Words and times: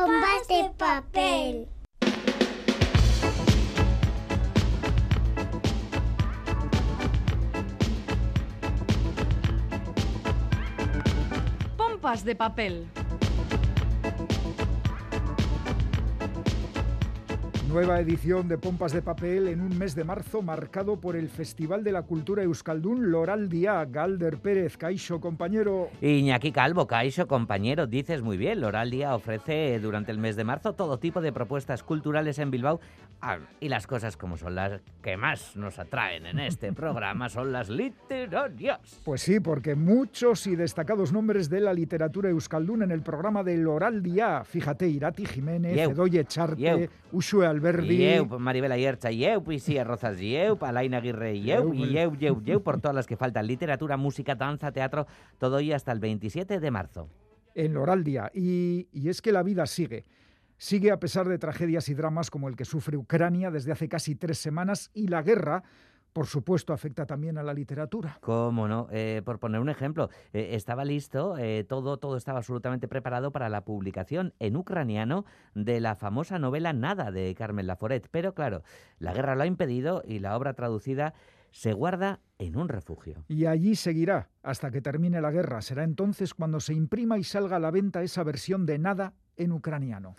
Bombas 0.00 0.48
de 0.48 0.70
papel. 0.78 1.68
Pompas 11.76 12.24
de 12.24 12.34
papel. 12.34 12.88
Nueva 17.70 18.00
edición 18.00 18.48
de 18.48 18.58
Pompas 18.58 18.92
de 18.92 19.00
Papel 19.00 19.46
en 19.46 19.60
un 19.60 19.78
mes 19.78 19.94
de 19.94 20.02
marzo 20.02 20.42
marcado 20.42 21.00
por 21.00 21.14
el 21.14 21.28
Festival 21.28 21.84
de 21.84 21.92
la 21.92 22.02
Cultura 22.02 22.42
Euskaldun 22.42 23.12
Loral 23.12 23.48
Día. 23.48 23.84
Galder 23.84 24.38
Pérez, 24.38 24.76
Caixo, 24.76 25.20
compañero. 25.20 25.88
Iñaki 26.00 26.50
Calvo, 26.50 26.88
Caixo, 26.88 27.28
compañero, 27.28 27.86
dices 27.86 28.22
muy 28.22 28.36
bien. 28.36 28.60
Loral 28.60 28.90
Día 28.90 29.14
ofrece 29.14 29.78
durante 29.78 30.10
el 30.10 30.18
mes 30.18 30.34
de 30.34 30.42
marzo 30.42 30.72
todo 30.72 30.98
tipo 30.98 31.20
de 31.20 31.32
propuestas 31.32 31.84
culturales 31.84 32.40
en 32.40 32.50
Bilbao. 32.50 32.80
Ah, 33.22 33.38
y 33.60 33.68
las 33.68 33.86
cosas 33.86 34.16
como 34.16 34.36
son 34.36 34.56
las 34.56 34.80
que 35.00 35.16
más 35.16 35.54
nos 35.54 35.78
atraen 35.78 36.26
en 36.26 36.40
este 36.40 36.72
programa 36.72 37.28
son 37.28 37.52
las 37.52 37.68
literarias. 37.68 39.00
Pues 39.04 39.20
sí, 39.20 39.38
porque 39.38 39.76
muchos 39.76 40.48
y 40.48 40.56
destacados 40.56 41.12
nombres 41.12 41.48
de 41.48 41.60
la 41.60 41.72
literatura 41.72 42.30
euskaldun 42.30 42.82
en 42.82 42.90
el 42.90 43.02
programa 43.02 43.44
de 43.44 43.58
Loral 43.58 44.02
Día. 44.02 44.42
Fíjate, 44.42 44.88
Irati 44.88 45.24
Jiménez. 45.24 45.78
Edoye 45.78 46.24
Charte. 46.24 46.90
Ushue 47.12 47.46
Alberdi. 47.60 47.96
Yeu, 47.96 48.26
Maribel 48.38 48.72
Ayercha, 48.72 49.10
Yeu, 49.10 49.42
Pisía 49.44 49.84
Rozas, 49.84 50.18
Yeu, 50.18 50.58
Alain 50.60 50.94
Aguirre, 50.94 51.38
Yeu, 51.40 51.74
y 51.74 51.90
Yeu, 51.90 52.16
Yeu, 52.16 52.42
Yeu, 52.42 52.62
por 52.62 52.80
todas 52.80 52.94
las 52.94 53.06
que 53.06 53.16
faltan. 53.16 53.46
Literatura, 53.46 53.96
música, 53.96 54.34
danza, 54.34 54.72
teatro, 54.72 55.06
todo 55.38 55.58
ello 55.58 55.76
hasta 55.76 55.92
el 55.92 56.00
27 56.00 56.60
de 56.60 56.70
marzo. 56.70 57.08
en 57.54 57.74
Loral 57.74 58.04
Día. 58.04 58.30
Y, 58.34 58.88
y 58.92 59.08
es 59.08 59.20
que 59.20 59.32
la 59.32 59.42
vida 59.42 59.66
sigue. 59.66 60.04
Sigue 60.56 60.90
a 60.90 61.00
pesar 61.00 61.26
de 61.28 61.38
tragedias 61.38 61.88
y 61.88 61.94
dramas 61.94 62.30
como 62.30 62.48
el 62.48 62.54
que 62.56 62.64
sufre 62.64 62.96
Ucrania 62.96 63.50
desde 63.50 63.72
hace 63.72 63.88
casi 63.88 64.14
tres 64.14 64.38
semanas 64.38 64.90
y 64.94 65.08
la 65.08 65.22
guerra, 65.22 65.62
por 66.12 66.26
supuesto, 66.26 66.72
afecta 66.72 67.06
también 67.06 67.38
a 67.38 67.42
la 67.42 67.54
literatura. 67.54 68.18
¿Cómo 68.20 68.68
no? 68.68 68.88
Eh, 68.90 69.22
por 69.24 69.38
poner 69.38 69.60
un 69.60 69.68
ejemplo, 69.68 70.10
eh, 70.32 70.50
estaba 70.52 70.84
listo, 70.84 71.36
eh, 71.38 71.64
todo, 71.64 71.98
todo 71.98 72.16
estaba 72.16 72.38
absolutamente 72.38 72.88
preparado 72.88 73.30
para 73.32 73.48
la 73.48 73.64
publicación 73.64 74.34
en 74.38 74.56
ucraniano 74.56 75.24
de 75.54 75.80
la 75.80 75.94
famosa 75.94 76.38
novela 76.38 76.72
Nada 76.72 77.10
de 77.10 77.34
Carmen 77.34 77.66
Laforet. 77.66 78.08
Pero 78.10 78.34
claro, 78.34 78.62
la 78.98 79.12
guerra 79.12 79.34
lo 79.34 79.42
ha 79.42 79.46
impedido 79.46 80.02
y 80.04 80.18
la 80.18 80.36
obra 80.36 80.54
traducida 80.54 81.14
se 81.52 81.72
guarda 81.72 82.20
en 82.38 82.56
un 82.56 82.68
refugio. 82.68 83.24
Y 83.28 83.46
allí 83.46 83.74
seguirá 83.74 84.30
hasta 84.42 84.70
que 84.70 84.80
termine 84.80 85.20
la 85.20 85.30
guerra. 85.30 85.62
Será 85.62 85.84
entonces 85.84 86.34
cuando 86.34 86.60
se 86.60 86.74
imprima 86.74 87.18
y 87.18 87.24
salga 87.24 87.56
a 87.56 87.60
la 87.60 87.70
venta 87.70 88.02
esa 88.02 88.22
versión 88.22 88.66
de 88.66 88.78
Nada 88.78 89.14
en 89.36 89.52
ucraniano. 89.52 90.16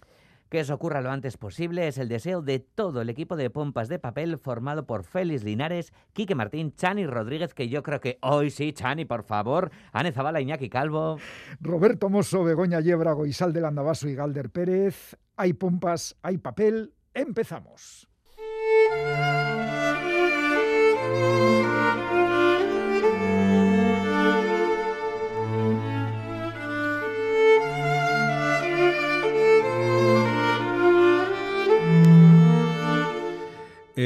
Que 0.52 0.60
eso 0.60 0.74
ocurra 0.74 1.00
lo 1.00 1.10
antes 1.12 1.38
posible 1.38 1.88
es 1.88 1.98
el 1.98 2.10
deseo 2.10 2.42
de 2.42 2.60
todo 2.60 3.00
el 3.00 3.10
equipo 3.10 3.38
de 3.38 3.50
pompas 3.50 3.88
de 3.88 4.00
papel 4.00 4.38
formado 4.38 4.86
por 4.86 5.06
Félix 5.06 5.46
Linares, 5.46 5.94
Quique 6.12 6.36
Martín, 6.36 6.76
Chani 6.76 7.08
Rodríguez, 7.08 7.54
que 7.54 7.70
yo 7.70 7.84
creo 7.84 8.02
que 8.02 8.20
hoy 8.22 8.50
sí, 8.50 8.74
Chani, 8.74 9.06
por 9.06 9.24
favor, 9.24 9.72
Ane 9.94 10.12
Zabala, 10.12 10.42
Iñaki 10.42 10.70
Calvo. 10.70 11.20
Roberto 11.62 12.10
Mosso, 12.10 12.44
Begoña 12.44 12.82
Yebrago, 12.82 13.26
Isal 13.26 13.54
del 13.54 13.64
Andabaso 13.64 14.10
y 14.10 14.16
Galder 14.16 14.50
Pérez. 14.50 15.18
Hay 15.38 15.54
pompas, 15.54 16.18
hay 16.22 16.38
papel. 16.38 16.96
Empezamos. 17.14 18.10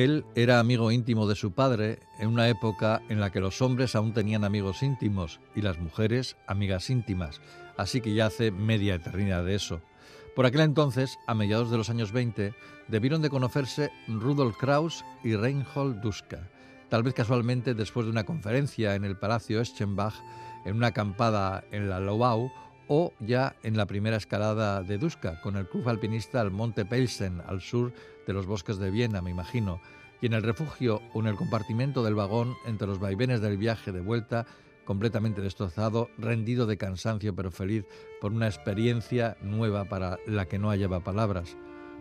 Él 0.04 0.26
era 0.36 0.60
amigo 0.60 0.92
íntimo 0.92 1.26
de 1.26 1.36
su 1.36 1.54
padre 1.54 2.00
en 2.20 2.28
una 2.28 2.50
época 2.50 3.02
en 3.08 3.22
la 3.22 3.32
que 3.32 3.40
los 3.40 3.62
hombres 3.62 3.96
aún 3.96 4.12
tenían 4.14 4.44
amigos 4.44 4.84
íntimos 4.84 5.40
y 5.56 5.62
las 5.62 5.80
mujeres 5.80 6.36
amigas 6.48 6.90
íntimas, 6.90 7.40
así 7.78 8.02
que 8.02 8.14
ya 8.14 8.26
hace 8.26 8.52
media 8.52 8.96
eternidad 8.96 9.46
de 9.46 9.56
eso. 9.56 9.80
Por 10.36 10.46
aquel 10.46 10.62
entonces, 10.62 11.18
a 11.28 11.34
mediados 11.34 11.72
de 11.72 11.78
los 11.78 11.90
años 11.90 12.12
20, 12.12 12.54
debieron 12.90 13.22
de 13.22 13.30
conocerse 13.30 13.90
Rudolf 14.10 14.58
Kraus 14.58 15.06
y 15.24 15.38
Reinhold 15.38 16.02
Duska, 16.02 16.50
tal 16.90 17.04
vez 17.04 17.14
casualmente 17.14 17.74
después 17.74 18.06
de 18.06 18.12
una 18.12 18.26
conferencia 18.26 18.96
en 18.96 19.06
el 19.06 19.18
Palacio 19.18 19.62
Eschenbach, 19.62 20.16
en 20.66 20.76
una 20.76 20.88
acampada 20.88 21.64
en 21.72 21.88
la 21.88 22.02
Lobau 22.02 22.52
o 22.90 23.14
ya 23.22 23.56
en 23.64 23.78
la 23.78 23.86
primera 23.86 24.18
escalada 24.18 24.84
de 24.84 24.98
Duska 24.98 25.40
con 25.40 25.56
el 25.56 25.70
club 25.70 25.88
alpinista 25.88 26.42
al 26.42 26.52
Monte 26.52 26.84
Pelsen, 26.84 27.42
al 27.48 27.62
sur 27.62 27.94
de 28.25 28.34
los 28.34 28.46
bosques 28.46 28.78
de 28.78 28.91
Viena, 28.91 29.22
me 29.22 29.31
imagino, 29.31 29.81
y 30.22 30.28
en 30.28 30.34
el 30.34 30.44
refugio 30.44 31.02
o 31.13 31.19
en 31.19 31.28
el 31.28 31.36
compartimento 31.36 32.03
del 32.03 32.16
vagón 32.16 32.56
entre 32.66 32.88
los 32.88 33.00
vaivenes 33.00 33.41
del 33.41 33.58
viaje 33.58 33.91
de 33.91 34.02
vuelta, 34.02 34.46
completamente 34.86 35.41
destrozado, 35.41 36.09
rendido 36.18 36.66
de 36.66 36.78
cansancio 36.78 37.35
pero 37.35 37.52
feliz 37.52 37.85
por 38.22 38.31
una 38.31 38.47
experiencia 38.47 39.38
nueva 39.41 39.85
para 39.85 40.19
la 40.25 40.46
que 40.46 40.59
no 40.59 40.69
hallaba 40.69 41.03
palabras. 41.03 41.58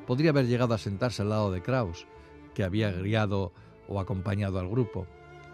Podría 0.06 0.30
haber 0.30 0.46
llegado 0.46 0.74
a 0.74 0.78
sentarse 0.78 1.22
al 1.22 1.30
lado 1.30 1.50
de 1.50 1.62
Kraus, 1.62 2.06
que 2.54 2.62
había 2.62 2.92
guiado 2.92 3.52
o 3.88 4.00
acompañado 4.00 4.58
al 4.58 4.68
grupo. 4.68 5.06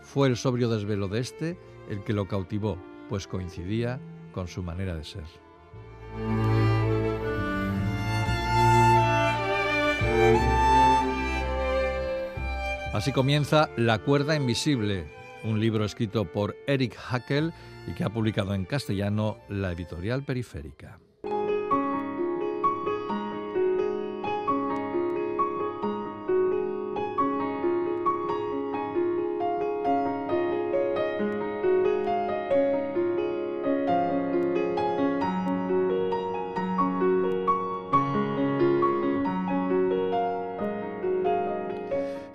Fue 0.03 0.29
el 0.29 0.37
sobrio 0.37 0.69
desvelo 0.69 1.09
de 1.09 1.21
este 1.21 1.59
el 1.89 2.03
que 2.05 2.13
lo 2.13 2.29
cautivó, 2.29 2.79
pues 3.09 3.27
coincidía 3.27 4.01
con 4.33 4.49
su 4.49 4.63
manera 4.63 4.95
de 4.95 5.05
ser. 5.05 6.70
Así 12.93 13.13
comienza 13.13 13.71
La 13.77 13.99
cuerda 14.01 14.37
invisible, 14.37 15.07
un 15.45 15.59
libro 15.59 15.85
escrito 15.85 16.27
por 16.27 16.55
Eric 16.67 16.97
Hackel 16.97 17.53
y 17.87 17.93
que 17.93 18.05
ha 18.05 18.11
publicado 18.11 18.53
en 18.53 18.67
castellano 18.67 19.39
la 19.49 19.73
editorial 19.73 20.23
Periférica. 20.23 20.99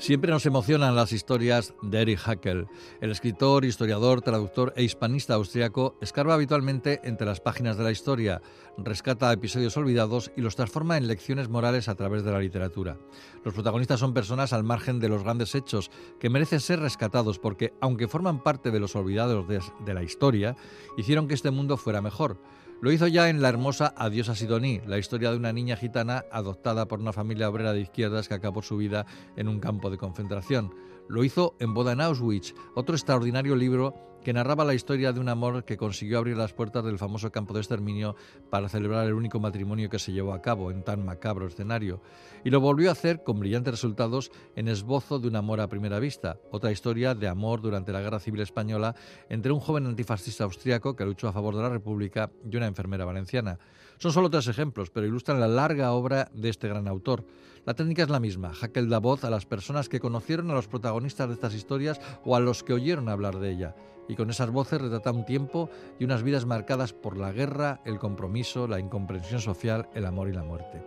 Siempre 0.06 0.30
nos 0.30 0.46
emocionan 0.46 0.96
las 0.96 1.12
historias 1.12 1.74
de 1.82 2.00
Erich 2.00 2.20
Hackel. 2.20 2.68
El 3.02 3.10
escritor, 3.10 3.66
historiador, 3.66 4.22
traductor 4.22 4.72
e 4.76 4.84
hispanista 4.84 5.34
austriaco 5.34 5.98
escarba 6.00 6.36
habitualmente 6.36 7.02
entre 7.04 7.26
las 7.26 7.42
páginas 7.42 7.76
de 7.76 7.86
la 7.86 7.90
historia, 7.90 8.40
rescata 8.78 9.34
episodios 9.34 9.76
olvidados 9.78 10.32
y 10.38 10.42
los 10.42 10.56
transforma 10.56 10.98
en 10.98 11.08
lecciones 11.08 11.50
morales 11.50 11.90
a 11.90 11.96
través 11.96 12.24
de 12.24 12.32
la 12.32 12.40
literatura. 12.40 13.00
Los 13.44 13.56
protagonistas 13.56 14.00
son 14.00 14.14
personas 14.14 14.54
al 14.54 14.64
margen 14.64 15.00
de 15.00 15.10
los 15.10 15.24
grandes 15.24 15.56
hechos 15.56 15.90
que 16.20 16.30
merecen 16.30 16.60
ser 16.60 16.82
rescatados 16.82 17.40
porque, 17.40 17.74
aunque 17.82 18.08
forman 18.08 18.44
parte 18.44 18.70
de 18.70 18.80
los 18.80 18.96
olvidados 18.96 19.48
de, 19.48 19.60
de 19.84 19.94
la 19.96 20.04
historia, 20.04 20.56
hicieron 20.98 21.28
que 21.28 21.34
este 21.34 21.50
mundo 21.50 21.78
fuera 21.78 22.04
mejor. 22.04 22.38
Lo 22.82 22.92
hizo 22.92 23.08
ya 23.08 23.30
en 23.30 23.42
la 23.42 23.50
hermosa 23.50 23.94
Adiós 23.98 24.28
a 24.30 24.36
Sidoní, 24.36 24.82
la 24.86 24.98
historia 24.98 25.32
de 25.32 25.38
una 25.38 25.54
niña 25.54 25.78
gitana 25.78 26.26
adoptada 26.30 26.88
por 26.88 27.00
una 27.00 27.14
familia 27.14 27.50
obrera 27.50 27.72
de 27.72 27.82
izquierdas 27.82 28.28
que 28.28 28.34
acabó 28.34 28.62
su 28.62 28.76
vida 28.76 29.06
en 29.38 29.48
un 29.48 29.60
campo 29.60 29.90
de 29.90 29.98
concentración. 29.98 30.74
Lo 31.08 31.24
hizo 31.24 31.56
en 31.60 31.74
Boda 31.74 31.94
en 31.94 32.02
Auschwitz, 32.02 32.54
otro 32.76 32.96
extraordinario 32.96 33.56
libro 33.56 33.94
que 34.26 34.34
narraba 34.34 34.66
la 34.66 34.74
historia 34.74 35.14
de 35.14 35.20
un 35.20 35.30
amor 35.30 35.66
que 35.66 35.78
consiguió 35.78 36.18
abrir 36.18 36.36
las 36.36 36.52
puertas 36.52 36.84
del 36.84 36.98
famoso 36.98 37.32
campo 37.32 37.54
de 37.54 37.60
exterminio 37.60 38.16
para 38.50 38.70
celebrar 38.70 39.06
el 39.06 39.14
único 39.14 39.40
matrimonio 39.40 39.88
que 39.88 40.00
se 40.00 40.14
llevó 40.14 40.34
a 40.34 40.42
cabo 40.42 40.72
en 40.72 40.82
tan 40.82 41.06
macabro 41.06 41.46
escenario. 41.46 42.02
Y 42.44 42.50
lo 42.50 42.60
volvió 42.60 42.90
a 42.90 42.94
hacer 42.94 43.22
con 43.22 43.40
brillantes 43.40 43.76
resultados 43.76 44.32
en 44.56 44.68
Esbozo 44.68 45.20
de 45.20 45.28
un 45.28 45.36
amor 45.36 45.62
a 45.62 45.70
primera 45.70 46.00
vista, 46.00 46.40
otra 46.52 46.72
historia 46.72 47.14
de 47.14 47.28
amor 47.28 47.62
durante 47.62 47.92
la 47.92 48.02
Guerra 48.02 48.20
Civil 48.20 48.42
Española 48.42 48.96
entre 49.30 49.52
un 49.52 49.60
joven 49.60 49.86
antifascista 49.86 50.44
austriaco 50.44 50.96
que 50.96 51.06
luchó 51.06 51.28
a 51.28 51.32
favor 51.32 51.56
de 51.56 51.62
la 51.62 51.70
República 51.70 52.32
y 52.52 52.58
una 52.58 52.66
enfermera 52.66 53.06
valenciana. 53.06 53.60
Son 54.00 54.12
solo 54.12 54.32
tres 54.32 54.48
ejemplos, 54.48 54.90
pero 54.90 55.06
ilustran 55.06 55.40
la 55.40 55.48
larga 55.48 55.92
obra 55.92 56.32
de 56.34 56.50
este 56.50 56.68
gran 56.68 56.88
autor. 56.88 57.26
La 57.66 57.74
técnica 57.74 58.04
es 58.04 58.10
la 58.10 58.20
misma. 58.20 58.54
Hackel 58.54 58.90
da 58.90 59.00
voz 59.00 59.24
a 59.24 59.32
las 59.32 59.48
personas 59.48 59.90
que 59.90 60.00
conocieron 60.00 60.52
a 60.52 60.54
los 60.54 60.68
protagonistas 60.68 61.28
de 61.28 61.34
estas 61.34 61.56
historias 61.56 62.00
o 62.24 62.36
a 62.36 62.40
los 62.40 62.64
que 62.64 62.74
oyeron 62.74 63.10
hablar 63.10 63.40
de 63.40 63.50
ella. 63.50 63.76
Y 64.08 64.16
con 64.16 64.30
esas 64.30 64.52
voces 64.52 64.80
retrata 64.80 65.12
un 65.12 65.26
tiempo 65.26 65.72
y 66.00 66.04
unas 66.04 66.22
vidas 66.22 66.46
marcadas 66.46 66.94
por 66.94 67.18
la 67.18 67.32
guerra, 67.32 67.82
el 67.84 67.98
compromiso, 67.98 68.68
la 68.68 68.80
incomprensión 68.80 69.42
social, 69.42 69.90
el 69.96 70.06
amor 70.06 70.30
y 70.30 70.34
la 70.34 70.44
muerte. 70.44 70.84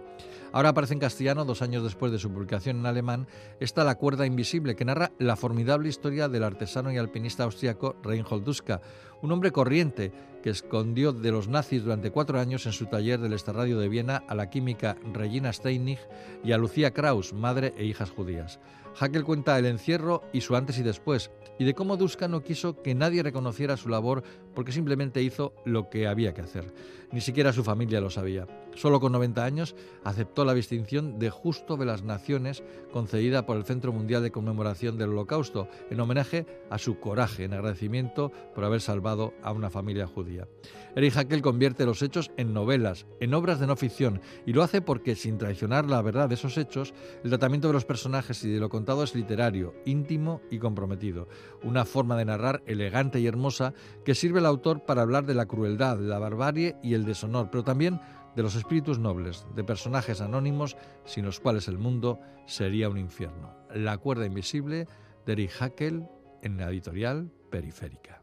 Ahora 0.52 0.68
aparece 0.68 0.94
en 0.94 1.00
castellano, 1.00 1.44
dos 1.44 1.62
años 1.62 1.82
después 1.82 2.12
de 2.12 2.20
su 2.20 2.30
publicación 2.30 2.78
en 2.78 2.86
alemán, 2.86 3.26
está 3.58 3.82
La 3.82 3.96
cuerda 3.96 4.24
invisible, 4.24 4.76
que 4.76 4.84
narra 4.84 5.10
la 5.18 5.34
formidable 5.34 5.88
historia 5.88 6.28
del 6.28 6.44
artesano 6.44 6.92
y 6.92 6.96
alpinista 6.96 7.42
austriaco 7.42 7.96
Reinhold 8.04 8.44
Duska, 8.44 8.80
un 9.20 9.32
hombre 9.32 9.50
corriente 9.50 10.12
escondió 10.48 11.12
de 11.12 11.30
los 11.30 11.48
nazis 11.48 11.82
durante 11.82 12.10
cuatro 12.10 12.40
años 12.40 12.66
en 12.66 12.72
su 12.72 12.86
taller 12.86 13.20
del 13.20 13.32
Estarradio 13.32 13.78
de 13.78 13.88
Viena 13.88 14.22
a 14.28 14.34
la 14.34 14.50
química 14.50 14.96
Regina 15.12 15.52
Steinig 15.52 15.98
y 16.44 16.52
a 16.52 16.58
Lucía 16.58 16.92
Kraus, 16.92 17.32
madre 17.32 17.74
e 17.76 17.84
hijas 17.84 18.10
judías. 18.10 18.58
Hackel 18.94 19.24
cuenta 19.24 19.58
el 19.58 19.66
encierro 19.66 20.22
y 20.32 20.40
su 20.40 20.56
antes 20.56 20.78
y 20.78 20.82
después, 20.82 21.30
y 21.58 21.64
de 21.64 21.74
cómo 21.74 21.96
Duska 21.96 22.26
no 22.28 22.42
quiso 22.42 22.82
que 22.82 22.94
nadie 22.94 23.22
reconociera 23.22 23.76
su 23.76 23.88
labor 23.88 24.24
porque 24.58 24.72
simplemente 24.72 25.22
hizo 25.22 25.54
lo 25.64 25.88
que 25.88 26.08
había 26.08 26.34
que 26.34 26.40
hacer. 26.40 26.74
Ni 27.12 27.20
siquiera 27.20 27.52
su 27.52 27.62
familia 27.62 28.00
lo 28.00 28.10
sabía. 28.10 28.48
Solo 28.74 28.98
con 28.98 29.12
90 29.12 29.44
años 29.44 29.76
aceptó 30.02 30.44
la 30.44 30.52
distinción 30.52 31.20
de 31.20 31.30
Justo 31.30 31.76
de 31.76 31.86
las 31.86 32.02
Naciones 32.02 32.64
concedida 32.92 33.46
por 33.46 33.56
el 33.56 33.64
Centro 33.64 33.92
Mundial 33.92 34.22
de 34.22 34.32
Conmemoración 34.32 34.98
del 34.98 35.10
Holocausto, 35.10 35.68
en 35.90 36.00
homenaje 36.00 36.44
a 36.70 36.78
su 36.78 36.98
coraje, 36.98 37.44
en 37.44 37.54
agradecimiento 37.54 38.32
por 38.52 38.64
haber 38.64 38.80
salvado 38.80 39.32
a 39.42 39.52
una 39.52 39.70
familia 39.70 40.08
judía. 40.08 40.48
Eric 40.96 41.14
Hackel 41.14 41.42
convierte 41.42 41.86
los 41.86 42.02
hechos 42.02 42.32
en 42.36 42.52
novelas, 42.52 43.06
en 43.20 43.34
obras 43.34 43.60
de 43.60 43.68
no 43.68 43.76
ficción, 43.76 44.20
y 44.44 44.52
lo 44.52 44.64
hace 44.64 44.80
porque, 44.80 45.14
sin 45.14 45.38
traicionar 45.38 45.86
la 45.86 46.02
verdad 46.02 46.28
de 46.28 46.34
esos 46.34 46.58
hechos, 46.58 46.94
el 47.22 47.30
tratamiento 47.30 47.68
de 47.68 47.74
los 47.74 47.84
personajes 47.84 48.42
y 48.42 48.50
de 48.50 48.60
lo 48.60 48.68
contado 48.68 49.04
es 49.04 49.14
literario, 49.14 49.74
íntimo 49.84 50.40
y 50.50 50.58
comprometido. 50.58 51.28
Una 51.62 51.84
forma 51.84 52.16
de 52.16 52.24
narrar 52.24 52.62
elegante 52.66 53.20
y 53.20 53.26
hermosa 53.26 53.74
que 54.04 54.14
sirve 54.14 54.40
al 54.40 54.47
autor 54.48 54.84
para 54.84 55.02
hablar 55.02 55.26
de 55.26 55.34
la 55.34 55.46
crueldad, 55.46 55.98
la 55.98 56.18
barbarie 56.18 56.76
y 56.82 56.94
el 56.94 57.04
deshonor, 57.04 57.50
pero 57.50 57.64
también 57.64 58.00
de 58.34 58.42
los 58.42 58.54
espíritus 58.54 58.98
nobles, 58.98 59.46
de 59.54 59.64
personajes 59.64 60.20
anónimos 60.20 60.76
sin 61.04 61.24
los 61.24 61.40
cuales 61.40 61.68
el 61.68 61.78
mundo 61.78 62.20
sería 62.46 62.88
un 62.88 62.98
infierno. 62.98 63.54
La 63.74 63.98
cuerda 63.98 64.26
invisible 64.26 64.86
de 65.26 65.32
Eric 65.32 65.50
Hackel 65.50 66.08
en 66.42 66.56
la 66.56 66.68
editorial 66.70 67.30
Periférica. 67.50 68.17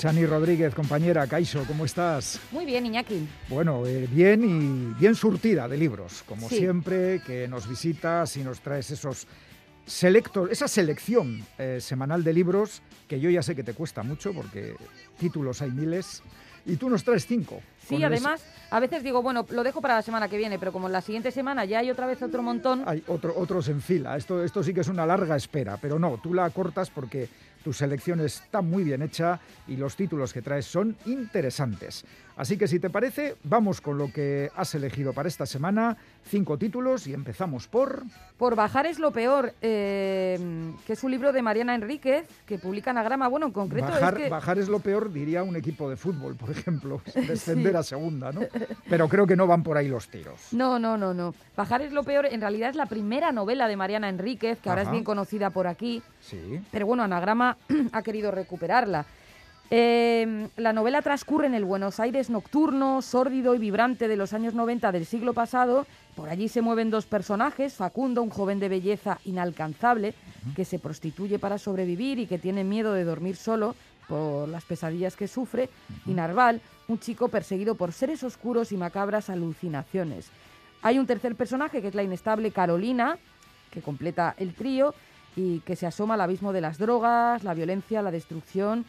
Chani 0.00 0.24
Rodríguez, 0.24 0.74
compañera, 0.74 1.26
Caixo, 1.26 1.62
¿cómo 1.68 1.84
estás? 1.84 2.40
Muy 2.52 2.64
bien, 2.64 2.86
Iñaki. 2.86 3.28
Bueno, 3.50 3.84
eh, 3.86 4.08
bien 4.10 4.42
y 4.44 4.98
bien 4.98 5.14
surtida 5.14 5.68
de 5.68 5.76
libros, 5.76 6.24
como 6.26 6.48
Sí. 6.48 6.56
siempre, 6.56 7.20
que 7.26 7.46
nos 7.46 7.68
visitas 7.68 8.34
y 8.38 8.42
nos 8.42 8.60
traes 8.60 8.90
esos 8.90 9.26
selectos, 9.84 10.50
esa 10.50 10.68
selección 10.68 11.44
eh, 11.58 11.80
semanal 11.82 12.24
de 12.24 12.32
libros 12.32 12.80
que 13.08 13.20
yo 13.20 13.28
ya 13.28 13.42
sé 13.42 13.54
que 13.54 13.62
te 13.62 13.74
cuesta 13.74 14.02
mucho 14.02 14.32
porque 14.32 14.74
títulos 15.18 15.60
hay 15.60 15.70
miles 15.70 16.22
y 16.64 16.76
tú 16.76 16.88
nos 16.88 17.04
traes 17.04 17.26
cinco. 17.26 17.60
Sí, 17.86 18.02
además, 18.02 18.42
a 18.70 18.80
veces 18.80 19.02
digo, 19.02 19.20
bueno, 19.20 19.44
lo 19.50 19.62
dejo 19.64 19.82
para 19.82 19.96
la 19.96 20.02
semana 20.02 20.28
que 20.28 20.38
viene, 20.38 20.58
pero 20.58 20.72
como 20.72 20.88
la 20.88 21.02
siguiente 21.02 21.30
semana 21.30 21.66
ya 21.66 21.80
hay 21.80 21.90
otra 21.90 22.06
vez 22.06 22.22
otro 22.22 22.42
montón. 22.42 22.84
Hay 22.86 23.02
otro- 23.06 23.34
otros 23.36 23.68
en 23.68 23.82
fila. 23.82 24.16
Esto, 24.16 24.42
esto 24.42 24.62
sí 24.62 24.72
que 24.72 24.80
es 24.80 24.88
una 24.88 25.04
larga 25.04 25.36
espera, 25.36 25.76
pero 25.76 25.98
no, 25.98 26.18
tú 26.22 26.32
la 26.32 26.48
cortas 26.50 26.88
porque 26.88 27.28
tu 27.62 27.72
selección 27.72 28.20
está 28.20 28.62
muy 28.62 28.84
bien 28.84 29.02
hecha 29.02 29.40
y 29.68 29.76
los 29.76 29.96
títulos 29.96 30.32
que 30.32 30.42
traes 30.42 30.66
son 30.66 30.96
interesantes. 31.06 32.04
Así 32.40 32.56
que 32.56 32.66
si 32.66 32.78
te 32.78 32.88
parece, 32.88 33.36
vamos 33.44 33.82
con 33.82 33.98
lo 33.98 34.10
que 34.10 34.50
has 34.56 34.74
elegido 34.74 35.12
para 35.12 35.28
esta 35.28 35.44
semana. 35.44 35.98
Cinco 36.24 36.56
títulos 36.56 37.06
y 37.06 37.12
empezamos 37.12 37.66
por... 37.66 38.02
Por 38.38 38.56
bajar 38.56 38.86
es 38.86 38.98
lo 38.98 39.10
peor, 39.10 39.52
eh, 39.60 40.38
que 40.86 40.94
es 40.94 41.04
un 41.04 41.10
libro 41.10 41.34
de 41.34 41.42
Mariana 41.42 41.74
Enríquez, 41.74 42.26
que 42.46 42.58
publica 42.58 42.92
Anagrama. 42.92 43.28
Bueno, 43.28 43.44
en 43.44 43.52
concreto 43.52 43.88
Bajar, 43.88 44.14
es 44.14 44.22
que... 44.22 44.28
bajar 44.30 44.58
es 44.58 44.68
lo 44.70 44.78
peor, 44.78 45.12
diría 45.12 45.42
un 45.42 45.54
equipo 45.54 45.90
de 45.90 45.98
fútbol, 45.98 46.34
por 46.34 46.50
ejemplo. 46.50 47.02
Descender 47.14 47.76
a 47.76 47.82
segunda, 47.82 48.32
¿no? 48.32 48.40
Pero 48.88 49.06
creo 49.06 49.26
que 49.26 49.36
no 49.36 49.46
van 49.46 49.62
por 49.62 49.76
ahí 49.76 49.88
los 49.88 50.08
tiros. 50.08 50.40
No, 50.52 50.78
no, 50.78 50.96
no, 50.96 51.12
no. 51.12 51.34
Bajar 51.54 51.82
es 51.82 51.92
lo 51.92 52.04
peor, 52.04 52.24
en 52.24 52.40
realidad 52.40 52.70
es 52.70 52.76
la 52.76 52.86
primera 52.86 53.32
novela 53.32 53.68
de 53.68 53.76
Mariana 53.76 54.08
Enríquez, 54.08 54.60
que 54.60 54.70
ahora 54.70 54.80
es 54.80 54.86
Ajá. 54.88 54.92
bien 54.92 55.04
conocida 55.04 55.50
por 55.50 55.66
aquí. 55.66 56.02
Sí. 56.20 56.62
Pero 56.70 56.86
bueno, 56.86 57.02
Anagrama 57.02 57.49
ha 57.92 58.02
querido 58.02 58.30
recuperarla. 58.30 59.06
Eh, 59.72 60.48
la 60.56 60.72
novela 60.72 61.00
transcurre 61.00 61.46
en 61.46 61.54
el 61.54 61.64
Buenos 61.64 62.00
Aires 62.00 62.28
nocturno, 62.28 63.02
sórdido 63.02 63.54
y 63.54 63.58
vibrante 63.58 64.08
de 64.08 64.16
los 64.16 64.32
años 64.32 64.52
90 64.52 64.90
del 64.90 65.06
siglo 65.06 65.32
pasado. 65.32 65.86
Por 66.16 66.28
allí 66.28 66.48
se 66.48 66.60
mueven 66.60 66.90
dos 66.90 67.06
personajes, 67.06 67.74
Facundo, 67.74 68.20
un 68.20 68.30
joven 68.30 68.58
de 68.58 68.68
belleza 68.68 69.20
inalcanzable, 69.24 70.14
que 70.56 70.64
se 70.64 70.80
prostituye 70.80 71.38
para 71.38 71.58
sobrevivir 71.58 72.18
y 72.18 72.26
que 72.26 72.38
tiene 72.38 72.64
miedo 72.64 72.92
de 72.92 73.04
dormir 73.04 73.36
solo 73.36 73.76
por 74.08 74.48
las 74.48 74.64
pesadillas 74.64 75.14
que 75.14 75.28
sufre, 75.28 75.70
y 76.04 76.14
Narval, 76.14 76.60
un 76.88 76.98
chico 76.98 77.28
perseguido 77.28 77.76
por 77.76 77.92
seres 77.92 78.24
oscuros 78.24 78.72
y 78.72 78.76
macabras 78.76 79.30
alucinaciones. 79.30 80.30
Hay 80.82 80.98
un 80.98 81.06
tercer 81.06 81.36
personaje 81.36 81.80
que 81.80 81.88
es 81.88 81.94
la 81.94 82.02
inestable 82.02 82.50
Carolina, 82.50 83.18
que 83.70 83.82
completa 83.82 84.34
el 84.36 84.52
trío 84.54 84.94
y 85.36 85.60
que 85.60 85.76
se 85.76 85.86
asoma 85.86 86.14
al 86.14 86.20
abismo 86.22 86.52
de 86.52 86.60
las 86.60 86.78
drogas, 86.78 87.44
la 87.44 87.54
violencia, 87.54 88.02
la 88.02 88.10
destrucción 88.10 88.84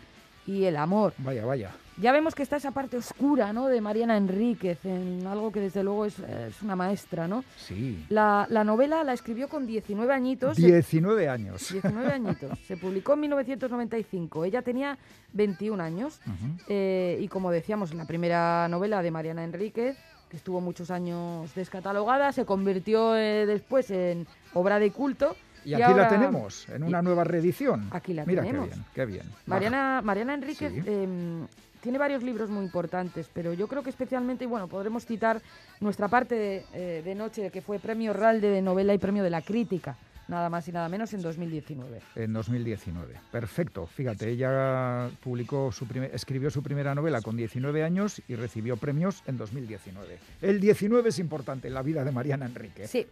y 0.48 0.64
el 0.66 0.76
amor. 0.78 1.14
Vaya, 1.20 1.46
vaya. 1.46 1.72
Ya 1.98 2.12
vemos 2.12 2.34
que 2.34 2.42
está 2.42 2.56
esa 2.56 2.72
parte 2.72 2.98
oscura 2.98 3.54
¿no? 3.54 3.68
de 3.68 3.80
Mariana 3.80 4.18
Enríquez, 4.18 4.84
en 4.86 5.28
algo 5.28 5.52
que 5.52 5.60
desde 5.60 5.84
luego 5.84 6.06
es, 6.06 6.18
es 6.18 6.60
una 6.64 6.76
maestra. 6.76 7.28
¿no? 7.28 7.44
Sí. 7.58 8.04
La, 8.10 8.48
la 8.50 8.64
novela 8.64 9.04
la 9.04 9.14
escribió 9.14 9.48
con 9.50 9.68
19 9.68 10.12
añitos. 10.12 10.56
se- 10.56 10.66
19 10.66 11.30
años. 11.30 11.70
19 11.72 12.12
añitos. 12.12 12.58
Se 12.66 12.76
publicó 12.76 13.14
en 13.14 13.20
1995. 13.20 14.46
Ella 14.46 14.64
tenía 14.64 14.98
21 15.34 15.84
años. 15.84 16.20
Ujú. 16.26 16.64
Eh, 16.70 17.20
y 17.22 17.28
como 17.28 17.52
decíamos, 17.52 17.94
la 17.94 18.06
primera 18.06 18.68
novela 18.68 19.04
de 19.04 19.12
Mariana 19.12 19.44
Enríquez, 19.44 19.96
que 20.30 20.38
estuvo 20.38 20.60
muchos 20.60 20.90
años 20.90 21.54
descatalogada, 21.54 22.32
se 22.32 22.46
convirtió 22.46 23.16
eh, 23.16 23.46
después 23.46 23.92
en 23.92 24.26
obra 24.54 24.80
de 24.80 24.92
culto. 24.92 25.36
Y 25.66 25.74
aquí 25.74 25.84
ahora- 25.84 26.04
la 26.04 26.10
tenemos, 26.10 26.68
en 26.70 26.84
una 26.84 27.02
nueva 27.02 27.24
reedición. 27.24 27.88
Aquí 27.92 28.14
la 28.14 28.26
Mira 28.26 28.42
tenemos. 28.44 28.70
qué 28.70 28.76
bien, 28.76 28.86
qué 28.96 29.06
bien. 29.06 29.26
Mariana, 29.46 30.02
Mariana 30.04 30.34
Enríquez 30.34 30.72
Sí. 30.74 30.82
em, 30.86 31.48
tiene 31.82 31.98
varios 31.98 32.24
libros 32.24 32.50
muy 32.50 32.64
importantes, 32.66 33.28
pero 33.34 33.54
yo 33.54 33.68
creo 33.68 33.84
que 33.84 33.90
especialmente, 33.90 34.44
y 34.44 34.48
bueno, 34.48 34.68
podremos 34.68 35.06
citar 35.06 35.42
nuestra 35.80 36.08
parte 36.08 36.36
de, 36.36 36.66
eh, 36.74 37.02
de 37.04 37.16
noche, 37.16 37.50
que 37.52 37.62
fue 37.62 37.80
premio 37.80 38.14
Ralde 38.14 38.50
de 38.50 38.62
novela 38.62 38.94
y 38.94 38.98
premio 38.98 39.24
de 39.24 39.30
la 39.32 39.42
crítica, 39.42 39.98
nada 40.28 40.50
más 40.50 40.68
y 40.68 40.72
nada 40.72 40.88
menos 40.88 41.14
en 41.14 41.22
2019. 41.22 42.00
En 42.16 42.32
2019. 42.34 43.16
Perfecto. 43.32 43.86
Fíjate, 43.88 44.30
ella 44.30 45.10
publicó 45.24 45.72
su 45.72 45.86
primer- 45.88 46.12
escribió 46.14 46.50
su 46.52 46.64
primera 46.64 46.96
novela 46.96 47.22
con 47.22 47.36
19 47.36 47.84
años 47.84 48.22
y 48.28 48.36
recibió 48.36 48.78
premios 48.78 49.24
en 49.26 49.38
2019. 49.38 50.20
El 50.42 50.60
19 50.62 51.10
es 51.10 51.20
importante 51.20 51.68
en 51.68 51.74
la 51.74 51.82
vida 51.82 52.04
de 52.06 52.12
Mariana 52.12 52.46
Enrique. 52.46 52.88
Sí, 52.88 53.08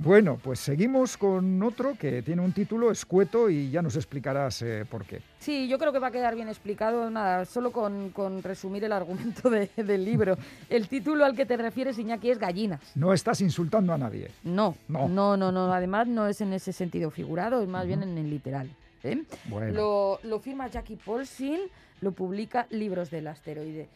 Bueno, 0.00 0.38
pues 0.40 0.60
seguimos 0.60 1.16
con 1.16 1.60
otro 1.60 1.96
que 1.98 2.22
tiene 2.22 2.40
un 2.40 2.52
título 2.52 2.92
escueto 2.92 3.50
y 3.50 3.68
ya 3.72 3.82
nos 3.82 3.96
explicarás 3.96 4.62
eh, 4.62 4.84
por 4.88 5.04
qué. 5.04 5.20
sí, 5.40 5.66
yo 5.66 5.76
creo 5.76 5.92
que 5.92 5.98
va 5.98 6.06
a 6.06 6.10
quedar 6.12 6.36
bien 6.36 6.46
explicado, 6.48 7.10
nada, 7.10 7.44
solo 7.44 7.72
con, 7.72 8.10
con 8.10 8.40
resumir 8.44 8.84
el 8.84 8.92
argumento 8.92 9.50
de- 9.50 9.68
del 9.76 10.04
libro. 10.04 10.36
El 10.70 10.86
título 10.88 11.24
al 11.24 11.34
que 11.34 11.46
te 11.46 11.56
refieres, 11.56 11.98
Iñaki, 11.98 12.30
es 12.30 12.38
Gallinas. 12.38 12.80
No 12.94 13.12
estás 13.12 13.40
insultando 13.40 13.92
a 13.92 13.98
nadie. 13.98 14.30
No, 14.44 14.76
No. 14.86 15.08
no, 15.08 15.36
no, 15.36 15.50
no, 15.50 15.72
además 15.72 16.06
no 16.06 16.28
es 16.28 16.40
en 16.42 16.52
ese 16.52 16.72
sentido 16.72 17.10
figurado, 17.10 17.60
es 17.60 17.68
más 17.68 17.84
bien 17.84 18.04
en 18.04 18.16
el 18.18 18.30
literal. 18.30 18.70
¿eh? 19.02 19.24
Bueno. 19.46 19.72
Lo, 19.74 20.20
lo 20.22 20.38
firma 20.38 20.68
Jackie 20.68 20.94
Paulsin, 20.96 21.58
lo 22.02 22.12
publica 22.12 22.68
Libros 22.70 23.10
del 23.10 23.26
Asteroide. 23.26 23.88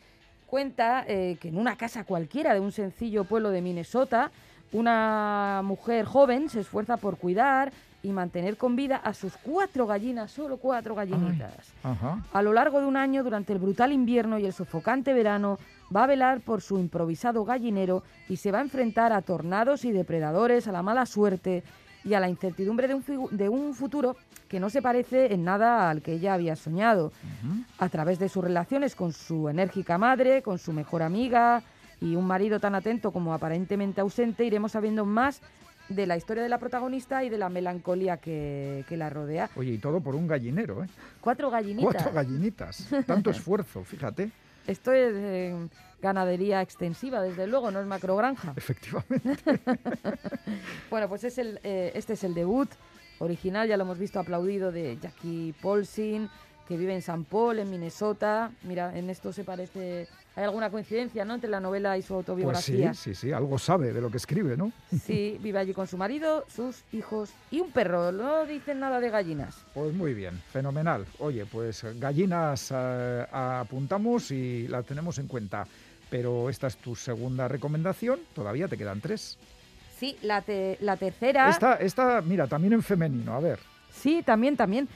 Cuenta 0.48 1.04
eh, 1.06 1.36
que 1.40 1.48
en 1.48 1.56
una 1.58 1.76
casa 1.76 2.02
cualquiera 2.04 2.52
de 2.54 2.60
un 2.60 2.72
sencillo 2.72 3.22
pueblo 3.24 3.50
de 3.50 3.62
Minnesota, 3.62 4.32
una 4.72 5.60
mujer 5.64 6.06
joven 6.06 6.48
se 6.48 6.60
esfuerza 6.60 6.96
por 6.96 7.18
cuidar 7.18 7.72
y 8.02 8.10
mantener 8.10 8.56
con 8.56 8.74
vida 8.74 8.96
a 8.96 9.14
sus 9.14 9.36
cuatro 9.36 9.86
gallinas, 9.86 10.32
solo 10.32 10.56
cuatro 10.56 10.94
gallinitas. 10.94 11.72
A 12.32 12.42
lo 12.42 12.52
largo 12.52 12.80
de 12.80 12.86
un 12.86 12.96
año, 12.96 13.22
durante 13.22 13.52
el 13.52 13.60
brutal 13.60 13.92
invierno 13.92 14.38
y 14.38 14.46
el 14.46 14.52
sofocante 14.52 15.12
verano, 15.12 15.58
va 15.94 16.04
a 16.04 16.08
velar 16.08 16.40
por 16.40 16.62
su 16.62 16.78
improvisado 16.78 17.44
gallinero 17.44 18.02
y 18.28 18.36
se 18.36 18.50
va 18.50 18.58
a 18.58 18.62
enfrentar 18.62 19.12
a 19.12 19.22
tornados 19.22 19.84
y 19.84 19.92
depredadores, 19.92 20.66
a 20.66 20.72
la 20.72 20.82
mala 20.82 21.06
suerte 21.06 21.62
y 22.04 22.14
a 22.14 22.20
la 22.20 22.28
incertidumbre 22.28 22.88
de 22.88 22.94
un, 22.94 23.04
de 23.30 23.48
un 23.48 23.74
futuro 23.74 24.16
que 24.48 24.58
no 24.58 24.68
se 24.68 24.82
parece 24.82 25.32
en 25.32 25.44
nada 25.44 25.88
al 25.88 26.02
que 26.02 26.14
ella 26.14 26.34
había 26.34 26.56
soñado. 26.56 27.12
A 27.78 27.88
través 27.88 28.18
de 28.18 28.28
sus 28.28 28.42
relaciones 28.42 28.96
con 28.96 29.12
su 29.12 29.48
enérgica 29.48 29.96
madre, 29.96 30.42
con 30.42 30.58
su 30.58 30.72
mejor 30.72 31.02
amiga 31.02 31.62
y 32.02 32.16
un 32.16 32.26
marido 32.26 32.58
tan 32.58 32.74
atento 32.74 33.12
como 33.12 33.32
aparentemente 33.32 34.00
ausente, 34.00 34.44
iremos 34.44 34.72
sabiendo 34.72 35.04
más 35.04 35.40
de 35.88 36.06
la 36.06 36.16
historia 36.16 36.42
de 36.42 36.48
la 36.48 36.58
protagonista 36.58 37.22
y 37.22 37.28
de 37.28 37.38
la 37.38 37.48
melancolía 37.48 38.16
que, 38.16 38.84
que 38.88 38.96
la 38.96 39.08
rodea. 39.08 39.50
Oye, 39.56 39.72
y 39.72 39.78
todo 39.78 40.00
por 40.00 40.14
un 40.14 40.26
gallinero, 40.26 40.82
¿eh? 40.82 40.88
Cuatro 41.20 41.50
gallinitas. 41.50 41.92
Cuatro 41.92 42.12
gallinitas. 42.12 42.88
Tanto 43.06 43.30
esfuerzo, 43.30 43.84
fíjate. 43.84 44.30
Esto 44.66 44.92
es 44.92 45.12
eh, 45.14 45.68
ganadería 46.00 46.60
extensiva, 46.60 47.20
desde 47.20 47.46
luego, 47.46 47.70
no 47.70 47.80
es 47.80 47.86
macrogranja. 47.86 48.52
Efectivamente. 48.56 49.38
Bueno, 50.90 51.08
pues 51.08 51.24
es 51.24 51.38
el, 51.38 51.58
eh, 51.62 51.92
este 51.94 52.12
es 52.12 52.24
el 52.24 52.34
debut 52.34 52.68
original, 53.18 53.66
ya 53.66 53.78
lo 53.78 53.84
hemos 53.84 53.98
visto 53.98 54.20
aplaudido, 54.20 54.70
de 54.70 54.98
Jackie 55.00 55.54
Paulsin, 55.62 56.28
que 56.68 56.76
vive 56.76 56.94
en 56.94 57.00
San 57.00 57.24
Paul, 57.24 57.60
en 57.60 57.70
Minnesota. 57.70 58.50
Mira, 58.62 58.96
en 58.96 59.08
esto 59.08 59.32
se 59.32 59.44
parece... 59.44 60.08
Hay 60.34 60.44
alguna 60.44 60.70
coincidencia, 60.70 61.24
¿no?, 61.26 61.34
entre 61.34 61.50
la 61.50 61.60
novela 61.60 61.98
y 61.98 62.02
su 62.02 62.14
Pues 62.14 62.24
sí, 62.24 62.30
autobiografía. 62.32 62.94
sí, 62.94 63.14
sí, 63.14 63.32
algo 63.32 63.58
sabe 63.58 63.92
de 63.92 64.00
lo 64.00 64.10
que 64.10 64.16
escribe, 64.16 64.56
¿no? 64.56 64.72
Sí, 65.04 65.38
vive 65.42 65.58
allí 65.58 65.74
con 65.74 65.86
su 65.86 65.98
marido, 65.98 66.46
sus 66.48 66.82
hijos 66.92 67.30
y 67.50 67.60
un 67.60 67.70
perro. 67.70 68.12
No 68.12 68.46
dicen 68.46 68.80
nada 68.80 68.98
de 69.00 69.10
gallinas. 69.10 69.56
Pues 69.74 69.92
muy 69.94 70.14
bien, 70.14 70.40
fenomenal. 70.50 71.04
Oye, 71.18 71.44
pues 71.44 71.84
gallinas 72.00 72.72
eh, 72.74 73.26
apuntamos 73.30 74.30
y 74.30 74.66
la 74.68 74.82
tenemos 74.82 75.18
en 75.18 75.26
cuenta. 75.26 75.66
Pero 76.08 76.48
esta 76.50 76.66
es 76.66 76.76
tu 76.76 76.94
segunda 76.96 77.48
recomendación, 77.48 78.20
todavía 78.34 78.68
te 78.68 78.76
quedan 78.78 79.00
tres. 79.00 79.38
Sí, 79.98 80.16
la, 80.22 80.40
te- 80.42 80.76
la 80.80 80.96
tercera... 80.96 81.48
Esta, 81.48 81.74
esta, 81.76 82.20
mira, 82.22 82.46
también 82.46 82.72
en 82.72 82.82
femenino, 82.82 83.34
a 83.34 83.40
ver. 83.40 83.58
Sí, 83.92 84.22
también, 84.22 84.56
también. 84.56 84.88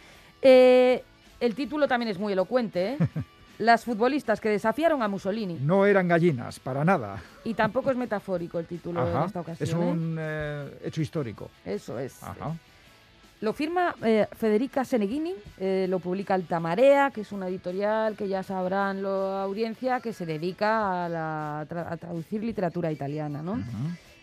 Eh, 0.42 1.02
el 1.40 1.54
título 1.54 1.86
también 1.88 2.10
es 2.10 2.18
muy 2.18 2.32
elocuente, 2.32 2.94
¿eh? 2.94 2.98
Las 3.58 3.84
futbolistas 3.84 4.40
que 4.40 4.50
desafiaron 4.50 5.02
a 5.02 5.08
Mussolini. 5.08 5.58
No 5.60 5.86
eran 5.86 6.08
gallinas, 6.08 6.60
para 6.60 6.84
nada. 6.84 7.22
Y 7.44 7.54
tampoco 7.54 7.90
es 7.90 7.96
metafórico 7.96 8.58
el 8.58 8.66
título 8.66 9.02
en 9.02 9.16
Ajá, 9.16 9.26
esta 9.26 9.40
ocasión. 9.40 9.68
Es 9.68 9.74
¿eh? 9.74 9.78
un 9.78 10.16
eh, 10.18 10.78
hecho 10.84 11.00
histórico. 11.00 11.50
Eso 11.64 11.98
es. 11.98 12.22
Ajá. 12.22 12.54
Lo 13.40 13.52
firma 13.52 13.94
eh, 14.02 14.26
Federica 14.32 14.84
Seneghini, 14.84 15.34
eh, 15.58 15.86
lo 15.90 15.98
publica 15.98 16.32
Altamarea, 16.32 17.10
que 17.10 17.20
es 17.20 17.32
una 17.32 17.48
editorial 17.48 18.16
que 18.16 18.28
ya 18.28 18.42
sabrán 18.42 19.02
la 19.02 19.42
audiencia 19.42 20.00
que 20.00 20.14
se 20.14 20.24
dedica 20.24 21.04
a, 21.04 21.08
la 21.08 21.60
a 21.60 21.96
traducir 21.98 22.42
literatura 22.42 22.90
italiana. 22.90 23.42
¿no? 23.42 23.62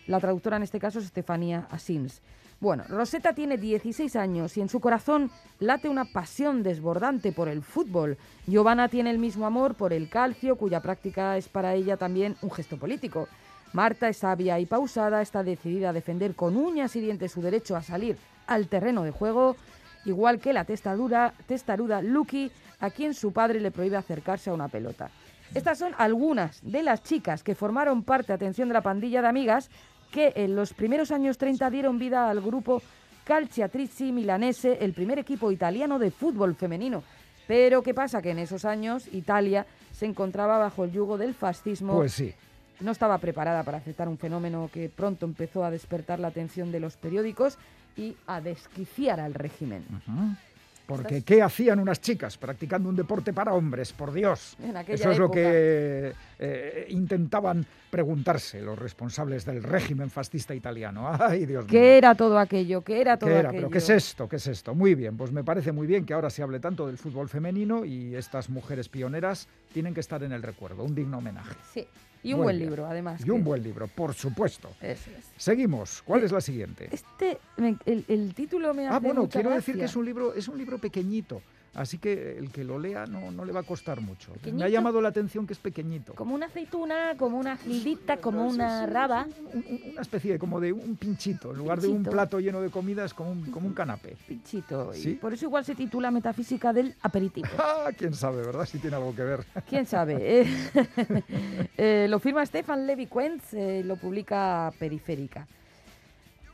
La 0.06 0.20
traductora 0.20 0.58
en 0.58 0.62
este 0.62 0.78
caso 0.78 0.98
es 0.98 1.06
Estefanía 1.06 1.66
Asins. 1.70 2.20
Bueno, 2.60 2.84
Rosetta 2.88 3.34
tiene 3.34 3.56
16 3.56 4.16
años 4.16 4.56
y 4.56 4.60
en 4.60 4.68
su 4.68 4.80
corazón 4.80 5.30
late 5.58 5.88
una 5.88 6.04
pasión 6.04 6.62
desbordante 6.62 7.32
por 7.32 7.48
el 7.48 7.62
fútbol. 7.62 8.16
Giovanna 8.46 8.88
tiene 8.88 9.10
el 9.10 9.18
mismo 9.18 9.46
amor 9.46 9.74
por 9.74 9.92
el 9.92 10.08
calcio, 10.08 10.56
cuya 10.56 10.80
práctica 10.80 11.36
es 11.36 11.48
para 11.48 11.74
ella 11.74 11.96
también 11.96 12.36
un 12.42 12.50
gesto 12.50 12.78
político. 12.78 13.28
Marta 13.72 14.08
es 14.08 14.18
sabia 14.18 14.60
y 14.60 14.66
pausada, 14.66 15.20
está 15.20 15.42
decidida 15.42 15.90
a 15.90 15.92
defender 15.92 16.34
con 16.34 16.56
uñas 16.56 16.94
y 16.96 17.00
dientes 17.00 17.32
su 17.32 17.42
derecho 17.42 17.74
a 17.76 17.82
salir 17.82 18.16
al 18.46 18.68
terreno 18.68 19.02
de 19.02 19.10
juego, 19.10 19.56
igual 20.04 20.38
que 20.38 20.52
la 20.52 20.64
testadura, 20.64 21.34
testaruda 21.46 22.02
Lucky, 22.02 22.52
a 22.78 22.90
quien 22.90 23.14
su 23.14 23.32
padre 23.32 23.60
le 23.60 23.70
prohíbe 23.70 23.96
acercarse 23.96 24.50
a 24.50 24.54
una 24.54 24.68
pelota. 24.68 25.10
Estas 25.54 25.78
son 25.78 25.92
algunas 25.98 26.60
de 26.62 26.82
las 26.82 27.02
chicas 27.02 27.42
que 27.42 27.54
formaron 27.54 28.02
parte, 28.02 28.32
atención, 28.32 28.68
de 28.68 28.74
la 28.74 28.80
pandilla 28.80 29.22
de 29.22 29.28
amigas 29.28 29.70
que 30.14 30.32
en 30.36 30.54
los 30.54 30.72
primeros 30.72 31.10
años 31.10 31.36
30 31.38 31.68
dieron 31.70 31.98
vida 31.98 32.30
al 32.30 32.40
grupo 32.40 32.80
Calciatrici 33.24 34.12
Milanese, 34.12 34.78
el 34.80 34.92
primer 34.92 35.18
equipo 35.18 35.50
italiano 35.50 35.98
de 35.98 36.12
fútbol 36.12 36.54
femenino. 36.54 37.02
Pero 37.48 37.82
¿qué 37.82 37.94
pasa? 37.94 38.22
Que 38.22 38.30
en 38.30 38.38
esos 38.38 38.64
años 38.64 39.08
Italia 39.12 39.66
se 39.92 40.06
encontraba 40.06 40.56
bajo 40.58 40.84
el 40.84 40.92
yugo 40.92 41.18
del 41.18 41.34
fascismo 41.34 41.94
Pues 41.96 42.12
sí. 42.12 42.32
no 42.80 42.92
estaba 42.92 43.18
preparada 43.18 43.64
para 43.64 43.78
aceptar 43.78 44.08
un 44.08 44.16
fenómeno 44.16 44.70
que 44.72 44.88
pronto 44.88 45.26
empezó 45.26 45.64
a 45.64 45.70
despertar 45.72 46.20
la 46.20 46.28
atención 46.28 46.70
de 46.70 46.78
los 46.78 46.96
periódicos 46.96 47.58
y 47.96 48.14
a 48.28 48.40
desquiciar 48.40 49.18
al 49.18 49.34
régimen. 49.34 49.84
Ujú. 50.06 50.36
Porque 50.86 51.22
¿qué 51.22 51.42
hacían 51.42 51.80
unas 51.80 52.00
chicas 52.00 52.36
practicando 52.36 52.88
un 52.88 52.96
deporte 52.96 53.32
para 53.32 53.54
hombres? 53.54 53.92
Por 53.92 54.12
Dios. 54.12 54.56
Eso 54.86 55.10
es 55.10 55.18
lo 55.18 55.30
que 55.30 56.12
eh, 56.38 56.86
intentaban 56.90 57.64
preguntarse 57.90 58.60
los 58.60 58.78
responsables 58.78 59.44
del 59.44 59.62
régimen 59.62 60.10
fascista 60.10 60.54
italiano. 60.54 61.08
Ay, 61.20 61.46
Dios 61.46 61.64
mío. 61.64 61.70
¿Qué 61.70 61.96
era 61.96 62.14
todo 62.14 62.38
aquello? 62.38 62.82
¿Qué 62.82 63.00
era 63.00 63.16
todo 63.16 63.30
¿Qué 63.30 63.36
era? 63.36 63.48
aquello? 63.48 63.62
¿Pero 63.62 63.70
qué 63.70 63.78
es 63.78 63.90
esto? 63.90 64.28
¿Qué 64.28 64.36
es 64.36 64.46
esto? 64.46 64.74
Muy 64.74 64.94
bien, 64.94 65.16
pues 65.16 65.32
me 65.32 65.42
parece 65.44 65.72
muy 65.72 65.86
bien 65.86 66.04
que 66.04 66.12
ahora 66.12 66.28
se 66.28 66.42
hable 66.42 66.60
tanto 66.60 66.86
del 66.86 66.98
fútbol 66.98 67.28
femenino 67.28 67.84
y 67.84 68.14
estas 68.14 68.50
mujeres 68.50 68.88
pioneras 68.88 69.48
tienen 69.72 69.94
que 69.94 70.00
estar 70.00 70.22
en 70.22 70.32
el 70.32 70.42
recuerdo, 70.42 70.84
un 70.84 70.94
digno 70.94 71.18
homenaje. 71.18 71.54
Sí. 71.72 71.86
Y 72.24 72.32
un 72.32 72.42
buen 72.42 72.56
bien. 72.56 72.68
libro, 72.70 72.86
además. 72.86 73.20
Y 73.24 73.30
un 73.30 73.38
que- 73.38 73.44
buen 73.44 73.62
libro, 73.62 73.86
por 73.86 74.14
supuesto. 74.14 74.70
Eso 74.80 75.10
es. 75.16 75.30
Seguimos. 75.36 76.02
¿Cuál 76.04 76.24
es 76.24 76.32
la 76.32 76.40
siguiente? 76.40 76.88
Este, 76.90 77.38
me- 77.58 77.76
el, 77.86 78.04
el 78.08 78.34
título 78.34 78.74
me 78.74 78.86
hace 78.88 78.96
Ah, 78.96 78.98
bueno, 78.98 79.20
mucha 79.22 79.38
quiero 79.40 79.50
decir 79.54 79.74
que 79.74 79.80
gracia. 79.80 79.92
es 79.92 79.96
un 79.96 80.04
libro, 80.04 80.34
es 80.34 80.48
un 80.48 80.58
libro 80.58 80.78
pequeñito, 80.78 81.42
así 81.74 81.98
que 81.98 82.38
el 82.38 82.50
que 82.50 82.64
lo 82.64 82.78
lea 82.78 83.06
no, 83.06 83.30
no 83.30 83.44
le 83.44 83.52
va 83.52 83.60
a 83.60 83.64
costar 83.64 84.00
mucho. 84.00 84.32
Me 84.52 84.64
ha 84.64 84.68
llamado 84.68 85.00
la 85.00 85.08
atención 85.08 85.46
que 85.46 85.52
es 85.52 85.58
pequeñito. 85.58 86.14
Como 86.14 86.34
una 86.34 86.46
aceituna, 86.46 87.14
como 87.16 87.38
una 87.38 87.56
gildita, 87.56 88.16
como 88.18 88.46
una 88.46 88.86
raba. 88.86 89.26
un- 89.52 89.64
un- 89.68 89.90
una 89.92 90.00
especie 90.02 90.38
como 90.38 90.60
de 90.60 90.72
un 90.72 90.96
pinchito. 90.96 91.50
En 91.52 91.58
lugar 91.58 91.80
de 91.80 91.88
un 91.88 92.02
plato 92.02 92.40
lleno 92.40 92.60
de 92.60 92.70
comida 92.70 93.04
es 93.04 93.14
como 93.14 93.30
un, 93.32 93.50
como 93.50 93.66
un 93.68 93.74
canapé. 93.74 94.16
Pinchito. 94.26 94.92
Y 94.94 95.14
por 95.14 95.32
eso 95.32 95.44
igual 95.46 95.64
se 95.64 95.74
titula 95.74 96.10
Metafísica 96.10 96.72
del 96.72 96.94
aperitivo. 97.02 97.46
Ah, 97.86 97.90
quién 97.96 98.14
sabe, 98.14 98.38
¿verdad? 98.44 98.64
Si 98.66 98.78
tiene 98.78 98.96
algo 98.96 99.14
que 99.14 99.22
ver. 99.22 99.44
¿Quién 99.68 99.84
sabe? 99.86 100.16
Eh, 100.42 100.46
eh, 101.76 102.06
lo 102.08 102.18
firma 102.18 102.44
Stefan 102.46 102.86
Levi 102.86 103.06
Quentz, 103.06 103.54
eh, 103.54 103.82
lo 103.84 103.96
publica 103.96 104.72
Periférica. 104.78 105.46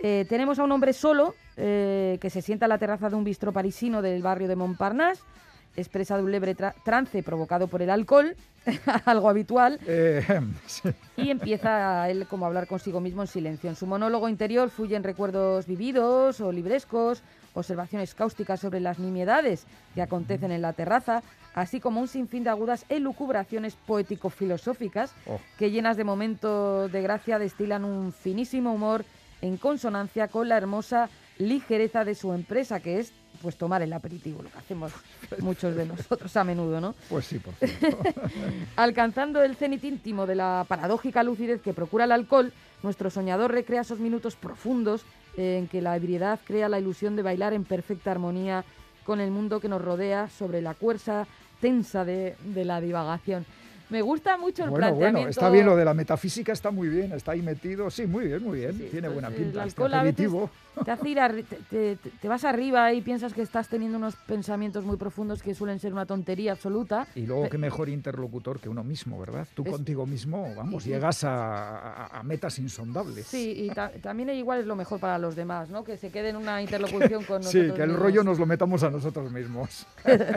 Eh, 0.03 0.25
tenemos 0.29 0.59
a 0.59 0.65
un 0.65 0.73
hombre 0.73 0.93
solo 0.93 1.35
eh, 1.57 2.19
que 2.21 2.31
se 2.31 2.41
sienta 2.43 2.65
en 2.67 2.71
la 2.71 2.79
terraza 2.79 3.11
de 3.11 3.17
un 3.17 3.25
bistro 3.25 3.53
parisino 3.53 4.01
del 4.03 4.23
barrio 4.23 4.49
de 4.49 4.57
Montparnasse, 4.57 5.23
expresa 5.77 6.17
de 6.17 6.23
un 6.23 6.33
leve 6.33 6.57
tra- 6.57 6.75
trance 6.85 7.23
provocado 7.23 7.69
por 7.69 7.83
el 7.83 7.91
alcohol, 7.91 8.35
algo 9.05 9.29
habitual, 9.29 9.79
Eh, 9.87 10.23
sí. 10.67 10.89
y 11.17 11.31
empieza 11.31 12.09
él 12.09 12.27
como 12.29 12.45
a 12.45 12.49
hablar 12.49 12.67
consigo 12.67 13.01
mismo 13.01 13.23
en 13.23 13.29
silencio. 13.29 13.69
En 13.69 13.77
su 13.77 13.87
monólogo 13.87 14.29
interior 14.29 14.71
fluyen 14.71 15.05
recuerdos 15.05 15.67
vividos 15.67 16.41
o 16.41 16.51
librescos, 16.51 17.23
observaciones 17.55 18.15
cáusticas 18.15 18.61
sobre 18.61 18.81
las 18.81 18.99
nimiedades 18.99 19.67
que 19.95 20.03
acontecen 20.03 20.51
en 20.51 20.63
la 20.63 20.73
terraza, 20.73 21.23
así 21.55 21.79
como 21.81 22.01
un 22.01 22.09
sinfín 22.09 22.45
de 22.45 22.51
agudas 22.51 22.85
elucubraciones 22.89 23.77
poético-filosóficas 23.87 25.13
Oh. 25.27 25.39
que 25.59 25.71
llenas 25.71 25.97
de 25.97 26.05
momentos 26.05 26.91
de 26.91 27.03
gracia 27.03 27.39
destilan 27.39 27.85
un 27.85 28.13
finísimo 28.13 28.73
humor 28.73 29.05
en 29.43 29.57
consonancia 29.57 30.29
con 30.29 30.49
la 30.49 30.57
hermosa 30.57 31.09
ligereza 31.39 32.05
de 32.05 32.15
su 32.15 32.33
empresa, 32.33 32.81
que 32.81 33.01
es 33.01 33.13
pues 33.41 33.57
tomar 33.57 33.81
el 33.81 33.93
aperitivo, 33.93 34.43
lo 34.43 34.51
que 34.51 34.59
hacemos 34.59 34.93
muchos 35.41 35.75
de 35.75 35.87
nosotros 35.87 36.37
a 36.37 36.45
menudo, 36.45 36.81
¿no? 36.81 36.95
Pues 37.09 37.27
sí, 37.27 37.39
por 37.39 37.55
cierto. 37.55 37.99
Alcanzando 38.77 39.43
el 39.43 39.57
cenit 39.57 39.85
íntimo 39.85 40.27
de 40.27 40.35
la 40.35 40.67
paradójica 40.69 41.23
lucidez 41.23 41.63
que 41.63 41.73
procura 41.73 42.05
el 42.05 42.13
alcohol, 42.13 42.53
nuestro 42.83 43.11
soñador 43.11 43.53
recrea 43.53 43.81
esos 43.81 43.99
minutos 43.99 44.37
profundos 44.37 45.05
en 45.37 45.69
que 45.69 45.81
la 45.81 45.97
ebriedad 45.97 46.41
crea 46.45 46.69
la 46.69 46.79
ilusión 46.79 47.17
de 47.17 47.23
bailar 47.23 47.55
en 47.55 47.65
perfecta 47.65 48.11
armonía 48.11 48.65
con 49.05 49.21
el 49.21 49.31
mundo 49.31 49.61
que 49.61 49.69
nos 49.69 49.83
rodea 49.83 50.29
sobre 50.29 50.61
la 50.61 50.75
cuerza 50.75 51.27
tensa 51.61 52.05
de, 52.05 52.37
de 52.45 52.65
la 52.65 52.81
divagación. 52.81 53.47
Me 53.91 54.03
gusta 54.03 54.37
mucho 54.39 54.65
el 54.65 54.71
Bueno, 54.71 54.87
planteamiento. 54.87 55.19
bueno, 55.19 55.31
está 55.31 55.51
bien 55.51 55.67
lo 55.67 55.77
de 55.77 55.85
la 55.85 55.95
metafísica, 55.95 56.53
está 56.53 56.71
muy 56.71 56.89
bien, 56.89 57.13
está 57.13 57.33
ahí 57.33 57.43
metido. 57.43 57.91
Sí, 57.91 58.07
muy 58.07 58.27
bien, 58.29 58.43
muy 58.43 58.61
bien. 58.61 58.73
Sí, 58.73 58.89
Tiene 58.91 59.09
pues, 59.09 59.15
buena 59.15 59.29
el 59.29 59.35
pinta. 59.35 59.65
Este 59.65 59.83
alcohol. 59.83 60.51
Te 60.85 60.91
hace 60.91 61.09
ir 61.11 61.19
te, 61.19 61.43
te- 61.43 61.97
te- 61.97 62.11
te 62.11 62.29
vas 62.29 62.45
arriba 62.45 62.93
y 62.93 63.03
piensas 63.03 63.35
que 63.35 63.43
estás 63.43 63.69
teniendo 63.69 63.99
unos 63.99 64.15
pensamientos 64.17 64.85
muy 64.85 64.97
profundos 64.97 65.43
que 65.43 65.55
suelen 65.55 65.79
ser 65.79 65.93
una 65.93 66.07
tontería 66.07 66.53
absoluta. 66.53 67.07
Y 67.15 67.27
luego, 67.27 67.49
qué 67.51 67.59
mejor 67.59 67.89
interlocutor 67.89 68.61
que 68.61 68.69
uno 68.69 68.83
mismo, 68.83 69.19
¿verdad? 69.21 69.47
Tú 69.55 69.63
Es- 69.65 69.71
contigo 69.73 70.07
mismo, 70.07 70.55
vamos, 70.57 70.83
Sí, 70.83 70.89
sí. 70.89 70.95
llegas 70.95 71.25
a, 71.25 71.79
a- 72.07 72.21
a 72.21 72.23
metas 72.23 72.59
insondables. 72.59 73.27
Sí, 73.27 73.53
y 73.57 73.71
ta- 73.71 73.91
también 74.01 74.31
igual 74.31 74.61
es 74.61 74.67
lo 74.67 74.77
mejor 74.77 75.01
para 75.01 75.19
los 75.19 75.37
demás, 75.37 75.69
¿no? 75.71 75.85
Que 75.85 75.97
se 75.97 76.11
quede 76.11 76.31
en 76.31 76.37
una 76.37 76.63
interlocución 76.63 77.25
con 77.25 77.43
Sí, 77.43 77.59
nosotros 77.59 77.77
que 77.77 77.83
el 77.83 77.89
mismos. 77.89 78.03
rollo 78.03 78.25
nos 78.25 78.39
lo 78.39 78.47
metamos 78.47 78.83
a 78.83 78.91
nosotros 78.91 79.31
mismos. 79.33 79.87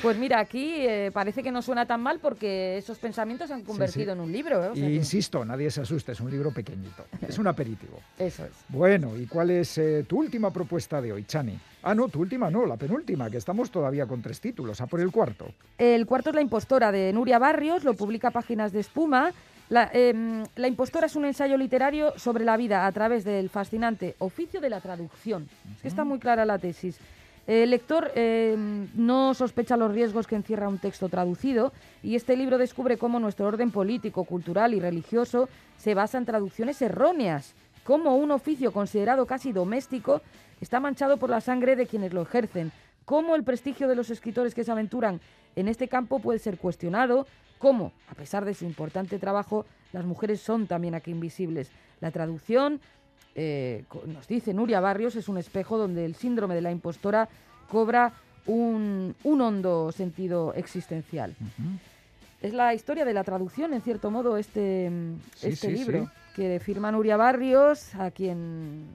Pues 0.00 0.16
mira, 0.18 0.40
aquí 0.40 0.74
eh, 0.78 1.10
parece 1.12 1.42
que 1.44 1.52
no 1.52 1.62
suena 1.62 1.86
tan 1.86 2.02
mal 2.02 2.18
porque 2.18 2.76
esos 2.78 2.98
pensamientos 2.98 3.48
se 3.48 3.54
han 3.54 3.62
convertido 3.62 4.12
en 4.12 4.20
un 4.20 4.32
libro, 4.32 4.64
¿eh? 4.64 4.68
O 4.68 4.74
sea 4.74 4.84
Y 4.84 4.88
que- 4.88 4.94
insisto, 4.96 5.44
nadie 5.44 5.70
se 5.70 5.80
asuste, 5.82 6.12
es 6.12 6.20
un 6.20 6.30
libro 6.30 6.50
pequeñito. 6.50 7.04
Es 7.20 7.38
un 7.38 7.46
aperitivo. 7.46 8.00
Eso 8.18 8.44
es. 8.44 8.50
Bueno, 8.68 9.16
¿y 9.16 9.26
cuál 9.26 9.41
es 9.50 9.78
eh, 9.78 10.04
tu 10.06 10.18
última 10.18 10.50
propuesta 10.50 11.00
de 11.00 11.12
hoy, 11.12 11.24
Chani? 11.24 11.58
Ah, 11.82 11.94
no, 11.94 12.08
tu 12.08 12.20
última 12.20 12.50
no, 12.50 12.64
la 12.64 12.76
penúltima, 12.76 13.28
que 13.28 13.38
estamos 13.38 13.70
todavía 13.70 14.06
con 14.06 14.22
tres 14.22 14.40
títulos, 14.40 14.80
a 14.80 14.86
por 14.86 15.00
el 15.00 15.10
cuarto. 15.10 15.46
El 15.78 16.06
cuarto 16.06 16.30
es 16.30 16.36
La 16.36 16.42
impostora 16.42 16.92
de 16.92 17.12
Nuria 17.12 17.38
Barrios, 17.38 17.84
lo 17.84 17.94
publica 17.94 18.30
Páginas 18.30 18.72
de 18.72 18.80
Espuma. 18.80 19.32
La, 19.68 19.90
em, 19.92 20.44
La 20.56 20.68
impostora 20.68 21.06
es 21.06 21.16
un 21.16 21.24
ensayo 21.24 21.56
literario 21.56 22.16
sobre 22.18 22.44
la 22.44 22.56
vida 22.56 22.86
a 22.86 22.92
través 22.92 23.24
del 23.24 23.48
fascinante 23.48 24.14
oficio 24.18 24.60
de 24.60 24.70
la 24.70 24.80
traducción. 24.80 25.48
Es 25.76 25.82
que 25.82 25.88
está 25.88 26.04
muy 26.04 26.18
clara 26.18 26.44
la 26.44 26.58
tesis. 26.58 26.98
El 27.46 27.70
lector 27.70 28.12
em, 28.14 28.86
no 28.94 29.34
sospecha 29.34 29.76
los 29.76 29.92
riesgos 29.92 30.28
que 30.28 30.36
encierra 30.36 30.68
un 30.68 30.78
texto 30.78 31.08
traducido 31.08 31.72
y 32.02 32.14
este 32.14 32.36
libro 32.36 32.56
descubre 32.56 32.98
cómo 32.98 33.18
nuestro 33.18 33.46
orden 33.46 33.72
político, 33.72 34.22
cultural 34.24 34.74
y 34.74 34.80
religioso 34.80 35.48
se 35.76 35.94
basa 35.94 36.18
en 36.18 36.24
traducciones 36.24 36.80
erróneas, 36.80 37.54
cómo 37.84 38.16
un 38.16 38.30
oficio 38.30 38.72
considerado 38.72 39.26
casi 39.26 39.52
doméstico 39.52 40.22
está 40.60 40.80
manchado 40.80 41.16
por 41.16 41.30
la 41.30 41.40
sangre 41.40 41.76
de 41.76 41.86
quienes 41.86 42.12
lo 42.12 42.22
ejercen, 42.22 42.72
cómo 43.04 43.34
el 43.34 43.44
prestigio 43.44 43.88
de 43.88 43.96
los 43.96 44.10
escritores 44.10 44.54
que 44.54 44.64
se 44.64 44.70
aventuran 44.70 45.20
en 45.56 45.68
este 45.68 45.88
campo 45.88 46.18
puede 46.20 46.38
ser 46.38 46.58
cuestionado, 46.58 47.26
cómo, 47.58 47.92
a 48.08 48.14
pesar 48.14 48.44
de 48.44 48.54
su 48.54 48.64
importante 48.64 49.18
trabajo, 49.18 49.66
las 49.92 50.04
mujeres 50.04 50.40
son 50.40 50.66
también 50.66 50.94
aquí 50.94 51.10
invisibles. 51.10 51.70
La 52.00 52.10
traducción, 52.10 52.80
eh, 53.34 53.84
nos 54.06 54.26
dice 54.26 54.54
Nuria 54.54 54.80
Barrios, 54.80 55.16
es 55.16 55.28
un 55.28 55.38
espejo 55.38 55.78
donde 55.78 56.04
el 56.04 56.14
síndrome 56.14 56.54
de 56.54 56.60
la 56.62 56.70
impostora 56.70 57.28
cobra 57.68 58.12
un, 58.46 59.14
un 59.22 59.40
hondo 59.40 59.92
sentido 59.92 60.54
existencial. 60.54 61.34
Es 62.40 62.52
la 62.52 62.74
historia 62.74 63.04
de 63.04 63.14
la 63.14 63.22
traducción, 63.22 63.72
en 63.72 63.82
cierto 63.82 64.10
modo, 64.10 64.36
este, 64.36 64.90
Sí, 65.36 65.48
este 65.48 65.68
sí, 65.68 65.72
libro, 65.72 66.04
sí. 66.04 66.10
Que 66.34 66.60
firma 66.60 66.92
Nuria 66.92 67.16
Barrios, 67.16 67.94
a 67.94 68.10
quien 68.10 68.86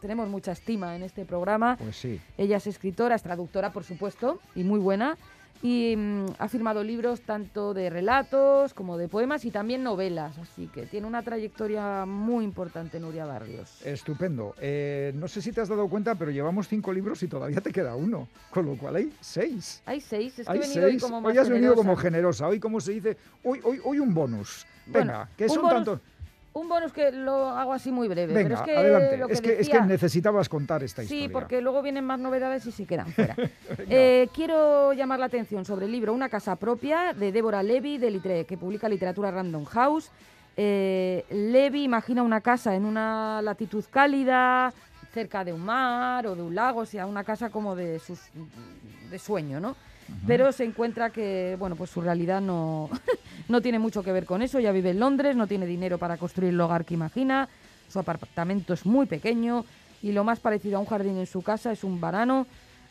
tenemos 0.00 0.28
mucha 0.28 0.52
estima 0.52 0.96
en 0.96 1.02
este 1.02 1.24
programa. 1.24 1.76
Pues 1.76 1.96
sí. 1.96 2.20
Ella 2.36 2.56
es 2.56 2.66
escritora, 2.66 3.14
es 3.14 3.22
traductora, 3.22 3.70
por 3.70 3.84
supuesto, 3.84 4.40
y 4.54 4.64
muy 4.64 4.80
buena. 4.80 5.16
Y 5.62 5.94
mm, 5.96 6.26
ha 6.40 6.48
firmado 6.48 6.82
libros 6.82 7.20
tanto 7.20 7.72
de 7.72 7.88
relatos 7.88 8.74
como 8.74 8.98
de 8.98 9.06
poemas 9.06 9.44
y 9.44 9.52
también 9.52 9.84
novelas. 9.84 10.36
Así 10.38 10.66
que 10.66 10.86
tiene 10.86 11.06
una 11.06 11.22
trayectoria 11.22 12.04
muy 12.04 12.44
importante, 12.44 12.98
Nuria 12.98 13.26
Barrios. 13.26 13.80
Estupendo. 13.86 14.56
Eh, 14.60 15.12
no 15.14 15.28
sé 15.28 15.40
si 15.40 15.52
te 15.52 15.60
has 15.60 15.68
dado 15.68 15.86
cuenta, 15.88 16.16
pero 16.16 16.32
llevamos 16.32 16.66
cinco 16.66 16.92
libros 16.92 17.22
y 17.22 17.28
todavía 17.28 17.60
te 17.60 17.70
queda 17.70 17.94
uno. 17.94 18.26
Con 18.50 18.66
lo 18.66 18.76
cual 18.76 18.96
hay 18.96 19.12
seis. 19.20 19.82
Hay 19.86 20.00
seis, 20.00 20.40
es 20.40 20.46
que 20.46 20.52
hay 20.52 20.58
he 20.58 20.62
venido 20.62 20.84
hoy 20.84 20.90
seis. 20.90 21.02
como 21.02 21.20
más 21.20 21.30
hoy 21.30 21.38
has 21.38 21.48
venido 21.48 21.76
como 21.76 21.94
generosa. 21.94 22.48
Hoy, 22.48 22.58
como 22.58 22.80
se 22.80 22.92
dice, 22.92 23.16
hoy, 23.44 23.60
hoy, 23.62 23.80
hoy 23.84 24.00
un 24.00 24.12
bonus. 24.12 24.66
Bueno, 24.86 25.12
Venga, 25.12 25.28
que 25.36 25.44
un 25.44 25.50
son 25.50 25.62
bonus 25.62 25.74
tantos. 25.76 26.00
Un 26.54 26.68
bonus 26.68 26.92
que 26.92 27.10
lo 27.12 27.48
hago 27.48 27.72
así 27.72 27.90
muy 27.90 28.08
breve. 28.08 28.34
pero 28.34 28.54
es 28.56 28.60
que 28.60 28.76
adelante. 28.76 29.16
lo 29.16 29.26
que 29.26 29.32
es, 29.32 29.40
que, 29.40 29.52
es 29.52 29.58
decía- 29.58 29.80
que 29.80 29.86
necesitabas 29.86 30.48
contar 30.50 30.82
esta 30.82 31.02
Sí, 31.02 31.14
historia. 31.16 31.32
porque 31.32 31.60
luego 31.62 31.80
vienen 31.82 32.04
más 32.04 32.18
novedades 32.20 32.66
y 32.66 32.72
se 32.72 32.84
quedan 32.84 33.06
fuera. 33.12 33.34
Eh, 33.88 34.28
quiero 34.34 34.92
llamar 34.92 35.18
la 35.18 35.26
atención 35.26 35.64
sobre 35.64 35.86
el 35.86 35.92
libro 35.92 36.12
Una 36.12 36.28
casa 36.28 36.56
propia 36.56 37.14
de 37.14 37.32
Débora 37.32 37.62
Levy, 37.62 37.96
de 37.98 38.10
Litre- 38.10 38.44
que 38.46 38.58
publica 38.58 38.88
literatura 38.88 39.30
Random 39.30 39.64
House. 39.64 40.10
Eh, 40.56 41.24
Levy 41.30 41.84
imagina 41.84 42.22
una 42.22 42.42
casa 42.42 42.74
en 42.74 42.84
una 42.84 43.40
latitud 43.40 43.82
cálida, 43.90 44.72
cerca 45.14 45.44
de 45.44 45.52
un 45.54 45.64
mar 45.64 46.26
o 46.26 46.34
de 46.36 46.42
un 46.42 46.54
lago, 46.54 46.80
o 46.80 46.86
sea, 46.86 47.06
una 47.06 47.24
casa 47.24 47.48
como 47.48 47.74
de, 47.74 47.98
sus, 47.98 48.20
de 49.10 49.18
sueño, 49.18 49.58
¿no? 49.60 49.74
Pero 50.26 50.52
se 50.52 50.64
encuentra 50.64 51.10
que, 51.10 51.56
bueno, 51.58 51.76
pues 51.76 51.90
su 51.90 52.00
realidad 52.00 52.40
no, 52.40 52.90
no 53.48 53.60
tiene 53.60 53.78
mucho 53.78 54.02
que 54.02 54.12
ver 54.12 54.24
con 54.24 54.42
eso. 54.42 54.58
Ella 54.58 54.72
vive 54.72 54.90
en 54.90 55.00
Londres, 55.00 55.36
no 55.36 55.46
tiene 55.46 55.66
dinero 55.66 55.98
para 55.98 56.16
construir 56.16 56.52
el 56.52 56.60
hogar 56.60 56.84
que 56.84 56.94
imagina, 56.94 57.48
su 57.88 57.98
apartamento 57.98 58.72
es 58.72 58.86
muy 58.86 59.06
pequeño 59.06 59.64
y 60.02 60.12
lo 60.12 60.24
más 60.24 60.40
parecido 60.40 60.76
a 60.76 60.80
un 60.80 60.86
jardín 60.86 61.18
en 61.18 61.26
su 61.26 61.42
casa 61.42 61.72
es 61.72 61.84
un 61.84 62.00
varano 62.00 62.46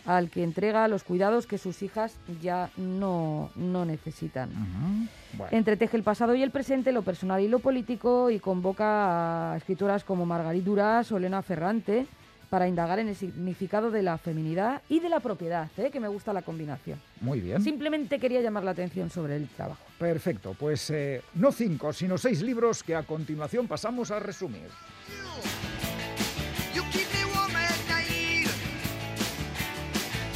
al 0.06 0.30
que 0.30 0.44
entrega 0.44 0.88
los 0.88 1.04
cuidados 1.04 1.46
que 1.46 1.58
sus 1.58 1.84
hijas 1.84 2.16
ya 2.42 2.70
no, 2.78 3.52
no 3.56 3.86
necesitan. 3.86 4.50
Bueno, 5.34 5.56
Entreteje 5.56 5.96
el 5.96 6.04
pasado 6.04 6.34
y 6.34 6.42
el 6.42 6.52
presente, 6.52 6.92
lo 6.92 7.04
personal 7.04 7.42
y 7.42 7.48
lo 7.48 7.60
político 7.60 8.30
y 8.30 8.40
convoca 8.40 9.54
a 9.54 9.58
escritoras 9.58 10.04
como 10.04 10.26
Margarit 10.26 10.64
Duras 10.64 11.12
o 11.12 11.18
Elena 11.18 11.42
Ferrante 11.44 12.08
para 12.52 12.68
indagar 12.68 13.00
en 13.00 13.08
el 13.08 13.16
significado 13.16 13.92
de 13.92 14.04
la 14.04 14.18
feminidad 14.18 14.82
y 14.90 15.00
de 15.00 15.08
la 15.08 15.22
propiedad, 15.22 15.70
¿eh? 15.78 15.90
que 15.90 16.02
me 16.02 16.10
gusta 16.10 16.34
la 16.34 16.42
combinación. 16.42 17.02
muy 17.22 17.40
bien. 17.40 17.64
Simplemente 17.64 18.20
quería 18.20 18.42
llamar 18.42 18.66
la 18.66 18.72
atención 18.72 19.10
sobre 19.10 19.38
el 19.38 19.48
trabajo. 19.48 19.82
Perfecto. 19.98 20.54
Pues 20.60 20.90
eh, 20.90 21.22
no 21.36 21.54
cinco, 21.54 21.94
sino 21.94 22.18
seis 22.18 22.42
libros 22.42 22.84
que 22.84 22.94
a 22.94 23.04
continuación 23.04 23.70
pasamos 23.70 24.12
a 24.12 24.20
resumir. 24.20 24.68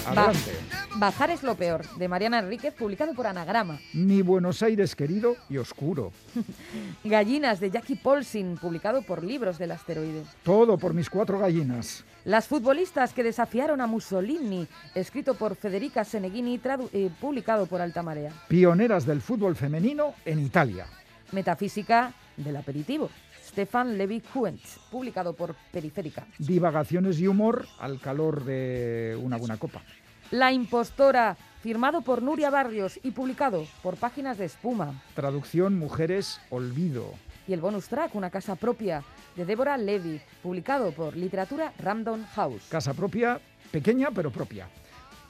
Keep 0.05 0.74
Bazar 0.97 1.29
es 1.29 1.43
lo 1.43 1.55
peor, 1.55 1.85
de 1.97 2.07
Mariana 2.07 2.39
Enríquez, 2.39 2.73
publicado 2.73 3.13
por 3.13 3.27
Anagrama. 3.27 3.79
Mi 3.93 4.21
Buenos 4.21 4.63
Aires 4.63 4.95
querido 4.95 5.35
y 5.49 5.57
oscuro. 5.57 6.13
Gallinas, 7.03 7.59
de 7.59 7.69
Jackie 7.69 7.97
Paulsin, 7.97 8.55
publicado 8.55 9.01
por 9.01 9.21
Libros 9.21 9.57
del 9.57 9.71
Asteroide. 9.71 10.23
Todo 10.43 10.77
por 10.77 10.93
mis 10.93 11.09
cuatro 11.09 11.37
gallinas. 11.37 12.05
Las 12.23 12.47
futbolistas 12.47 13.11
que 13.11 13.23
desafiaron 13.23 13.81
a 13.81 13.87
Mussolini, 13.87 14.67
escrito 14.93 15.33
por 15.33 15.57
Federica 15.57 16.05
Seneghini, 16.05 16.61
eh, 16.93 17.09
publicado 17.19 17.65
por 17.65 17.81
Altamarea. 17.81 18.31
Pioneras 18.47 19.05
del 19.05 19.21
fútbol 19.21 19.57
femenino 19.57 20.13
en 20.23 20.39
Italia. 20.39 20.87
Metafísica 21.33 22.13
del 22.37 22.55
aperitivo, 22.55 23.09
Stefan 23.45 23.97
Levi 23.97 24.21
Kuentz, 24.21 24.79
publicado 24.89 25.33
por 25.33 25.55
Periférica. 25.73 26.25
Divagaciones 26.39 27.19
y 27.19 27.27
humor 27.27 27.67
al 27.79 27.99
calor 27.99 28.45
de 28.45 29.19
una 29.21 29.35
buena 29.35 29.57
copa. 29.57 29.81
La 30.31 30.51
impostora, 30.51 31.37
firmado 31.61 32.01
por 32.01 32.21
Nuria 32.21 32.49
Barrios 32.49 32.99
y 33.03 33.11
publicado 33.11 33.65
por 33.83 33.95
Páginas 33.95 34.37
de 34.37 34.45
Espuma. 34.45 35.01
Traducción 35.13 35.77
Mujeres 35.77 36.41
Olvido. 36.49 37.13
Y 37.47 37.53
el 37.53 37.61
bonus 37.61 37.87
track, 37.87 38.15
Una 38.15 38.29
casa 38.31 38.55
propia, 38.55 39.03
de 39.35 39.45
Débora 39.45 39.77
Levy, 39.77 40.19
publicado 40.41 40.91
por 40.91 41.15
Literatura 41.15 41.73
Random 41.77 42.23
House. 42.33 42.63
Casa 42.69 42.93
propia, 42.93 43.39
pequeña 43.71 44.09
pero 44.11 44.31
propia. 44.31 44.67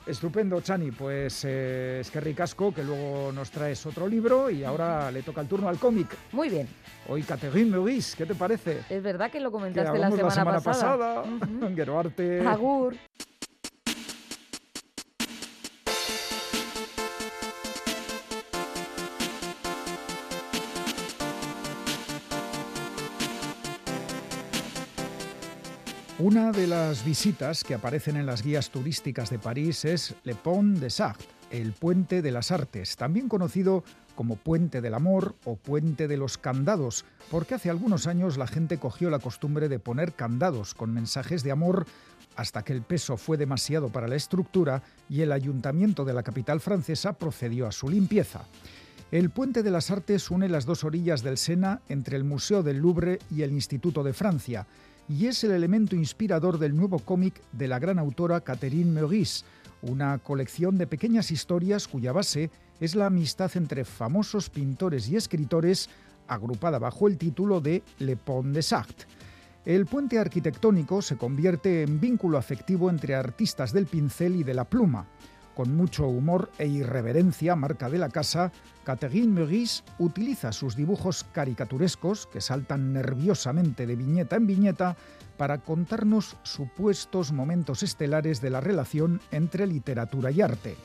Estupendo, 0.08 0.62
Chani. 0.62 0.92
Pues 0.92 1.44
eh, 1.46 1.98
es 2.00 2.12
que 2.12 2.20
ricasco 2.22 2.72
que 2.74 2.84
luego 2.84 3.32
nos 3.34 3.50
traes 3.52 3.84
otro 3.88 4.08
libro 4.08 4.50
y 4.52 4.64
ahora 4.64 5.12
le 5.12 5.24
toca 5.24 5.42
el 5.42 5.48
turno 5.48 5.68
al 5.68 5.78
cómic. 5.80 6.16
Muy 6.32 6.48
bien, 6.48 6.68
Hoy 7.10 7.24
Catherine 7.24 7.70
Meurice, 7.72 8.16
¿qué 8.16 8.26
te 8.26 8.36
parece? 8.36 8.82
es 8.90 9.04
verdad 9.04 9.30
que 9.32 9.40
lo 9.40 9.50
Que 9.50 9.54
comentaste 9.54 9.98
la 10.00 10.08
hablamos 10.08 10.34
semana, 10.34 10.62
pasada. 10.62 11.24
pasada. 11.24 11.70
Geroarte. 11.76 12.48
Agur. 12.48 12.96
Una 26.26 26.52
de 26.52 26.66
las 26.66 27.06
visitas 27.06 27.64
que 27.64 27.76
aparecen 27.76 28.18
en 28.18 28.26
las 28.26 28.42
guías 28.42 28.72
turísticas 28.72 29.30
de 29.30 29.38
París 29.38 29.86
es 29.86 30.16
Le 30.24 30.34
Pont 30.34 30.80
des 30.80 31.00
Arts, 31.00 31.24
el 31.52 31.72
Puente 31.74 32.24
de 32.24 32.32
las 32.32 32.50
Artes, 32.50 32.96
también 32.96 33.30
conocido 33.30 33.84
como 34.16 34.36
Puente 34.36 34.82
del 34.82 34.96
Amor 34.96 35.36
o 35.46 35.56
Puente 35.56 36.08
de 36.08 36.18
los 36.18 36.40
Candados, 36.40 37.06
porque 37.30 37.54
hace 37.54 37.70
algunos 37.70 38.08
años 38.08 38.38
la 38.38 38.48
gente 38.48 38.80
cogió 38.80 39.12
la 39.12 39.20
costumbre 39.20 39.70
de 39.70 39.78
poner 39.78 40.14
candados 40.14 40.74
con 40.74 40.92
mensajes 40.92 41.44
de 41.44 41.52
amor 41.52 41.86
hasta 42.36 42.64
que 42.64 42.74
el 42.74 42.82
peso 42.82 43.18
fue 43.18 43.38
demasiado 43.38 43.90
para 43.90 44.08
la 44.08 44.16
estructura 44.16 44.82
y 45.08 45.22
el 45.22 45.32
ayuntamiento 45.32 46.06
de 46.06 46.14
la 46.16 46.24
capital 46.24 46.60
francesa 46.60 47.14
procedió 47.14 47.68
a 47.68 47.72
su 47.72 47.88
limpieza. 47.88 48.46
El 49.12 49.30
Puente 49.30 49.62
de 49.62 49.70
las 49.70 49.92
Artes 49.92 50.32
une 50.32 50.50
las 50.50 50.66
dos 50.66 50.86
orillas 50.86 51.22
del 51.22 51.38
Sena 51.38 51.82
entre 51.88 52.18
el 52.18 52.24
Museo 52.24 52.64
del 52.64 52.78
Louvre 52.78 53.20
y 53.30 53.44
el 53.44 53.52
Instituto 53.52 54.04
de 54.04 54.14
Francia, 54.14 54.66
y 55.08 55.28
es 55.28 55.44
el 55.44 55.52
elemento 55.52 55.96
inspirador 55.96 56.58
del 56.58 56.76
nuevo 56.76 57.00
cómic 57.00 57.42
de 57.52 57.68
la 57.68 57.80
gran 57.80 58.00
autora 58.00 58.42
Catherine 58.42 58.92
Meurice, 58.92 59.46
una 59.82 60.18
colección 60.18 60.78
de 60.78 60.88
pequeñas 60.88 61.32
historias 61.32 61.88
cuya 61.88 62.12
base 62.12 62.50
es 62.80 62.96
la 62.96 63.08
amistad 63.08 63.52
entre 63.56 63.86
famosos 63.86 64.50
pintores 64.50 65.08
y 65.10 65.16
escritores 65.16 65.90
agrupada 66.28 66.80
bajo 66.80 67.08
el 67.08 67.18
título 67.18 67.62
de 67.62 67.84
Le 68.00 68.16
Pont 68.16 68.54
des 68.54 68.74
Arts. 68.74 69.08
El 69.66 69.86
puente 69.86 70.20
arquitectónico 70.20 71.02
se 71.02 71.18
convierte 71.18 71.84
en 71.84 72.00
vínculo 72.00 72.38
afectivo 72.38 72.90
entre 72.90 73.16
artistas 73.16 73.74
del 73.74 73.88
pincel 73.88 74.36
y 74.36 74.44
de 74.44 74.54
la 74.54 74.66
pluma. 74.66 75.08
Con 75.56 75.74
mucho 75.74 76.06
humor 76.08 76.52
e 76.60 76.68
irreverencia, 76.68 77.56
marca 77.56 77.90
de 77.90 77.98
la 77.98 78.10
casa, 78.10 78.52
Catherine 78.84 79.32
Meurice 79.32 79.84
utiliza 80.00 80.52
sus 80.52 80.76
dibujos 80.76 81.26
caricaturescos, 81.32 82.28
que 82.28 82.42
saltan 82.42 82.92
nerviosamente 82.92 83.88
de 83.88 83.96
viñeta 83.96 84.36
en 84.36 84.48
viñeta, 84.48 84.98
para 85.38 85.60
contarnos 85.60 86.36
supuestos 86.44 87.32
momentos 87.32 87.84
estelares 87.84 88.42
de 88.42 88.50
la 88.50 88.60
relación 88.60 89.22
entre 89.32 89.66
literatura 89.66 90.30
y 90.30 90.42
arte. 90.42 90.76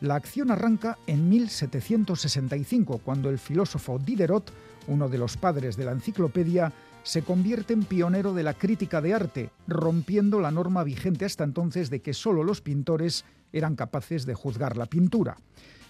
La 0.00 0.14
acción 0.14 0.50
arranca 0.50 0.96
en 1.06 1.28
1765, 1.28 3.00
cuando 3.04 3.28
el 3.28 3.38
filósofo 3.38 3.98
Diderot, 3.98 4.50
uno 4.88 5.10
de 5.10 5.18
los 5.18 5.36
padres 5.36 5.76
de 5.76 5.84
la 5.84 5.92
enciclopedia, 5.92 6.72
se 7.02 7.22
convierte 7.22 7.72
en 7.72 7.84
pionero 7.84 8.34
de 8.34 8.42
la 8.42 8.54
crítica 8.54 9.00
de 9.00 9.14
arte, 9.14 9.50
rompiendo 9.66 10.40
la 10.40 10.50
norma 10.50 10.84
vigente 10.84 11.24
hasta 11.24 11.44
entonces 11.44 11.88
de 11.88 12.00
que 12.00 12.12
solo 12.12 12.42
los 12.42 12.60
pintores 12.60 13.24
eran 13.52 13.76
capaces 13.76 14.26
de 14.26 14.34
juzgar 14.34 14.76
la 14.76 14.86
pintura. 14.86 15.36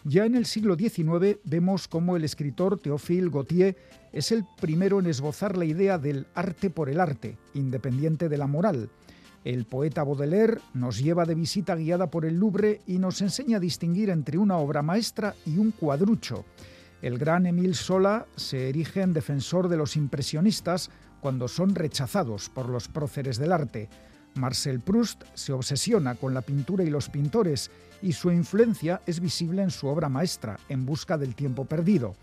Ya 0.04 0.24
en 0.24 0.36
el 0.36 0.46
siglo 0.46 0.76
XIX 0.76 1.38
vemos 1.44 1.88
cómo 1.88 2.16
el 2.16 2.22
escritor 2.22 2.78
Théophile 2.78 3.28
Gautier 3.28 3.76
es 4.12 4.30
el 4.30 4.44
primero 4.60 5.00
en 5.00 5.06
esbozar 5.06 5.56
la 5.56 5.64
idea 5.64 5.98
del 5.98 6.26
arte 6.34 6.70
por 6.70 6.88
el 6.88 7.00
arte, 7.00 7.36
independiente 7.54 8.28
de 8.28 8.38
la 8.38 8.46
moral. 8.46 8.88
El 9.44 9.64
poeta 9.64 10.04
Baudelaire 10.04 10.58
nos 10.74 10.98
lleva 10.98 11.24
de 11.24 11.34
visita 11.34 11.74
guiada 11.74 12.10
por 12.10 12.24
el 12.24 12.36
Louvre 12.36 12.82
y 12.86 12.98
nos 12.98 13.20
enseña 13.20 13.58
a 13.58 13.60
distinguir 13.60 14.10
entre 14.10 14.38
una 14.38 14.58
obra 14.58 14.82
maestra 14.82 15.34
y 15.44 15.58
un 15.58 15.72
cuadrucho. 15.72 16.44
El 17.02 17.18
gran 17.18 17.46
Émile 17.46 17.74
Sola 17.74 18.26
se 18.36 18.68
erige 18.68 19.02
en 19.02 19.12
defensor 19.12 19.68
de 19.68 19.76
los 19.76 19.96
impresionistas 19.96 20.90
cuando 21.20 21.48
son 21.48 21.74
rechazados 21.74 22.48
por 22.48 22.68
los 22.68 22.88
próceres 22.88 23.38
del 23.38 23.52
arte. 23.52 23.88
Marcel 24.36 24.80
Proust 24.80 25.24
se 25.34 25.52
obsesiona 25.52 26.14
con 26.14 26.34
la 26.34 26.42
pintura 26.42 26.84
y 26.84 26.90
los 26.90 27.08
pintores 27.08 27.70
y 28.02 28.12
su 28.12 28.30
influencia 28.30 29.00
es 29.06 29.20
visible 29.20 29.62
en 29.62 29.70
su 29.70 29.86
obra 29.86 30.08
maestra, 30.08 30.58
En 30.68 30.86
busca 30.86 31.18
del 31.18 31.34
tiempo 31.34 31.64
perdido. 31.64 32.14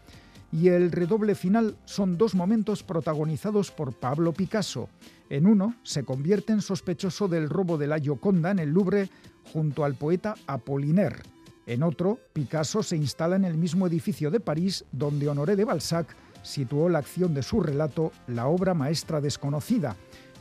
Y 0.52 0.69
el 0.69 0.91
redoble 0.91 1.34
final 1.34 1.76
son 1.86 2.17
dos 2.17 2.36
momentos 2.36 2.84
protagonizados 2.84 3.71
por 3.71 3.93
Pablo 3.93 4.34
Picasso. 4.34 4.88
En 5.30 5.47
uno, 5.47 5.76
se 5.82 6.04
convierte 6.04 6.54
en 6.54 6.62
sospechoso 6.62 7.28
del 7.28 7.49
robo 7.49 7.78
de 7.78 7.88
la 7.88 7.99
Gioconda 7.99 8.52
en 8.52 8.60
el 8.60 8.69
Louvre 8.69 9.10
junto 9.52 9.84
al 9.84 9.95
poeta 9.95 10.36
Apollinaire. 10.45 11.23
En 11.65 11.82
otro, 11.82 12.19
Picasso 12.34 12.84
se 12.84 12.97
instala 12.97 13.36
en 13.36 13.45
el 13.45 13.58
mismo 13.58 13.88
edificio 13.88 14.30
de 14.30 14.39
París 14.39 14.86
donde 14.91 15.28
Honoré 15.28 15.56
de 15.56 15.65
Balzac 15.65 16.15
situó 16.43 16.89
la 16.89 16.99
acción 16.99 17.34
de 17.34 17.41
su 17.41 17.62
relato 17.62 18.12
La 18.28 18.47
obra 18.47 18.73
maestra 18.73 19.21
desconocida, 19.21 19.95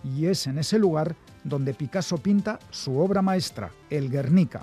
y 0.04 0.26
es 0.26 0.46
en 0.46 0.58
ese 0.58 0.78
lugar 0.78 1.16
donde 1.44 1.74
Picasso 1.74 2.18
pinta 2.18 2.58
su 2.70 2.98
obra 2.98 3.22
maestra, 3.22 3.70
el 3.90 4.10
Guernica. 4.10 4.62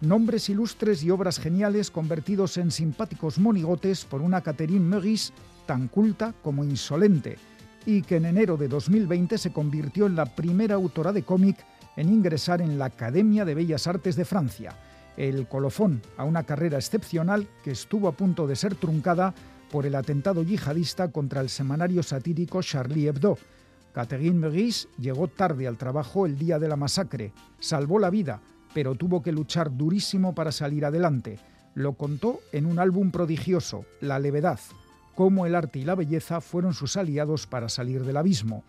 Nombres 0.00 0.48
ilustres 0.48 1.02
y 1.02 1.10
obras 1.10 1.38
geniales 1.38 1.90
convertidos 1.90 2.56
en 2.56 2.70
simpáticos 2.70 3.38
monigotes 3.38 4.04
por 4.04 4.22
una 4.22 4.42
Catherine 4.42 4.84
Meurice 4.84 5.32
tan 5.66 5.88
culta 5.88 6.34
como 6.42 6.64
insolente, 6.64 7.36
y 7.84 8.02
que 8.02 8.16
en 8.16 8.26
enero 8.26 8.56
de 8.56 8.68
2020 8.68 9.38
se 9.38 9.52
convirtió 9.52 10.06
en 10.06 10.16
la 10.16 10.26
primera 10.26 10.74
autora 10.74 11.12
de 11.12 11.22
cómic 11.22 11.64
en 11.96 12.10
ingresar 12.10 12.62
en 12.62 12.78
la 12.78 12.86
Academia 12.86 13.44
de 13.44 13.54
Bellas 13.54 13.86
Artes 13.86 14.14
de 14.14 14.24
Francia, 14.24 14.76
el 15.16 15.48
colofón 15.48 16.00
a 16.16 16.24
una 16.24 16.44
carrera 16.44 16.78
excepcional 16.78 17.48
que 17.64 17.72
estuvo 17.72 18.06
a 18.06 18.12
punto 18.12 18.46
de 18.46 18.56
ser 18.56 18.76
truncada 18.76 19.34
por 19.70 19.84
el 19.84 19.94
atentado 19.94 20.42
yihadista 20.42 21.08
contra 21.08 21.40
el 21.40 21.48
semanario 21.48 22.02
satírico 22.02 22.62
Charlie 22.62 23.08
Hebdo. 23.08 23.36
Catherine 23.98 24.38
Meurice 24.38 24.86
llegó 24.96 25.26
tarde 25.26 25.66
al 25.66 25.76
trabajo 25.76 26.24
el 26.24 26.38
día 26.38 26.60
de 26.60 26.68
la 26.68 26.76
masacre, 26.76 27.32
salvó 27.58 27.98
la 27.98 28.10
vida, 28.10 28.40
pero 28.72 28.94
tuvo 28.94 29.24
que 29.24 29.32
luchar 29.32 29.76
durísimo 29.76 30.36
para 30.36 30.52
salir 30.52 30.84
adelante. 30.84 31.40
Lo 31.74 31.94
contó 31.94 32.38
en 32.52 32.66
un 32.66 32.78
álbum 32.78 33.10
prodigioso, 33.10 33.86
La 34.00 34.20
levedad, 34.20 34.60
cómo 35.16 35.46
el 35.46 35.56
arte 35.56 35.80
y 35.80 35.84
la 35.84 35.96
belleza 35.96 36.40
fueron 36.40 36.74
sus 36.74 36.96
aliados 36.96 37.48
para 37.48 37.68
salir 37.68 38.04
del 38.04 38.18
abismo. 38.18 38.62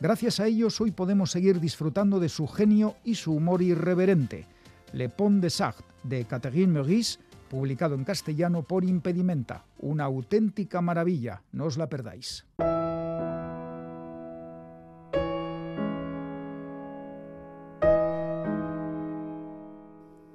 Gracias 0.00 0.40
a 0.40 0.48
ellos 0.48 0.80
hoy 0.80 0.90
podemos 0.90 1.30
seguir 1.30 1.60
disfrutando 1.60 2.18
de 2.18 2.28
su 2.28 2.48
genio 2.48 2.96
y 3.04 3.14
su 3.14 3.34
humor 3.34 3.62
irreverente. 3.62 4.48
Le 4.92 5.08
Pont 5.08 5.40
de 5.40 5.50
Sartre, 5.50 5.86
de 6.02 6.24
Catherine 6.24 6.72
Meurice, 6.72 7.20
publicado 7.48 7.94
en 7.94 8.02
castellano 8.02 8.64
por 8.64 8.82
Impedimenta. 8.82 9.64
Una 9.78 10.06
auténtica 10.06 10.80
maravilla, 10.80 11.40
no 11.52 11.66
os 11.66 11.76
la 11.76 11.88
perdáis. 11.88 12.44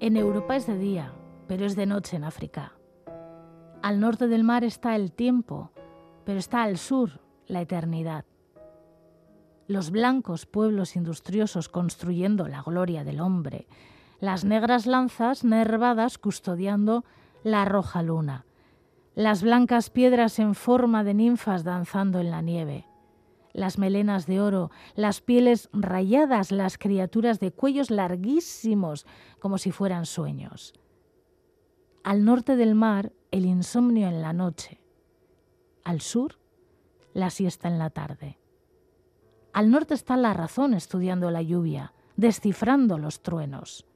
En 0.08 0.16
Europa 0.16 0.56
es 0.56 0.66
de 0.66 0.78
día, 0.78 1.12
pero 1.50 1.66
es 1.66 1.76
de 1.76 1.86
noche 1.86 2.16
en 2.16 2.24
África. 2.24 2.72
Al 3.82 4.00
norte 4.00 4.30
del 4.30 4.46
mar 4.46 4.64
está 4.64 4.96
el 4.96 5.12
tiempo, 5.12 5.74
pero 6.24 6.40
está 6.40 6.64
al 6.64 6.78
sur 6.78 7.20
la 7.46 7.60
eternidad. 7.60 8.24
Los 9.68 9.92
blancos 9.92 10.46
pueblos 10.46 10.96
industriosos 10.96 11.68
construyendo 11.68 12.48
la 12.48 12.62
gloria 12.62 13.04
del 13.04 13.20
hombre, 13.20 13.68
las 14.22 14.46
negras 14.46 14.86
lanzas 14.86 15.44
nervadas 15.44 16.18
custodiando 16.18 17.04
la 17.44 17.66
roja 17.66 18.02
luna, 18.02 18.46
las 19.14 19.44
blancas 19.44 19.90
piedras 19.90 20.40
en 20.40 20.56
forma 20.56 21.04
de 21.04 21.16
ninfas 21.16 21.66
danzando 21.66 22.22
en 22.22 22.32
la 22.32 22.42
nieve, 22.42 22.86
las 23.58 23.80
melenas 23.80 24.28
de 24.28 24.40
oro, 24.40 24.70
las 24.94 25.20
pieles 25.20 25.68
rayadas, 25.74 26.52
las 26.52 26.78
criaturas 26.78 27.40
de 27.40 27.52
cuellos 27.52 27.90
larguísimos 27.90 29.08
como 29.40 29.58
si 29.58 29.72
fueran 29.72 30.06
sueños. 30.06 30.74
Al 32.04 32.24
norte 32.24 32.56
del 32.56 32.76
mar, 32.76 33.14
el 33.32 33.48
insomnio 33.48 34.08
en 34.10 34.22
la 34.22 34.32
noche. 34.32 34.80
Al 35.84 36.02
sur, 36.02 36.38
la 37.16 37.32
siesta 37.32 37.68
en 37.68 37.80
la 37.80 37.90
tarde. 37.90 38.38
Al 39.54 39.72
norte 39.72 39.96
está 39.96 40.18
la 40.18 40.34
razón 40.34 40.76
estudiando 40.76 41.32
la 41.32 41.42
lluvia, 41.42 41.94
descifrando 42.16 43.00
los 43.00 43.24
truenos. 43.24 43.88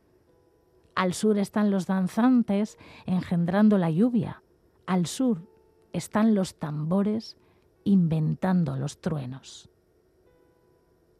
Al 0.95 1.13
sur 1.13 1.37
están 1.37 1.69
los 1.69 1.85
danzantes 1.85 2.79
engendrando 3.05 3.77
la 3.77 3.91
lluvia. 3.91 4.41
Al 4.87 5.05
sur 5.05 5.47
están 5.93 6.33
los 6.33 6.57
tambores 6.57 7.37
inventando 7.83 8.77
los 8.77 9.01
truenos. 9.01 9.69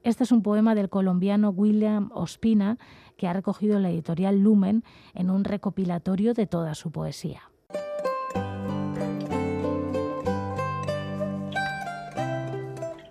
Este 0.04 0.24
es 0.24 0.32
un 0.32 0.41
poema 0.41 0.74
del 0.74 0.89
colombiano 0.89 1.50
William 1.50 2.10
Ospina 2.13 2.78
que 3.17 3.28
ha 3.28 3.34
recogido 3.34 3.80
la 3.80 3.91
editorial 3.91 4.39
Lumen 4.39 4.84
en 5.13 5.30
un 5.30 5.43
recopilatorio 5.43 6.34
de 6.34 6.47
toda 6.47 6.74
su 6.74 6.91
poesía. 6.91 7.52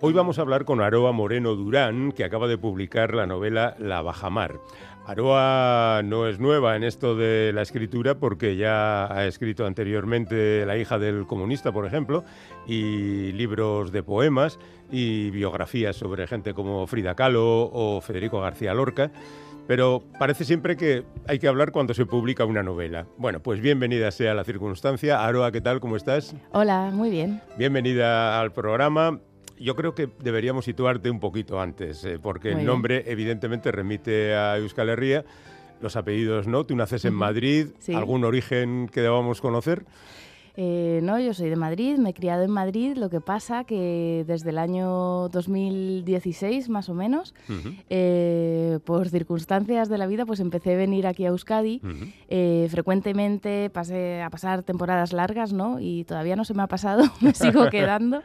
Hoy 0.03 0.13
vamos 0.13 0.39
a 0.39 0.41
hablar 0.41 0.65
con 0.65 0.81
Aroa 0.81 1.11
Moreno 1.11 1.53
Durán, 1.53 2.11
que 2.11 2.23
acaba 2.23 2.47
de 2.47 2.57
publicar 2.57 3.13
la 3.13 3.27
novela 3.27 3.75
La 3.77 4.01
Bajamar. 4.01 4.59
Aroa 5.05 6.01
no 6.03 6.27
es 6.27 6.39
nueva 6.39 6.75
en 6.75 6.83
esto 6.83 7.15
de 7.15 7.51
la 7.53 7.63
escritura 7.63 8.19
porque 8.19 8.55
ya 8.55 9.11
ha 9.11 9.25
escrito 9.25 9.65
anteriormente 9.65 10.65
La 10.65 10.77
hija 10.77 10.99
del 10.99 11.25
comunista, 11.25 11.71
por 11.71 11.85
ejemplo, 11.85 12.23
y 12.67 13.31
libros 13.31 13.91
de 13.91 14.03
poemas 14.03 14.59
y 14.91 15.31
biografías 15.31 15.95
sobre 15.95 16.27
gente 16.27 16.53
como 16.53 16.85
Frida 16.85 17.15
Kahlo 17.15 17.69
o 17.73 17.99
Federico 18.01 18.41
García 18.41 18.73
Lorca. 18.73 19.11
Pero 19.67 20.03
parece 20.19 20.43
siempre 20.43 20.75
que 20.75 21.03
hay 21.27 21.39
que 21.39 21.47
hablar 21.47 21.71
cuando 21.71 21.93
se 21.93 22.05
publica 22.05 22.45
una 22.45 22.61
novela. 22.61 23.07
Bueno, 23.17 23.41
pues 23.41 23.59
bienvenida 23.61 24.11
sea 24.11 24.33
la 24.33 24.43
circunstancia. 24.43 25.25
Aroa, 25.25 25.51
¿qué 25.51 25.61
tal? 25.61 25.79
¿Cómo 25.79 25.95
estás? 25.95 26.35
Hola, 26.51 26.91
muy 26.93 27.09
bien. 27.09 27.41
Bienvenida 27.57 28.39
al 28.39 28.51
programa 28.51 29.19
yo 29.61 29.75
creo 29.75 29.95
que 29.95 30.09
deberíamos 30.21 30.65
situarte 30.65 31.09
un 31.09 31.19
poquito 31.19 31.59
antes, 31.61 32.03
eh, 32.05 32.19
porque 32.21 32.49
Muy 32.49 32.51
el 32.51 32.57
bien. 32.59 32.67
nombre 32.67 33.03
evidentemente 33.07 33.71
remite 33.71 34.33
a 34.35 34.57
Euskal 34.57 34.89
Herria, 34.89 35.23
los 35.81 35.95
apellidos 35.95 36.47
no, 36.47 36.63
tú 36.65 36.75
naces 36.75 37.05
en. 37.05 37.13
Madrid, 37.13 37.67
Sí. 37.79 37.93
algún 37.93 38.23
origen 38.23 38.89
que 38.91 39.01
debamos 39.01 39.41
conocer. 39.41 39.85
Eh, 40.57 40.99
no, 41.01 41.17
yo 41.17 41.33
soy 41.33 41.49
de 41.49 41.55
Madrid, 41.55 41.95
me 41.97 42.09
he 42.09 42.13
criado 42.13 42.43
en 42.43 42.51
Madrid, 42.51 42.97
lo 42.97 43.09
que 43.09 43.21
pasa 43.21 43.63
que 43.63 44.25
desde 44.27 44.49
el 44.49 44.57
año 44.57 45.29
2016 45.29 46.67
más 46.69 46.89
o 46.89 46.93
menos, 46.93 47.33
Ujú, 47.49 47.69
eh, 47.89 48.79
por 48.83 49.07
circunstancias 49.09 49.87
de 49.89 49.97
la 49.97 50.07
vida, 50.07 50.25
pues 50.25 50.39
empecé 50.41 50.73
a 50.73 50.77
venir 50.77 51.07
aquí 51.07 51.25
a 51.25 51.29
Euskadi. 51.29 51.79
ujú. 51.83 52.05
Eh, 52.29 52.67
frecuentemente 52.69 53.69
pasé 53.69 54.21
a 54.21 54.29
pasar 54.29 54.63
temporadas 54.63 55.13
largas, 55.13 55.53
¿no? 55.53 55.79
Y 55.79 56.03
todavía 56.03 56.35
no 56.35 56.43
se 56.43 56.53
me 56.53 56.63
ha 56.63 56.67
pasado, 56.67 57.03
me 57.21 57.33
sigo 57.33 57.69
quedando. 57.71 58.21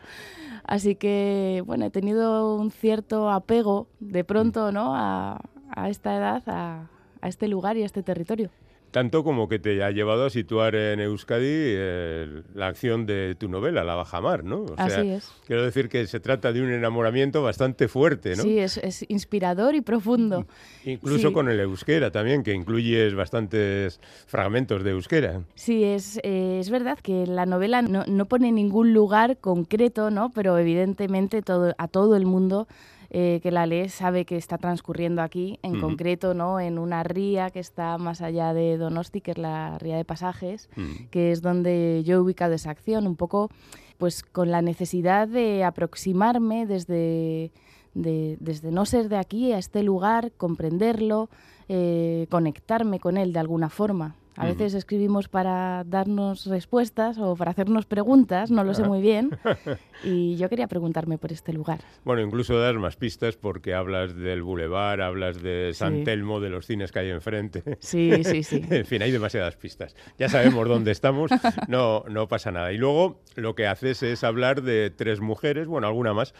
Así 0.66 0.96
que, 0.96 1.62
bueno, 1.64 1.86
he 1.86 1.90
tenido 1.90 2.56
un 2.56 2.72
cierto 2.72 3.30
apego 3.30 3.86
de 4.00 4.24
pronto, 4.24 4.72
¿no? 4.72 4.96
A, 4.96 5.40
a 5.70 5.88
esta 5.88 6.16
edad, 6.16 6.42
a, 6.46 6.90
a 7.20 7.28
este 7.28 7.46
lugar 7.46 7.76
y 7.76 7.82
a 7.82 7.86
este 7.86 8.02
territorio. 8.02 8.50
Tanto 8.90 9.24
como 9.24 9.48
que 9.48 9.58
te 9.58 9.82
ha 9.82 9.90
llevado 9.90 10.24
a 10.26 10.30
situar 10.30 10.74
en 10.74 11.00
Euskadi 11.00 11.44
eh, 11.46 12.42
la 12.54 12.68
acción 12.68 13.04
de 13.04 13.34
tu 13.38 13.48
novela, 13.48 13.84
La 13.84 13.94
Bajamar, 13.94 14.44
¿no? 14.44 14.62
O 14.62 14.74
sea, 14.76 14.86
Así 14.86 15.08
es. 15.08 15.32
Quiero 15.46 15.64
decir 15.64 15.88
que 15.88 16.06
se 16.06 16.18
trata 16.18 16.52
de 16.52 16.62
un 16.62 16.70
enamoramiento 16.70 17.42
bastante 17.42 17.88
fuerte, 17.88 18.36
¿no? 18.36 18.42
Sí, 18.42 18.58
es, 18.58 18.78
es 18.78 19.04
inspirador 19.08 19.74
y 19.74 19.82
profundo. 19.82 20.46
Incluso 20.84 21.28
sí. 21.28 21.34
con 21.34 21.48
el 21.50 21.60
euskera 21.60 22.10
también, 22.10 22.42
que 22.42 22.54
incluyes 22.54 23.14
bastantes 23.14 24.00
fragmentos 24.26 24.82
de 24.82 24.90
euskera. 24.90 25.42
Sí, 25.54 25.84
es, 25.84 26.18
eh, 26.22 26.58
es 26.60 26.70
verdad 26.70 26.98
que 26.98 27.26
la 27.26 27.44
novela 27.44 27.82
no, 27.82 28.04
no 28.06 28.26
pone 28.26 28.50
ningún 28.50 28.94
lugar 28.94 29.36
concreto, 29.38 30.10
¿no? 30.10 30.30
Pero 30.30 30.56
evidentemente 30.58 31.42
todo, 31.42 31.74
a 31.76 31.88
todo 31.88 32.16
el 32.16 32.24
mundo 32.24 32.66
eh, 33.10 33.40
que 33.42 33.50
la 33.50 33.66
lee 33.66 33.88
sabe 33.88 34.24
que 34.24 34.36
está 34.36 34.58
transcurriendo 34.58 35.22
aquí, 35.22 35.58
en 35.62 35.74
concreto, 35.80 36.34
¿no? 36.34 36.60
En 36.60 36.78
una 36.78 37.02
ría 37.02 37.50
que 37.50 37.60
está 37.60 37.98
más 37.98 38.20
allá 38.22 38.52
de 38.54 38.76
Donosti, 38.78 39.20
que 39.20 39.32
es 39.32 39.38
la 39.38 39.78
ría 39.78 39.96
de 39.96 40.04
pasajes, 40.04 40.68
que 41.10 41.32
es 41.32 41.42
donde 41.42 42.02
yo 42.04 42.16
he 42.16 42.18
ubicado 42.20 42.54
esa 42.54 42.70
acción, 42.70 43.06
un 43.06 43.16
poco 43.16 43.50
pues 43.98 44.22
con 44.22 44.50
la 44.50 44.60
necesidad 44.62 45.26
de 45.28 45.64
aproximarme 45.64 46.66
desde, 46.66 47.50
de- 47.94 48.36
desde 48.40 48.70
no 48.70 48.84
ser 48.84 49.08
de 49.08 49.16
aquí 49.16 49.52
a 49.52 49.58
este 49.58 49.82
lugar, 49.82 50.32
comprenderlo, 50.36 51.30
eh, 51.68 52.26
conectarme 52.30 53.00
con 53.00 53.16
él 53.16 53.32
de 53.32 53.38
alguna 53.38 53.70
forma. 53.70 54.14
A 54.36 54.46
veces 54.46 54.74
escribimos 54.74 55.28
para 55.28 55.84
darnos 55.84 56.46
respuestas 56.46 57.18
o 57.18 57.36
para 57.36 57.50
hacernos 57.52 57.86
preguntas, 57.86 58.50
no 58.50 58.64
lo 58.64 58.74
sé 58.74 58.84
muy 58.84 59.00
bien. 59.00 59.30
Y 60.04 60.36
yo 60.36 60.50
quería 60.50 60.66
preguntarme 60.66 61.16
por 61.16 61.32
este 61.32 61.54
lugar. 61.54 61.80
Bueno, 62.04 62.20
incluso 62.20 62.58
das 62.60 62.74
más 62.76 62.96
pistas 62.96 63.36
porque 63.36 63.72
hablas 63.72 64.14
del 64.14 64.42
bulevar, 64.42 65.00
hablas 65.00 65.42
de 65.42 65.72
San 65.72 65.96
Sí. 65.96 66.04
Telmo, 66.04 66.38
de 66.38 66.50
los 66.50 66.66
cines 66.66 66.92
que 66.92 66.98
hay 66.98 67.08
enfrente. 67.10 67.62
Sí, 67.80 68.22
sí, 68.22 68.42
sí. 68.42 68.62
en 68.70 68.84
fin, 68.84 69.00
hay 69.00 69.10
demasiadas 69.10 69.56
pistas. 69.56 69.96
Ya 70.18 70.28
sabemos 70.28 70.68
dónde 70.68 70.90
estamos, 70.90 71.30
no, 71.68 72.04
no 72.10 72.28
pasa 72.28 72.50
nada. 72.52 72.72
Y 72.72 72.76
luego 72.76 73.22
lo 73.36 73.54
que 73.54 73.66
haces 73.66 74.02
es 74.02 74.22
hablar 74.22 74.60
de 74.62 74.90
tres 74.90 75.20
mujeres, 75.20 75.66
bueno, 75.66 75.86
alguna 75.86 76.12
más, 76.12 76.34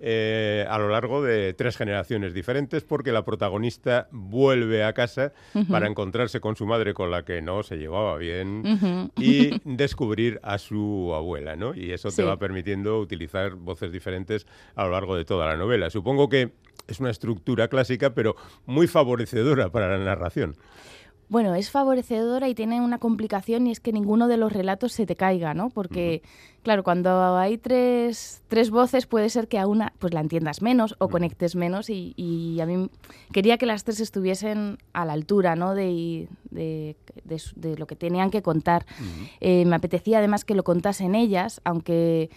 eh, 0.00 0.66
a 0.68 0.78
lo 0.78 0.88
largo 0.88 1.22
de 1.22 1.54
tres 1.54 1.76
generaciones 1.76 2.34
diferentes, 2.34 2.84
porque 2.84 3.12
la 3.12 3.24
protagonista 3.24 4.08
vuelve 4.10 4.84
a 4.84 4.92
casa 4.92 5.32
para 5.70 5.86
encontrarse 5.86 6.40
con 6.40 6.54
su 6.54 6.66
madre 6.66 6.92
con 6.98 7.12
la 7.12 7.24
que 7.24 7.40
no 7.40 7.62
se 7.62 7.76
llevaba 7.76 8.16
bien 8.16 9.12
y 9.16 9.60
descubrir 9.64 10.40
a 10.42 10.58
su 10.58 11.12
abuela, 11.14 11.54
¿no? 11.54 11.72
Y 11.72 11.92
eso 11.92 12.10
te 12.10 12.24
va 12.24 12.40
permitiendo 12.40 12.98
utilizar 12.98 13.54
voces 13.54 13.92
diferentes 13.92 14.48
a 14.74 14.82
lo 14.82 14.90
largo 14.90 15.14
de 15.14 15.24
toda 15.24 15.46
la 15.46 15.56
novela. 15.56 15.90
Supongo 15.90 16.28
que 16.28 16.50
es 16.88 16.98
una 16.98 17.10
estructura 17.10 17.68
clásica, 17.68 18.14
pero 18.14 18.34
muy 18.66 18.88
favorecedora 18.88 19.70
para 19.70 19.96
la 19.96 20.04
narración. 20.04 20.56
Bueno, 21.28 21.54
es 21.54 21.70
favorecedora 21.70 22.48
y 22.48 22.54
tiene 22.54 22.80
una 22.80 22.98
complicación 22.98 23.66
y 23.66 23.70
es 23.70 23.80
que 23.80 23.92
ninguno 23.92 24.28
de 24.28 24.38
los 24.38 24.52
relatos 24.52 24.92
se 24.92 25.04
te 25.04 25.14
caiga, 25.14 25.52
¿no? 25.52 25.68
Porque, 25.68 26.22
claro, 26.62 26.82
cuando 26.82 27.36
hay 27.36 27.58
tres, 27.58 28.42
tres 28.48 28.70
voces 28.70 29.06
puede 29.06 29.28
ser 29.28 29.46
que 29.46 29.58
a 29.58 29.66
una 29.66 29.92
pues 29.98 30.14
la 30.14 30.20
entiendas 30.20 30.62
menos 30.62 30.96
o 30.98 31.08
conectes 31.08 31.54
menos 31.54 31.90
y, 31.90 32.14
y 32.16 32.60
a 32.60 32.66
mí 32.66 32.88
quería 33.30 33.58
que 33.58 33.66
las 33.66 33.84
tres 33.84 34.00
estuviesen 34.00 34.78
a 34.94 35.04
la 35.04 35.12
altura, 35.12 35.54
¿no? 35.54 35.74
De, 35.74 36.28
de, 36.50 36.96
de 37.24 37.42
de 37.56 37.76
lo 37.76 37.86
que 37.86 37.94
tenían 37.96 38.30
que 38.30 38.40
contar. 38.40 38.86
Eh, 39.40 39.66
me 39.66 39.76
apetecía 39.76 40.18
además 40.18 40.46
que 40.46 40.54
lo 40.54 40.64
contasen 40.64 41.14
ellas, 41.14 41.60
aunque 41.64 42.30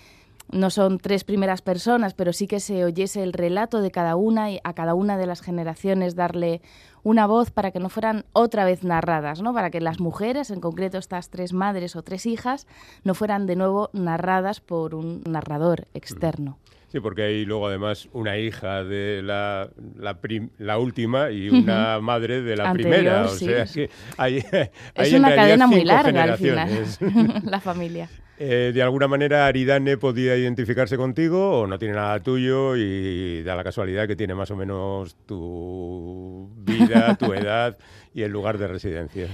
no 0.51 0.69
son 0.69 0.97
tres 0.97 1.23
primeras 1.23 1.61
personas, 1.61 2.13
pero 2.13 2.33
sí 2.33 2.47
que 2.47 2.59
se 2.59 2.83
oyese 2.85 3.23
el 3.23 3.33
relato 3.33 3.81
de 3.81 3.91
cada 3.91 4.15
una 4.15 4.51
y 4.51 4.59
a 4.63 4.73
cada 4.73 4.93
una 4.93 5.17
de 5.17 5.25
las 5.25 5.41
generaciones 5.41 6.15
darle 6.15 6.61
una 7.03 7.25
voz 7.25 7.51
para 7.51 7.71
que 7.71 7.79
no 7.79 7.89
fueran 7.89 8.25
otra 8.33 8.63
vez 8.65 8.83
narradas, 8.83 9.41
¿no? 9.41 9.53
Para 9.53 9.71
que 9.71 9.81
las 9.81 9.99
mujeres, 9.99 10.51
en 10.51 10.59
concreto 10.61 10.97
estas 10.97 11.29
tres 11.29 11.51
madres 11.53 11.95
o 11.95 12.03
tres 12.03 12.25
hijas, 12.25 12.67
no 13.03 13.13
fueran 13.15 13.47
de 13.47 13.55
nuevo 13.55 13.89
narradas 13.93 14.59
por 14.59 14.93
un 14.93 15.23
narrador 15.27 15.87
externo. 15.93 16.59
Sí, 16.89 16.99
porque 16.99 17.23
hay 17.23 17.45
luego 17.45 17.67
además 17.67 18.09
una 18.11 18.37
hija 18.37 18.83
de 18.83 19.21
la, 19.23 19.69
la, 19.97 20.19
prim- 20.19 20.49
la 20.57 20.77
última 20.77 21.31
y 21.31 21.49
una 21.49 22.01
madre 22.01 22.41
de 22.41 22.57
la 22.57 22.69
Anterior, 22.69 22.93
primera. 22.93 23.25
O 23.25 23.29
sí. 23.29 23.45
sea 23.45 23.65
que 23.65 23.89
hay, 24.17 24.43
hay 24.51 24.69
Es 24.95 25.13
una 25.13 25.33
cadena 25.33 25.67
muy 25.67 25.85
larga 25.85 26.23
al 26.23 26.37
final, 26.37 26.69
la 27.45 27.61
familia. 27.61 28.09
Eh, 28.43 28.71
de 28.73 28.81
alguna 28.81 29.07
manera 29.07 29.45
Aridane 29.45 29.97
podía 29.97 30.35
identificarse 30.35 30.97
contigo 30.97 31.59
o 31.59 31.67
no 31.67 31.77
tiene 31.77 31.93
nada 31.93 32.19
tuyo 32.21 32.75
y 32.75 33.43
da 33.43 33.55
la 33.55 33.63
casualidad 33.63 34.07
que 34.07 34.15
tiene 34.15 34.33
más 34.33 34.49
o 34.49 34.55
menos 34.55 35.15
tu 35.27 36.49
vida, 36.55 37.15
tu 37.17 37.33
edad 37.35 37.77
y 38.15 38.23
el 38.23 38.31
lugar 38.31 38.57
de 38.57 38.65
residencia. 38.65 39.27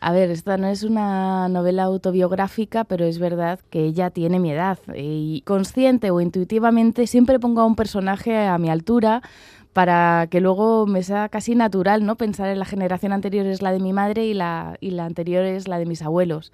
A 0.00 0.12
ver, 0.12 0.30
esta 0.30 0.58
no 0.58 0.66
es 0.66 0.82
una 0.82 1.48
novela 1.48 1.84
autobiográfica, 1.84 2.84
pero 2.84 3.06
es 3.06 3.18
verdad 3.18 3.60
que 3.70 3.82
ella 3.82 4.10
tiene 4.10 4.38
mi 4.38 4.52
edad. 4.52 4.78
Y 4.94 5.40
consciente 5.46 6.10
o 6.10 6.20
intuitivamente 6.20 7.06
siempre 7.06 7.40
pongo 7.40 7.62
a 7.62 7.64
un 7.64 7.76
personaje 7.76 8.36
a 8.46 8.58
mi 8.58 8.68
altura 8.68 9.22
para 9.72 10.26
que 10.30 10.42
luego 10.42 10.86
me 10.86 11.02
sea 11.02 11.30
casi 11.30 11.54
natural 11.54 12.04
no 12.04 12.16
pensar 12.16 12.48
en 12.50 12.58
la 12.58 12.66
generación 12.66 13.12
anterior 13.12 13.46
es 13.46 13.62
la 13.62 13.72
de 13.72 13.80
mi 13.80 13.94
madre 13.94 14.26
y 14.26 14.34
la, 14.34 14.76
y 14.80 14.90
la 14.90 15.06
anterior 15.06 15.44
es 15.44 15.66
la 15.66 15.78
de 15.78 15.86
mis 15.86 16.02
abuelos. 16.02 16.52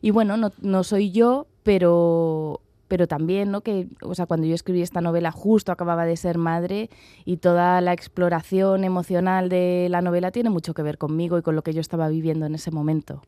Y 0.00 0.10
bueno, 0.10 0.36
no, 0.36 0.50
no 0.60 0.82
soy 0.84 1.10
yo, 1.10 1.46
pero, 1.62 2.60
pero 2.88 3.06
también, 3.06 3.50
¿no? 3.50 3.60
Que, 3.60 3.86
o 4.02 4.14
sea, 4.14 4.26
cuando 4.26 4.46
yo 4.46 4.54
escribí 4.54 4.82
esta 4.82 5.00
novela 5.00 5.30
justo 5.30 5.72
acababa 5.72 6.04
de 6.06 6.16
ser 6.16 6.38
madre 6.38 6.90
y 7.24 7.36
toda 7.36 7.80
la 7.80 7.92
exploración 7.92 8.84
emocional 8.84 9.48
de 9.48 9.88
la 9.90 10.00
novela 10.02 10.30
tiene 10.30 10.50
mucho 10.50 10.74
que 10.74 10.82
ver 10.82 10.98
conmigo 10.98 11.38
y 11.38 11.42
con 11.42 11.54
lo 11.54 11.62
que 11.62 11.72
yo 11.72 11.80
estaba 11.80 12.08
viviendo 12.08 12.46
en 12.46 12.54
ese 12.54 12.70
momento. 12.70 13.22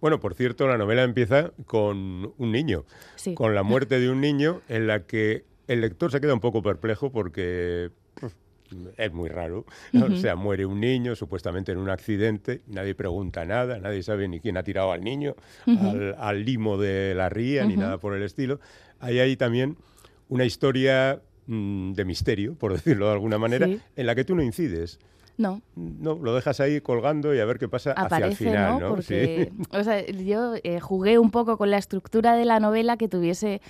Bueno, 0.00 0.20
por 0.20 0.34
cierto, 0.34 0.66
la 0.68 0.78
novela 0.78 1.02
empieza 1.02 1.52
con 1.66 2.32
un 2.38 2.52
niño, 2.52 2.84
Sí. 3.16 3.34
con 3.34 3.54
la 3.54 3.62
muerte 3.62 3.98
de 4.00 4.10
un 4.10 4.20
niño 4.20 4.60
en 4.68 4.86
la 4.86 5.04
que 5.04 5.44
el 5.66 5.80
lector 5.82 6.10
se 6.10 6.20
queda 6.20 6.32
un 6.34 6.40
poco 6.40 6.62
perplejo 6.62 7.10
porque 7.12 7.90
es 8.96 9.12
muy 9.12 9.28
raro. 9.28 9.64
O 10.02 10.16
sea, 10.16 10.36
muere 10.36 10.66
un 10.66 10.80
niño 10.80 11.14
supuestamente 11.16 11.72
en 11.72 11.78
un 11.78 11.90
accidente, 11.90 12.62
nadie 12.66 12.94
pregunta 12.94 13.44
nada, 13.44 13.78
nadie 13.78 14.02
sabe 14.02 14.28
ni 14.28 14.40
quién 14.40 14.56
ha 14.56 14.62
tirado 14.62 14.92
al 14.92 15.02
niño, 15.02 15.34
al, 15.66 16.14
al 16.18 16.44
limo 16.44 16.78
de 16.78 17.14
la 17.14 17.28
ría, 17.28 17.64
ni 17.64 17.76
nada 17.76 17.98
por 17.98 18.14
el 18.16 18.22
estilo. 18.22 18.60
Ahí 19.00 19.18
hay 19.18 19.36
también 19.36 19.76
una 20.28 20.44
historia 20.44 21.20
mm, 21.46 21.92
de 21.92 22.04
misterio, 22.04 22.54
por 22.54 22.72
decirlo 22.74 23.06
de 23.06 23.12
alguna 23.12 23.38
manera, 23.38 23.66
Sí. 23.66 23.80
en 23.96 24.06
la 24.06 24.14
que 24.14 24.24
tú 24.24 24.34
no 24.34 24.42
incides. 24.42 24.98
No, 25.38 25.62
No, 25.76 26.18
lo 26.20 26.34
dejas 26.34 26.58
ahí 26.58 26.80
colgando 26.80 27.32
y 27.32 27.38
a 27.38 27.44
ver 27.44 27.60
qué 27.60 27.68
pasa 27.68 27.92
hacia 27.92 28.16
el 28.16 28.22
aparece, 28.24 28.44
final, 28.44 28.72
¿no? 28.72 28.80
¿no? 28.80 28.88
Porque, 28.96 29.52
Sí. 29.56 29.62
o 29.70 29.84
sea, 29.84 30.04
yo 30.04 30.54
eh, 30.64 30.80
jugué 30.80 31.20
un 31.20 31.30
poco 31.30 31.56
con 31.56 31.70
la 31.70 31.78
estructura 31.78 32.34
de 32.34 32.44
la 32.44 32.58
novela 32.58 32.96
que 32.96 33.06
tuviese, 33.06 33.60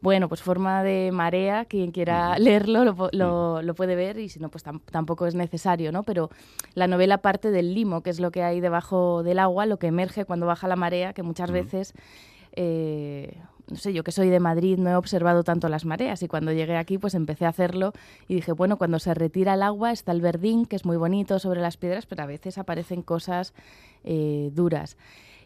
bueno, 0.00 0.28
pues 0.28 0.42
forma 0.42 0.82
de 0.82 1.10
marea. 1.12 1.64
Quien 1.64 1.90
quiera 1.90 2.38
leerlo 2.38 2.84
lo, 2.84 2.94
po- 2.94 3.08
lo- 3.12 3.62
lo 3.62 3.74
puede 3.74 3.96
ver 3.96 4.18
y 4.18 4.28
si 4.28 4.38
no, 4.40 4.50
pues 4.50 4.64
tam- 4.64 4.80
tampoco 4.90 5.26
es 5.26 5.34
necesario, 5.34 5.92
¿no? 5.92 6.02
Pero 6.02 6.28
la 6.74 6.86
novela 6.86 7.18
parte 7.18 7.50
del 7.50 7.74
limo, 7.74 8.02
que 8.02 8.10
es 8.10 8.20
lo 8.20 8.30
que 8.30 8.42
hay 8.42 8.60
debajo 8.60 9.22
del 9.22 9.38
agua, 9.38 9.64
lo 9.66 9.78
que 9.78 9.86
emerge 9.86 10.24
cuando 10.26 10.46
baja 10.46 10.68
la 10.68 10.76
marea, 10.76 11.12
que 11.14 11.22
muchas 11.22 11.50
veces... 11.50 11.94
eh, 12.52 13.38
no 13.66 13.76
sé, 13.76 13.94
yo 13.94 14.04
que 14.04 14.12
soy 14.12 14.28
de 14.28 14.40
Madrid 14.40 14.76
no 14.78 14.90
he 14.90 14.94
observado 14.94 15.42
tanto 15.42 15.70
las 15.70 15.86
mareas 15.86 16.22
y 16.22 16.28
cuando 16.28 16.52
llegué 16.52 16.76
aquí 16.76 16.98
pues 16.98 17.14
empecé 17.14 17.46
a 17.46 17.48
hacerlo 17.48 17.94
y 18.28 18.34
dije, 18.34 18.52
bueno, 18.52 18.76
cuando 18.76 18.98
se 18.98 19.14
retira 19.14 19.54
el 19.54 19.62
agua 19.62 19.90
está 19.90 20.12
el 20.12 20.20
verdín, 20.20 20.66
que 20.66 20.76
es 20.76 20.84
muy 20.84 20.98
bonito 20.98 21.38
sobre 21.38 21.62
las 21.62 21.78
piedras, 21.78 22.04
pero 22.04 22.22
a 22.24 22.26
veces 22.26 22.58
aparecen 22.58 23.00
cosas 23.00 23.54
eh, 24.04 24.50
duras. 24.52 24.98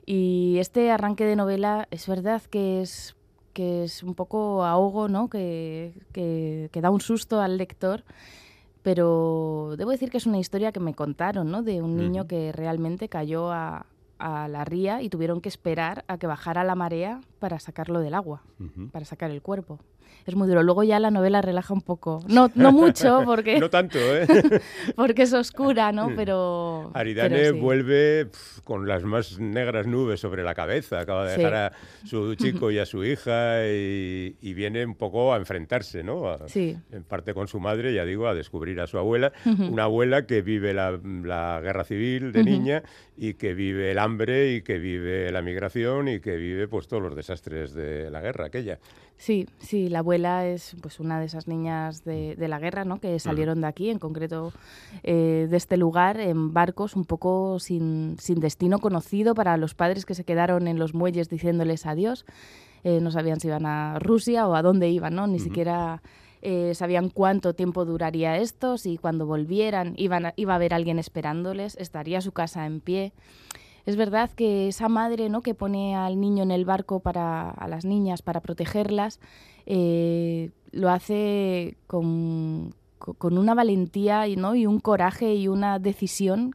Y 0.05 0.57
este 0.59 0.91
arranque 0.91 1.27
de 1.27 1.37
novela 1.37 1.87
es 1.93 2.09
verdad 2.09 2.43
que 2.43 2.83
es, 2.83 3.15
que 3.59 3.83
es 3.83 4.05
un 4.05 4.15
poco 4.15 4.65
ahogo, 4.65 5.09
¿no? 5.09 5.29
Que, 5.29 5.93
que, 6.13 6.69
que 6.71 6.81
da 6.81 6.91
un 6.91 7.01
susto 7.01 7.41
al 7.41 7.59
lector, 7.59 8.05
pero 8.85 9.75
debo 9.77 9.91
decir 9.91 10.13
que 10.13 10.19
es 10.19 10.27
una 10.27 10.39
historia 10.39 10.71
que 10.71 10.79
me 10.79 10.95
contaron, 10.95 11.51
¿no? 11.51 11.65
De 11.65 11.83
un 11.83 11.97
niño 11.97 12.29
que 12.29 12.53
realmente 12.53 13.09
cayó 13.09 13.51
a, 13.51 13.87
a 14.21 14.47
la 14.47 14.65
ría 14.65 15.03
y 15.03 15.09
tuvieron 15.09 15.41
que 15.41 15.49
esperar 15.49 16.05
a 16.07 16.19
que 16.19 16.29
bajara 16.29 16.63
la 16.63 16.77
marea 16.77 17.21
para 17.41 17.59
sacarlo 17.59 17.99
del 17.99 18.15
agua, 18.15 18.43
para 18.93 19.05
sacar 19.05 19.33
el 19.33 19.43
cuerpo. 19.43 19.81
Es 20.27 20.35
muy 20.35 20.47
duro. 20.49 20.63
Luego 20.63 20.83
ya 20.85 20.99
la 21.01 21.11
novela 21.11 21.41
relaja 21.43 21.73
un 21.73 21.81
poco. 21.83 22.23
No, 22.29 22.51
no 22.55 22.73
mucho, 22.73 23.23
porque, 23.25 23.59
No 23.59 23.71
tanto, 23.71 23.99
¿eh? 23.99 24.27
porque 24.97 25.23
es 25.23 25.33
oscura, 25.33 25.93
¿no? 25.93 26.11
Pero. 26.17 26.91
Aridane 26.95 27.37
pero 27.37 27.55
sí. 27.55 27.61
vuelve 27.61 28.27
pf, 28.27 28.61
con 28.63 28.87
las 28.87 29.05
más 29.05 29.39
negras 29.39 29.87
nubes 29.87 30.21
sobre 30.21 30.43
la 30.43 30.55
cabeza. 30.55 31.01
Acaba 31.01 31.27
de 31.27 31.35
Sí. 31.35 31.41
dejar 31.43 31.55
a 31.55 31.73
su 32.07 32.35
chico 32.37 32.71
y 32.71 32.79
a 32.79 32.87
su 32.87 33.05
hija 33.05 33.67
y, 33.67 34.37
y 34.41 34.55
viene 34.55 34.85
un 34.85 34.95
poco 34.95 35.33
a 35.33 35.37
enfrentarse, 35.37 36.03
¿no? 36.03 36.29
A- 36.29 36.49
Sí. 36.49 36.77
En 36.93 37.05
parte 37.05 37.35
con 37.35 37.49
su 37.49 37.61
madre, 37.61 37.93
ya 37.95 38.05
digo, 38.05 38.27
a 38.29 38.35
descubrir 38.35 38.81
a 38.81 38.87
su 38.87 38.99
abuela. 38.99 39.33
Una 39.45 39.85
abuela 39.85 40.27
que 40.27 40.43
vive 40.43 40.73
la, 40.75 40.99
la 41.25 41.61
guerra 41.63 41.85
civil 41.85 42.33
de 42.33 42.45
niña 42.45 42.83
y 43.17 43.35
que 43.35 43.55
vive 43.55 43.91
el 43.91 43.99
hambre 43.99 44.53
y 44.53 44.63
que 44.63 44.79
vive 44.79 45.31
la 45.33 45.43
migración 45.43 46.09
y 46.09 46.21
que 46.21 46.37
vive 46.37 46.69
pues 46.69 46.87
todos 46.89 47.03
los 47.03 47.17
desastres 47.17 47.73
de 47.75 48.11
la 48.11 48.21
guerra 48.21 48.47
aquella. 48.47 48.79
Sí, 49.17 49.47
sí, 49.59 49.89
la 49.89 49.98
abuela 49.99 50.47
es 50.47 50.77
pues 50.83 50.99
una 51.01 51.21
de 51.21 51.27
esas 51.27 51.47
niñas 51.49 52.05
de, 52.05 52.35
de 52.37 52.49
la 52.49 52.59
guerra, 52.59 52.85
¿no? 52.85 52.99
Que 53.01 53.19
salieron 53.19 53.61
de 53.61 53.67
aquí, 53.67 53.91
en 53.91 53.99
concreto 53.99 54.53
eh, 55.03 55.47
de 55.51 55.57
este 55.57 55.77
lugar, 55.77 56.19
en 56.21 56.53
barcos 56.53 56.97
un 56.97 57.05
poco 57.05 57.59
sin, 57.61 58.17
sin 58.19 58.41
destino 58.41 58.79
conocido 58.79 59.35
para 59.35 59.57
los 59.57 59.75
padres 59.75 60.05
que 60.07 60.15
se 60.15 60.25
quedaron 60.25 60.67
en 60.69 60.79
los 60.79 60.95
muelles 60.95 61.29
diciéndoles 61.29 61.87
adiós. 61.87 62.25
Eh, 62.85 63.01
no 63.01 63.11
sabían 63.11 63.41
si 63.41 63.49
iban 63.49 63.67
a 63.67 63.99
Rusia 63.99 64.47
o 64.49 64.55
a 64.55 64.63
dónde 64.63 64.89
iban, 64.89 65.15
¿no? 65.15 65.27
Ni 65.27 65.39
siquiera 65.41 66.01
eh, 66.43 66.73
sabían 66.75 67.11
cuánto 67.11 67.53
tiempo 67.53 67.85
duraría 67.85 68.37
esto, 68.37 68.79
si 68.79 68.97
cuando 68.97 69.27
volvieran 69.27 69.95
iban 69.97 70.27
a- 70.27 70.33
iba 70.37 70.53
a 70.53 70.57
haber 70.57 70.73
alguien 70.73 71.01
esperándoles, 71.01 71.77
estaría 71.77 72.21
su 72.21 72.31
casa 72.31 72.65
en 72.67 72.81
pie. 72.81 73.13
Es 73.89 73.97
verdad 73.97 74.31
que 74.31 74.69
esa 74.69 74.91
madre 74.91 75.31
¿no? 75.31 75.41
que 75.41 75.55
pone 75.55 75.97
al 75.97 76.21
niño 76.21 76.43
en 76.43 76.51
el 76.51 76.67
barco 76.67 77.01
para 77.01 77.49
a 77.49 77.69
las 77.69 77.87
niñas 77.87 78.21
para 78.21 78.41
protegerlas, 78.43 79.19
eh, 79.65 80.51
lo 80.73 80.91
hace 80.91 81.79
con, 81.87 82.75
co- 82.99 83.15
con 83.15 83.39
una 83.39 83.55
valentía 83.55 84.29
y, 84.29 84.37
¿no? 84.37 84.55
y 84.55 84.67
un 84.67 84.79
coraje 84.79 85.35
y 85.37 85.49
una 85.49 85.79
decisión 85.79 86.53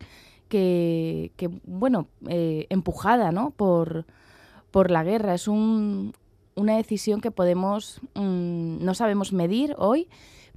que, 0.47 1.31
que, 1.35 1.49
bueno, 1.65 2.05
eh, 2.27 2.67
empujada 2.69 3.31
¿no? 3.31 3.49
por, 3.49 4.05
por 4.69 4.91
la 4.91 5.03
guerra. 5.03 5.33
Es 5.33 5.47
un- 5.47 6.13
una 6.53 6.77
decisión 6.77 7.19
que 7.19 7.31
podemos, 7.31 7.99
mm, 8.13 8.77
no 8.85 8.93
sabemos 8.93 9.33
medir 9.33 9.73
hoy, 9.79 10.07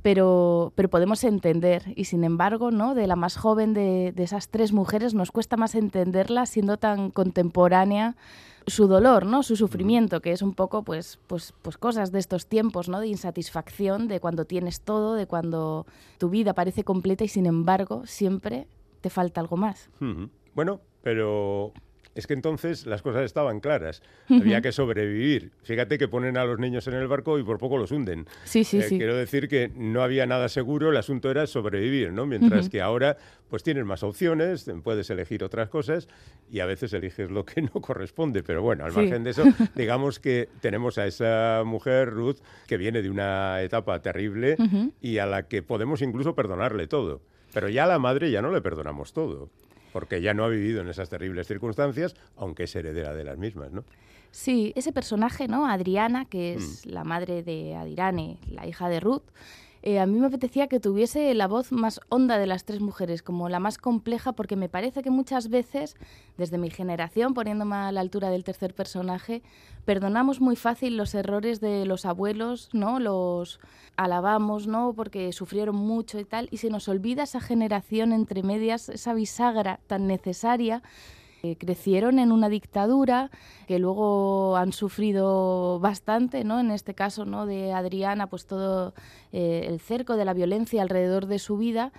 pero, 0.07 0.73
pero 0.77 0.89
podemos 0.89 1.25
entender. 1.25 1.83
Y 1.97 2.05
sin 2.05 2.23
embargo, 2.23 2.71
¿no? 2.71 2.95
de 2.95 3.09
la 3.09 3.17
más 3.17 3.37
joven 3.37 3.75
de, 3.75 4.13
de 4.15 4.23
esas 4.23 4.51
tres 4.51 4.73
mujeres, 4.73 5.15
nos 5.15 5.33
cuesta 5.33 5.57
más 5.57 5.75
entenderla 5.75 6.47
siendo 6.47 6.77
tan 6.77 7.11
contemporánea 7.11 8.15
su 8.69 8.87
dolor, 8.87 9.27
¿no? 9.27 9.43
Su 9.43 9.57
sufrimiento, 9.57 10.21
que 10.21 10.31
es 10.31 10.43
un 10.43 10.55
poco, 10.55 10.85
pues, 10.85 11.19
pues, 11.27 11.55
pues 11.61 11.77
cosas 11.77 12.13
de 12.13 12.21
estos 12.21 12.47
tiempos, 12.47 12.89
¿no? 12.89 13.01
De 13.01 13.09
insatisfacción, 13.09 14.07
de 14.07 14.21
cuando 14.21 14.45
tienes 14.45 14.81
todo, 14.81 15.17
de 15.17 15.27
cuando 15.27 15.87
tu 16.19 16.31
vida 16.31 16.55
parece 16.55 16.85
completa 16.85 17.25
y 17.25 17.29
sin 17.29 17.47
embargo 17.47 18.07
siempre 18.07 18.69
te 19.01 19.11
falta 19.11 19.41
algo 19.41 19.57
más. 19.57 19.91
Bueno, 20.55 20.83
pero 21.03 21.73
es 22.17 22.27
que 22.27 22.35
entonces 22.35 22.87
las 22.87 23.03
cosas 23.03 23.23
estaban 23.25 23.61
claras. 23.61 24.03
Había 24.29 24.61
que 24.61 24.73
sobrevivir. 24.73 25.51
Fíjate 25.63 25.99
que 25.99 26.09
ponen 26.09 26.37
a 26.37 26.45
los 26.45 26.59
niños 26.59 26.87
en 26.89 26.95
el 26.95 27.07
barco 27.07 27.39
y 27.39 27.45
por 27.45 27.59
poco 27.59 27.77
los 27.79 27.93
hunden. 27.93 28.27
Sí, 28.45 28.65
sí, 28.65 28.79
Eh, 28.79 28.83
sí. 28.83 28.97
Quiero 28.99 29.15
decir 29.15 29.49
que 29.49 29.71
no 29.77 30.03
había 30.03 30.27
nada 30.27 30.49
seguro, 30.49 30.91
el 30.91 30.97
asunto 30.97 31.31
era 31.31 31.47
sobrevivir, 31.47 32.13
¿no? 32.13 32.27
Mientras 32.27 32.69
que 32.69 32.81
ahora 32.81 33.17
pues 33.49 33.63
tienes 33.63 33.85
más 33.85 34.03
opciones, 34.03 34.69
puedes 34.83 35.09
elegir 35.11 35.45
otras 35.45 35.69
cosas 35.69 36.09
y 36.51 36.59
a 36.61 36.67
veces 36.67 36.93
eliges 36.93 37.31
lo 37.31 37.45
que 37.45 37.63
no 37.63 37.71
corresponde. 37.81 38.43
Pero 38.43 38.63
bueno, 38.63 38.85
al 38.85 38.93
Sí. 38.93 38.99
margen 38.99 39.23
de 39.23 39.31
eso, 39.31 39.45
digamos 39.77 40.19
que 40.19 40.49
tenemos 40.61 40.99
a 40.99 41.07
esa 41.07 41.63
mujer, 41.65 42.11
Ruth, 42.11 42.39
que 42.67 42.77
viene 42.77 43.03
de 43.03 43.11
una 43.11 43.61
etapa 43.63 44.01
terrible 44.03 44.57
y 45.01 45.19
a 45.19 45.27
la 45.27 45.47
que 45.49 45.63
podemos 45.63 46.03
incluso 46.03 46.35
perdonarle 46.35 46.87
todo. 46.87 47.21
Pero 47.57 47.71
ya 47.71 47.85
a 47.85 47.87
la 47.87 47.99
madre 47.99 48.31
ya 48.31 48.43
no 48.43 48.51
le 48.53 48.61
perdonamos 48.61 49.15
todo, 49.15 49.49
porque 49.95 50.21
ya 50.21 50.35
no 50.35 50.45
ha 50.45 50.49
vivido 50.49 50.83
en 50.83 50.89
esas 50.89 51.09
terribles 51.09 51.47
circunstancias, 51.47 52.15
aunque 52.37 52.65
es 52.65 52.77
heredera 52.77 53.15
de 53.15 53.25
las 53.25 53.39
mismas, 53.39 53.73
¿no? 53.73 53.83
Sí, 54.31 54.75
ese 54.77 54.93
personaje, 54.93 55.49
¿no? 55.49 55.67
Adriana, 55.67 56.27
que 56.27 56.57
Mm. 56.59 56.59
es 56.63 56.85
la 56.85 57.03
madre 57.03 57.43
de 57.43 57.75
Adirane, 57.75 58.37
la 58.51 58.67
hija 58.67 58.91
de 58.91 59.01
Ruth, 59.01 59.23
eh, 59.87 60.01
a 60.01 60.07
mí 60.07 60.19
me 60.19 60.27
apetecía 60.27 60.67
que 60.67 60.81
tuviese 60.81 61.33
la 61.35 61.47
voz 61.47 61.71
más 61.71 62.01
honda 62.09 62.39
de 62.39 62.49
las 62.49 62.65
tres 62.65 62.81
mujeres, 62.81 63.23
como 63.23 63.49
la 63.49 63.61
más 63.61 63.79
compleja, 63.79 64.33
porque 64.33 64.57
me 64.57 64.69
parece 64.69 65.01
que 65.01 65.11
muchas 65.11 65.49
veces, 65.49 65.95
desde 66.37 66.59
mi 66.59 66.71
generación, 66.71 67.35
poniéndome 67.35 67.77
a 67.77 67.93
la 67.93 68.01
altura 68.01 68.31
del 68.31 68.43
tercer 68.43 68.75
personaje, 68.75 69.45
perdonamos 69.85 70.41
muy 70.41 70.57
fácil 70.57 70.97
los 70.97 71.15
errores 71.15 71.61
de 71.61 71.87
los 71.87 72.05
abuelos, 72.05 72.69
¿no? 72.73 72.99
Los 72.99 73.61
alabamos, 73.95 74.67
¿no? 74.67 74.93
Porque 74.93 75.33
sufrieron 75.33 75.77
mucho 75.77 76.19
y 76.19 76.25
tal, 76.25 76.49
y 76.51 76.57
se 76.57 76.69
nos 76.69 76.89
olvida 76.89 77.23
esa 77.23 77.41
generación 77.41 78.13
entre 78.13 78.43
medias, 78.43 78.89
esa 78.89 79.15
bisagra 79.15 79.79
tan 79.87 80.09
necesaria 80.09 80.83
crecieron 81.59 82.19
en 82.19 82.33
una 82.33 82.49
dictadura, 82.49 83.31
que 83.67 83.79
luego 83.79 84.57
han 84.57 84.73
sufrido 84.73 85.79
bastante, 85.81 86.45
¿no? 86.45 86.61
En 86.61 86.71
este 86.71 86.95
caso, 86.95 87.25
¿no? 87.25 87.47
De 87.47 87.73
Adriana, 87.73 88.27
pues 88.29 88.47
todo 88.47 88.95
eh, 89.33 89.67
el 89.69 89.81
cerco 89.81 90.17
de 90.17 90.25
la 90.25 90.35
violencia 90.35 90.83
alrededor 90.83 91.27
de 91.27 91.39
su 91.39 91.57
vida 91.57 91.93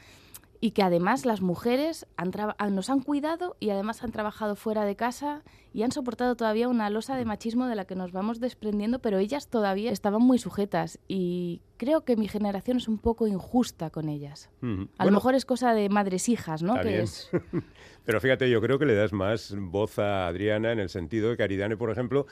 y 0.59 0.71
que 0.71 0.81
además 0.83 1.25
las 1.25 1.41
mujeres 1.41 2.07
han 2.17 2.31
han- 2.57 2.75
nos 2.75 2.89
han 2.89 3.01
cuidado 3.01 3.55
y 3.59 3.69
además 3.69 4.03
han 4.03 4.11
trabajado 4.11 4.55
fuera 4.55 4.85
de 4.85 4.95
casa 4.95 5.43
y 5.73 5.83
han 5.83 5.91
soportado 5.91 6.35
todavía 6.35 6.67
una 6.67 6.89
losa 6.89 7.15
de 7.15 7.25
machismo 7.25 7.67
de 7.67 7.75
la 7.75 7.85
que 7.85 7.95
nos 7.95 8.11
vamos 8.11 8.39
desprendiendo, 8.39 8.99
pero 8.99 9.19
ellas 9.19 9.47
todavía 9.49 9.91
estaban 9.91 10.21
muy 10.21 10.39
sujetas 10.39 10.99
y 11.07 11.61
creo 11.77 12.03
que 12.05 12.15
mi 12.15 12.27
generación 12.27 12.77
es 12.77 12.87
un 12.87 12.97
poco 12.97 13.27
injusta 13.27 13.89
con 13.91 14.09
ellas. 14.09 14.49
A 14.61 14.65
Bueno, 14.65 14.87
lo 14.99 15.11
mejor 15.11 15.35
es 15.35 15.45
cosa 15.45 15.73
de 15.73 15.89
madres 15.89 16.27
hijas, 16.29 16.63
¿no? 16.63 16.79
Que 16.81 17.01
es 17.01 17.29
Pero 18.05 18.19
fíjate, 18.21 18.49
yo 18.49 18.61
creo 18.61 18.79
que 18.79 18.85
le 18.85 18.95
das 18.95 19.13
más 19.13 19.53
voz 19.57 19.99
a 19.99 20.27
Adriana 20.27 20.71
en 20.71 20.79
el 20.79 20.89
sentido 20.89 21.29
de 21.29 21.37
que 21.37 21.43
Aridane, 21.43 21.75
por 21.77 21.91
ejemplo, 21.91 22.25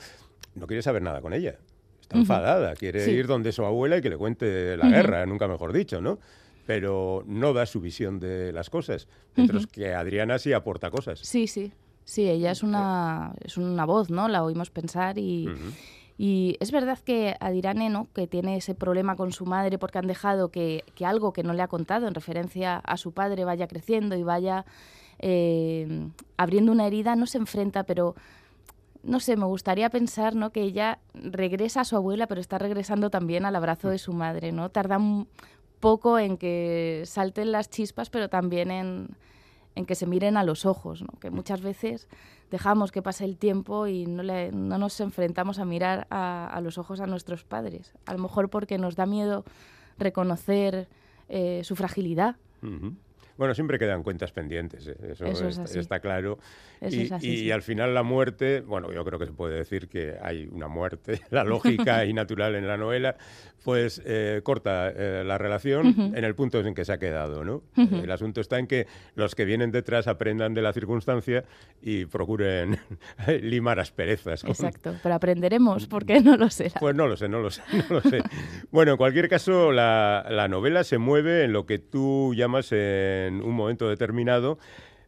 no 0.56 0.68
quiere 0.68 0.82
saber 0.82 1.02
nada 1.02 1.22
con 1.22 1.34
ella. 1.34 1.60
Está 2.02 2.18
enfadada, 2.18 2.76
quiere 2.76 3.02
Sí. 3.04 3.12
ir 3.12 3.28
donde 3.28 3.52
su 3.52 3.66
abuela 3.66 3.98
y 3.98 4.02
que 4.02 4.10
le 4.10 4.18
cuente 4.18 4.78
la 4.78 4.88
guerra, 4.88 5.26
nunca 5.26 5.48
mejor 5.48 5.74
dicho, 5.74 6.02
¿no? 6.02 6.20
Pero 6.66 7.24
no 7.28 7.54
da 7.54 7.66
su 7.66 7.80
visión 7.80 8.20
de 8.20 8.52
las 8.52 8.70
cosas. 8.70 9.08
Mientras 9.36 9.68
que 9.68 9.94
Adriana 9.94 10.40
sí 10.40 10.54
aporta 10.54 10.90
cosas. 10.90 11.20
Sí, 11.20 11.48
sí. 11.48 11.72
Sí, 12.06 12.30
ella 12.30 12.52
es 12.52 12.62
una, 12.62 13.34
es 13.44 13.58
una 13.58 13.86
voz, 13.86 14.10
¿no? 14.12 14.28
La 14.28 14.44
oímos 14.44 14.70
pensar 14.70 15.18
y, 15.18 15.50
y 16.20 16.56
es 16.60 16.72
verdad 16.72 17.00
que 17.00 17.36
Adirane, 17.40 17.90
¿no? 17.90 18.08
Que 18.14 18.28
tiene 18.28 18.58
ese 18.58 18.76
problema 18.76 19.16
con 19.16 19.32
su 19.32 19.46
madre 19.46 19.80
porque 19.80 19.98
han 19.98 20.06
dejado 20.06 20.50
que, 20.50 20.84
que 20.94 21.06
algo 21.06 21.34
que 21.34 21.42
no 21.42 21.54
le 21.54 21.64
ha 21.64 21.68
contado 21.68 22.08
en 22.08 22.14
referencia 22.14 22.78
a 22.78 22.98
su 22.98 23.12
padre 23.12 23.44
vaya 23.44 23.68
creciendo 23.68 24.16
y 24.16 24.22
vaya 24.22 24.66
eh, 25.20 26.10
abriendo 26.38 26.72
una 26.72 26.86
herida, 26.86 27.16
no 27.16 27.26
se 27.26 27.40
enfrenta, 27.40 27.84
pero 27.84 28.16
no 29.02 29.20
sé, 29.20 29.36
me 29.36 29.46
gustaría 29.46 29.90
pensar, 29.90 30.36
¿no? 30.36 30.52
Que 30.52 30.62
ella 30.62 31.00
regresa 31.14 31.82
a 31.82 31.86
su 31.86 31.96
abuela, 31.96 32.28
pero 32.28 32.42
está 32.42 32.58
regresando 32.58 33.10
también 33.10 33.46
al 33.46 33.56
abrazo 33.56 33.90
de 33.90 33.98
su 33.98 34.14
madre, 34.14 34.52
¿no? 34.52 34.70
Tarda 34.70 34.98
un 34.98 35.28
poco 35.86 36.18
en 36.20 36.38
que 36.38 37.04
salten 37.06 37.52
las 37.52 37.70
chispas, 37.70 38.10
pero 38.10 38.28
también 38.30 38.72
en, 38.72 39.10
en 39.76 39.86
que 39.86 39.94
se 39.96 40.08
miren 40.08 40.36
a 40.38 40.44
los 40.44 40.66
ojos, 40.66 41.04
que 41.22 41.30
muchas 41.30 41.62
veces 41.62 42.08
dejamos 42.50 42.92
que 42.92 43.02
pase 43.02 43.24
el 43.26 43.38
tiempo 43.38 43.86
y 43.88 44.06
no, 44.08 44.24
le- 44.24 44.52
no 44.52 44.78
nos 44.78 45.00
enfrentamos 45.00 45.60
a 45.60 45.66
mirar 45.66 46.08
a, 46.10 46.60
los 46.64 46.78
ojos 46.78 47.00
a 47.02 47.06
nuestros 47.08 47.44
padres. 47.44 47.94
A 48.06 48.14
lo 48.14 48.20
mejor 48.20 48.50
porque 48.50 48.78
nos 48.78 48.96
da 48.96 49.06
miedo 49.06 49.44
reconocer 50.00 50.88
eh, 51.30 51.62
su 51.64 51.76
fragilidad. 51.76 52.36
Bueno, 53.38 53.54
siempre 53.54 53.78
quedan 53.78 54.02
cuentas 54.04 54.32
pendientes, 54.32 54.88
¿eh? 54.88 54.96
eso, 55.12 55.26
Eso 55.26 55.48
es 55.48 55.58
está, 55.60 55.80
está 55.80 56.00
claro. 56.00 56.40
Eso 56.80 56.96
y, 56.96 57.02
es 57.04 57.12
así, 57.12 57.28
y 57.30 57.38
sí. 57.38 57.52
al 57.52 57.62
final 57.64 57.94
la 57.94 58.04
muerte, 58.04 58.62
bueno, 58.62 58.92
yo 58.94 59.04
creo 59.04 59.20
que 59.20 59.26
se 59.26 59.34
puede 59.34 59.58
decir 59.58 59.88
que 59.90 60.16
hay 60.22 60.48
una 60.52 60.68
muerte, 60.68 61.20
la 61.32 61.44
lógica 61.44 62.06
y 62.06 62.14
natural 62.14 62.56
en 62.56 62.68
la 62.68 62.78
novela, 62.78 63.18
pues 63.64 64.02
eh, 64.06 64.42
corta 64.44 64.90
eh, 64.90 65.24
la 65.26 65.38
relación 65.38 65.88
Ujú. 65.88 66.02
en 66.16 66.24
el 66.24 66.36
punto 66.36 66.60
en 66.62 66.74
que 66.76 66.86
se 66.86 66.94
ha 66.94 66.98
quedado, 67.00 67.44
¿no? 67.44 67.64
Ujú. 67.76 67.96
El 68.04 68.12
asunto 68.12 68.40
está 68.40 68.58
en 68.60 68.68
que 68.68 68.88
los 69.16 69.36
que 69.36 69.44
vienen 69.44 69.72
detrás 69.72 70.08
aprendan 70.08 70.54
de 70.54 70.62
la 70.62 70.72
circunstancia 70.72 71.44
y 71.82 72.06
procuren 72.06 72.78
limar 73.42 73.80
asperezas. 73.80 74.42
con- 74.44 74.52
Exacto, 74.52 74.96
pero 75.04 75.16
aprenderemos 75.16 75.88
porque 75.88 76.22
no 76.22 76.38
lo 76.38 76.50
será. 76.50 76.80
pues 76.80 76.96
no 76.96 77.08
lo 77.08 77.18
sé, 77.18 77.28
no 77.28 77.40
lo 77.40 77.50
sé, 77.50 77.64
no 77.90 77.96
lo 77.96 78.02
sé. 78.02 78.22
Bueno, 78.72 78.92
en 78.92 78.98
cualquier 78.98 79.28
caso, 79.28 79.72
la, 79.72 80.26
la 80.30 80.48
novela 80.48 80.84
se 80.84 80.98
mueve 81.00 81.44
en 81.44 81.52
lo 81.54 81.66
que 81.66 81.80
tú 81.80 82.34
llamas 82.36 82.70
en 83.28 83.42
un 83.42 83.54
momento 83.54 83.90
determinado 83.90 84.58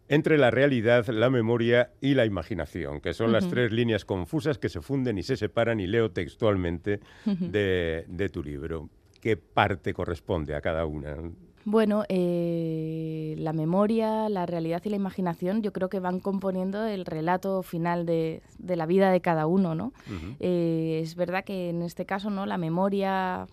entre 0.10 0.38
la 0.38 0.52
realidad, 0.52 1.06
la 1.08 1.30
memoria 1.30 1.92
y 2.00 2.14
la 2.14 2.26
imaginación, 2.26 3.02
que 3.02 3.14
son 3.14 3.32
las 3.32 3.50
tres 3.50 3.72
líneas 3.72 4.06
confusas 4.06 4.58
que 4.58 4.70
se 4.70 4.80
funden 4.80 5.18
y 5.18 5.24
se 5.24 5.36
separan, 5.36 5.80
y 5.80 5.88
leo 5.88 6.12
textualmente 6.12 7.02
de, 7.26 8.06
de 8.08 8.30
tu 8.30 8.42
libro. 8.42 8.90
¿Qué 9.20 9.36
parte 9.36 9.94
corresponde 9.94 10.56
a 10.56 10.62
cada 10.62 10.86
una? 10.86 11.18
Bueno, 11.66 12.06
eh, 12.08 13.36
la 13.40 13.52
memoria, 13.52 14.30
la 14.30 14.46
realidad 14.46 14.82
y 14.86 14.90
la 14.90 14.96
imaginación 14.96 15.62
yo 15.62 15.74
creo 15.74 15.90
que 15.90 16.00
van 16.00 16.22
componiendo 16.22 16.86
el 16.86 17.04
relato 17.04 17.62
final 17.62 18.06
de, 18.06 18.42
de 18.58 18.78
la 18.78 18.86
vida 18.86 19.12
de 19.12 19.20
cada 19.20 19.48
uno, 19.48 19.76
¿no? 19.76 19.92
Eh, 20.40 21.02
es 21.04 21.16
verdad 21.16 21.44
que 21.44 21.68
en 21.68 21.82
este 21.82 22.06
caso, 22.06 22.30
¿no? 22.30 22.46
La 22.46 22.58
memoria, 22.58 23.48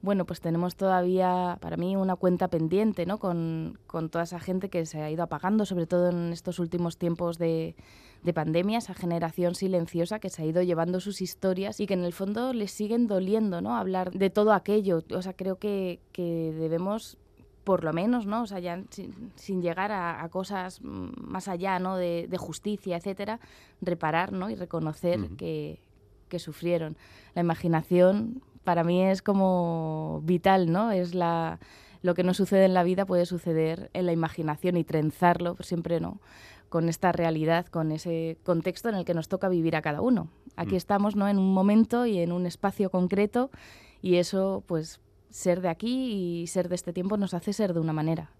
bueno, 0.00 0.26
pues 0.26 0.40
tenemos 0.40 0.76
todavía, 0.76 1.58
para 1.60 1.76
mí, 1.76 1.96
una 1.96 2.14
cuenta 2.14 2.48
pendiente, 2.48 3.04
¿no? 3.04 3.18
Con, 3.18 3.78
con 3.86 4.10
toda 4.10 4.24
esa 4.24 4.38
gente 4.38 4.68
que 4.68 4.86
se 4.86 5.02
ha 5.02 5.10
ido 5.10 5.24
apagando, 5.24 5.66
sobre 5.66 5.86
todo 5.86 6.10
en 6.10 6.32
estos 6.32 6.60
últimos 6.60 6.98
tiempos 6.98 7.36
de, 7.36 7.74
de 8.22 8.32
pandemia, 8.32 8.78
esa 8.78 8.94
generación 8.94 9.56
silenciosa 9.56 10.20
que 10.20 10.30
se 10.30 10.42
ha 10.42 10.46
ido 10.46 10.62
llevando 10.62 11.00
sus 11.00 11.20
historias 11.20 11.80
y 11.80 11.86
que 11.86 11.94
en 11.94 12.04
el 12.04 12.12
fondo 12.12 12.52
les 12.52 12.70
siguen 12.70 13.08
doliendo, 13.08 13.60
¿no? 13.60 13.76
Hablar 13.76 14.12
de 14.12 14.30
todo 14.30 14.52
aquello. 14.52 15.02
O 15.12 15.22
sea, 15.22 15.32
creo 15.32 15.56
que, 15.56 16.00
que 16.12 16.52
debemos 16.56 17.18
por 17.64 17.82
lo 17.82 17.92
menos, 17.92 18.24
¿no? 18.24 18.42
O 18.42 18.46
sea, 18.46 18.60
ya 18.60 18.82
sin, 18.90 19.32
sin 19.34 19.62
llegar 19.62 19.90
a, 19.90 20.22
a 20.22 20.28
cosas 20.28 20.80
más 20.80 21.48
allá, 21.48 21.80
¿no? 21.80 21.96
De, 21.96 22.26
de 22.28 22.36
justicia, 22.38 22.96
etcétera, 22.96 23.40
reparar, 23.80 24.32
¿no? 24.32 24.48
Y 24.48 24.54
reconocer 24.54 25.28
que, 25.36 25.80
que 26.28 26.38
sufrieron. 26.38 26.96
La 27.34 27.42
imaginación 27.42 28.42
para 28.68 28.84
mí 28.84 29.02
es 29.02 29.22
como 29.22 30.20
vital, 30.24 30.70
¿no? 30.70 30.90
Es 30.90 31.14
la 31.14 31.58
lo 32.02 32.12
que 32.14 32.22
no 32.22 32.34
sucede 32.34 32.66
en 32.66 32.74
la 32.74 32.82
vida 32.82 33.06
puede 33.06 33.24
suceder 33.24 33.88
en 33.94 34.04
la 34.04 34.12
imaginación 34.12 34.76
y 34.76 34.84
trenzarlo 34.84 35.56
siempre, 35.60 36.00
¿no? 36.00 36.20
Con 36.68 36.90
esta 36.90 37.10
realidad, 37.10 37.64
con 37.64 37.92
ese 37.92 38.36
contexto 38.44 38.90
en 38.90 38.96
el 38.96 39.06
que 39.06 39.14
nos 39.14 39.28
toca 39.28 39.48
vivir 39.48 39.74
a 39.74 39.80
cada 39.80 40.02
uno. 40.02 40.28
Aquí 40.54 40.74
Mm. 40.74 40.82
estamos, 40.84 41.16
¿no? 41.16 41.28
En 41.28 41.38
un 41.38 41.54
momento 41.54 42.04
y 42.04 42.18
en 42.18 42.30
un 42.30 42.44
espacio 42.44 42.90
concreto 42.90 43.50
y 44.02 44.16
eso, 44.16 44.62
pues, 44.66 45.00
ser 45.30 45.62
de 45.62 45.70
aquí 45.70 46.42
y 46.42 46.46
ser 46.46 46.68
de 46.68 46.74
este 46.74 46.92
tiempo 46.92 47.16
nos 47.16 47.32
hace 47.32 47.54
ser 47.54 47.72
de 47.72 47.80
una 47.80 47.94
manera. 47.94 48.32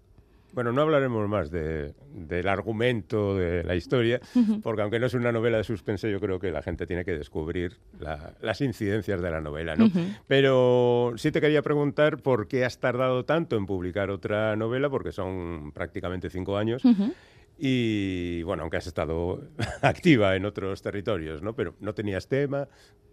Bueno, 0.53 0.71
no 0.71 0.81
hablaremos 0.81 1.27
más 1.29 1.51
de- 1.51 1.93
del 2.13 2.47
argumento 2.47 3.35
de 3.37 3.63
la 3.63 3.75
historia, 3.75 4.19
porque 4.63 4.81
aunque 4.81 4.99
no 4.99 5.05
es 5.05 5.13
una 5.13 5.31
novela 5.31 5.57
de 5.57 5.63
suspense, 5.63 6.11
yo 6.11 6.19
creo 6.19 6.39
que 6.39 6.51
la 6.51 6.61
gente 6.61 6.87
tiene 6.87 7.05
que 7.05 7.11
descubrir 7.17 7.77
la- 7.99 8.33
las 8.41 8.59
incidencias 8.61 9.21
de 9.21 9.29
la 9.31 9.41
novela, 9.41 9.75
¿no? 9.75 9.85
Ujú. 9.85 9.99
Pero 10.27 11.13
sí 11.17 11.31
te 11.31 11.39
quería 11.41 11.61
preguntar 11.61 12.17
por 12.17 12.47
qué 12.47 12.65
has 12.65 12.79
tardado 12.79 13.25
tanto 13.25 13.55
en 13.57 13.65
publicar 13.65 14.09
otra 14.09 14.55
novela, 14.55 14.89
porque 14.89 15.11
son 15.11 15.71
prácticamente 15.73 16.29
cinco 16.29 16.57
años. 16.57 16.83
Ujú. 16.83 17.13
Y 17.61 18.41
bueno, 18.43 18.63
aunque 18.63 18.77
has 18.77 18.87
estado 18.87 19.41
activa 19.81 20.35
en 20.35 20.45
otros 20.45 20.81
territorios, 20.81 21.41
¿no? 21.41 21.53
Pero 21.55 21.75
no 21.81 21.93
tenías 21.93 22.27
tema, 22.27 22.67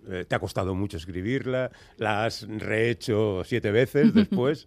eh, 0.08 0.24
te 0.26 0.34
ha 0.36 0.38
costado 0.38 0.74
mucho 0.74 0.96
escribirla, 0.96 1.70
la 1.96 2.24
has 2.24 2.46
rehecho 2.48 3.42
siete 3.44 3.70
veces 3.72 4.14
después. 4.14 4.66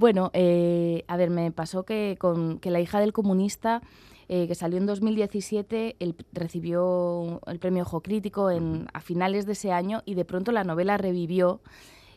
Bueno, 0.00 0.30
eh, 0.32 1.04
a 1.08 1.18
ver, 1.18 1.28
me 1.28 1.52
pasó 1.52 1.82
que 1.82 2.16
con 2.18 2.58
que 2.58 2.70
la 2.70 2.80
hija 2.80 3.00
del 3.00 3.12
comunista, 3.12 3.82
eh, 4.30 4.48
que 4.48 4.54
salió 4.54 4.78
en 4.78 4.86
2017, 4.86 5.96
él 5.98 6.16
recibió 6.32 7.42
el 7.46 7.58
premio 7.58 7.82
Ojo 7.82 8.00
Crítico 8.00 8.50
en, 8.50 8.88
a 8.94 9.02
finales 9.02 9.44
de 9.44 9.52
ese 9.52 9.72
año 9.72 10.02
y 10.06 10.14
de 10.14 10.24
pronto 10.24 10.52
la 10.52 10.64
novela 10.64 10.96
revivió. 10.96 11.60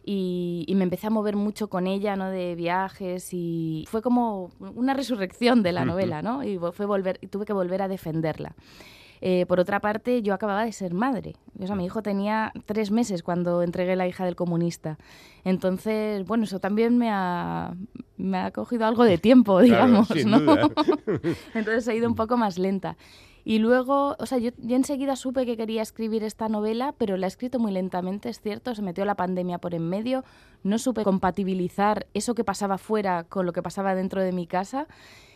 Y, 0.06 0.64
y 0.66 0.76
me 0.76 0.86
empecé 0.86 1.08
a 1.08 1.10
mover 1.10 1.36
mucho 1.36 1.68
con 1.68 1.86
ella, 1.86 2.16
¿no? 2.16 2.30
De 2.30 2.56
viajes 2.56 3.34
y 3.34 3.86
fue 3.90 4.02
como 4.02 4.52
una 4.60 4.94
resurrección 4.94 5.62
de 5.62 5.74
la 5.74 5.84
novela, 5.84 6.22
¿no? 6.22 6.42
Y 6.42 6.58
fue 6.72 6.86
volver, 6.86 7.20
y 7.22 7.28
tuve 7.28 7.44
que 7.46 7.52
volver 7.52 7.82
a 7.82 7.90
defenderla. 7.90 8.56
Eh, 9.26 9.46
por 9.46 9.62
otra 9.62 9.80
parte, 9.80 10.22
yo 10.22 10.34
acababa 10.34 10.66
de 10.66 10.74
ser 10.74 10.94
madre. 10.94 11.38
O 11.58 11.66
sea, 11.66 11.78
mi 11.78 11.86
hijo 11.86 12.04
tenía 12.04 12.52
tres 12.66 12.92
meses 12.92 13.24
cuando 13.24 13.64
entregué 13.64 13.96
la 13.96 14.06
hija 14.06 14.26
del 14.26 14.36
comunista. 14.36 14.98
Entonces, 15.46 16.28
bueno, 16.28 16.44
eso 16.44 16.60
también 16.60 16.98
me 16.98 17.10
ha, 17.10 17.74
me 18.18 18.40
ha 18.40 18.52
cogido 18.52 18.86
algo 18.86 19.06
de 19.06 19.18
tiempo, 19.18 19.62
digamos, 19.62 20.10
¿no? 20.26 20.42
duda. 20.42 20.70
Entonces 21.54 21.88
he 21.88 21.96
ido 21.96 22.10
un 22.10 22.16
poco 22.16 22.36
más 22.36 22.60
lenta. 22.60 22.98
Y 23.46 23.60
luego, 23.60 24.18
o 24.20 24.26
sea, 24.26 24.40
yo, 24.40 24.52
yo 24.58 24.76
enseguida 24.76 25.16
supe 25.16 25.46
que 25.46 25.56
quería 25.56 25.82
escribir 25.82 26.26
esta 26.26 26.50
novela, 26.50 26.94
pero 26.98 27.16
la 27.16 27.26
he 27.26 27.30
escrito 27.30 27.60
muy 27.60 27.72
lentamente, 27.72 28.28
es 28.28 28.42
cierto, 28.42 28.76
se 28.76 28.82
metió 28.82 29.06
la 29.06 29.16
pandemia 29.16 29.58
por 29.58 29.74
en 29.74 29.88
medio, 29.88 30.26
no 30.64 30.78
supe 30.80 31.06
compatibilizar 31.06 32.08
eso 32.14 32.36
que 32.36 32.44
pasaba 32.44 32.78
fuera 32.78 33.24
con 33.24 33.46
lo 33.46 33.54
que 33.54 33.64
pasaba 33.64 33.96
dentro 33.96 34.22
de 34.22 34.34
mi 34.34 34.48
casa. 34.48 34.88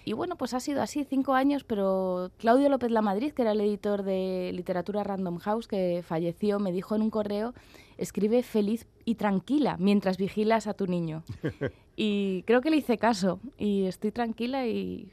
Y 0.07 0.13
bueno, 0.13 0.37
pues 0.37 0.53
ha 0.53 0.61
sido 0.61 0.81
así, 0.81 1.03
cinco 1.03 1.33
años, 1.33 1.65
pero 1.65 2.31
Claudio 2.37 2.69
López 2.69 2.91
Lamadrid, 2.91 3.33
que 3.33 3.41
era 3.41 3.51
el 3.51 3.59
editor 3.59 4.03
de 4.03 4.51
Literatura 4.53 5.03
Random 5.03 5.37
House, 5.39 5.67
que 5.67 6.01
falleció, 6.01 6.59
me 6.59 6.71
dijo 6.71 6.95
en 6.95 7.01
un 7.01 7.09
correo, 7.09 7.53
escribe 7.97 8.41
feliz 8.41 8.87
y 9.03 9.15
tranquila 9.15 9.75
mientras 9.77 10.15
vigilas 10.15 10.65
a 10.67 10.73
tu 10.73 10.87
niño. 10.87 11.23
Y 11.99 12.43
creo 12.43 12.61
que 12.61 12.69
le 12.69 12.77
hice 12.77 12.99
caso 12.99 13.39
y 13.57 13.85
estoy 13.85 14.11
tranquila 14.11 14.67
y 14.67 15.11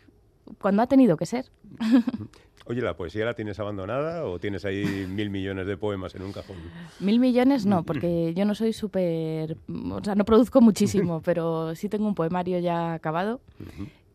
cuando 0.61 0.83
ha 0.83 0.87
tenido 0.87 1.17
que 1.17 1.25
ser. 1.25 1.47
Oye, 2.67 2.83
¿la 2.83 2.95
poesía 2.95 3.25
la 3.25 3.35
tienes 3.35 3.59
abandonada 3.59 4.27
o 4.27 4.39
tienes 4.39 4.67
ahí 4.67 5.07
mil 5.09 5.31
millones 5.31 5.67
de 5.67 5.79
poemas 5.79 6.15
en 6.15 6.23
un 6.23 6.33
cajón? 6.33 6.57
Mil 7.01 7.19
millones 7.19 7.67
no, 7.67 7.83
porque 7.87 8.33
yo 8.35 8.45
no 8.45 8.55
soy 8.55 8.75
súper... 8.75 9.57
O 9.91 10.05
sea, 10.05 10.15
no 10.15 10.25
produzco 10.25 10.61
muchísimo, 10.61 11.23
pero 11.23 11.75
sí 11.75 11.89
tengo 11.89 12.07
un 12.07 12.15
poemario 12.15 12.59
ya 12.59 12.93
acabado. 12.93 13.41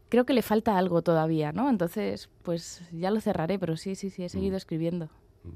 Creo 0.09 0.25
que 0.25 0.33
le 0.33 0.41
falta 0.41 0.77
algo 0.77 1.01
todavía, 1.01 1.51
¿no? 1.51 1.69
Entonces, 1.69 2.29
pues 2.43 2.81
ya 2.91 3.11
lo 3.11 3.21
cerraré, 3.21 3.59
pero 3.59 3.77
sí, 3.77 3.95
sí, 3.95 4.09
sí, 4.09 4.23
he 4.23 4.29
seguido 4.29 4.57
escribiendo. 4.57 5.09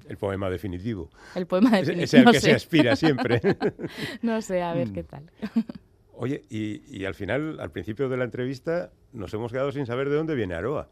El 0.08 0.18
poema 0.18 0.50
definitivo. 0.50 1.10
El 1.36 1.46
poema 1.48 1.80
Es, 1.80 1.88
definitivo. 1.88 2.04
es 2.04 2.14
el 2.14 2.24
no 2.26 2.32
que 2.32 2.40
se 2.40 2.54
aspira 2.54 2.96
siempre. 2.96 3.42
no 4.22 4.42
sé, 4.42 4.62
a 4.62 4.74
ver 4.74 4.90
Mm. 4.90 4.94
qué 4.94 5.04
tal. 5.04 5.32
Oye, 6.14 6.44
y, 6.50 6.82
y 6.96 7.06
al 7.06 7.16
final, 7.16 7.60
al 7.60 7.72
principio 7.72 8.08
de 8.08 8.18
la 8.18 8.24
entrevista, 8.24 8.92
nos 9.12 9.34
hemos 9.34 9.52
quedado 9.52 9.72
sin 9.72 9.86
saber 9.86 10.10
de 10.10 10.16
dónde 10.16 10.36
viene 10.36 10.54
Aroa. 10.54 10.88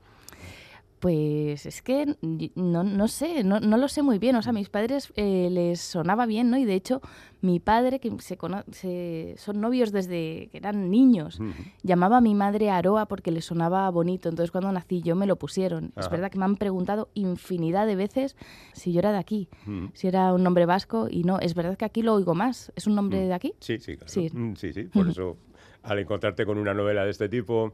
Pues 1.02 1.66
es 1.66 1.82
que 1.82 2.16
no, 2.56 2.84
no 2.84 3.08
sé, 3.08 3.44
no, 3.44 3.60
no 3.60 3.78
lo 3.78 3.88
sé 3.88 4.04
muy 4.04 4.20
bien. 4.20 4.36
O 4.36 4.42
sea, 4.44 4.52
a 4.52 4.54
mis 4.54 4.70
padres 4.70 5.12
eh, 5.16 5.50
les 5.52 5.82
sonaba 5.82 6.28
bien, 6.28 6.52
¿no? 6.52 6.58
Y 6.58 6.64
de 6.66 6.76
hecho, 6.76 7.02
mi 7.42 7.60
padre, 7.60 8.00
que 8.00 8.12
se, 8.20 8.38
se- 8.72 9.34
son 9.38 9.60
novios 9.60 9.92
desde 9.92 10.48
que 10.52 10.58
eran 10.60 10.92
niños, 10.92 11.40
llamaba 11.82 12.18
a 12.18 12.22
mi 12.22 12.36
madre 12.36 12.70
Aroa 12.70 13.08
porque 13.08 13.32
le 13.32 13.42
sonaba 13.42 13.90
bonito. 13.90 14.30
Entonces, 14.30 14.52
cuando 14.52 14.72
nací 14.72 15.02
yo 15.02 15.16
me 15.16 15.26
lo 15.26 15.38
pusieron. 15.38 15.86
Es 15.98 16.06
verdad 16.12 16.30
que 16.30 16.38
me 16.38 16.46
han 16.46 16.56
preguntado 16.56 17.10
infinidad 17.16 17.88
de 17.88 17.96
veces 17.96 18.38
si 18.74 18.94
yo 18.94 19.00
era 19.00 19.12
de 19.12 19.18
aquí, 19.18 19.50
si 19.96 20.08
era 20.08 20.32
un 20.34 20.44
nombre 20.44 20.68
vasco. 20.68 21.08
Y 21.10 21.24
no, 21.24 21.40
es 21.40 21.56
verdad 21.56 21.78
que 21.78 21.86
aquí 21.86 22.04
lo 22.04 22.14
oigo 22.14 22.36
más. 22.36 22.72
¿Es 22.76 22.86
un 22.86 22.94
nombre 22.94 23.18
de 23.26 23.34
aquí? 23.34 23.54
Sí, 23.60 23.80
sí, 23.80 23.98
claro. 23.98 24.12
Sí. 24.14 24.30
Sí, 24.56 24.72
sí. 24.72 24.84
Por 24.84 25.08
eso, 25.10 25.38
al 25.82 25.98
encontrarte 25.98 26.46
con 26.46 26.60
una 26.60 26.76
novela 26.76 27.04
de 27.06 27.10
este 27.10 27.28
tipo 27.28 27.74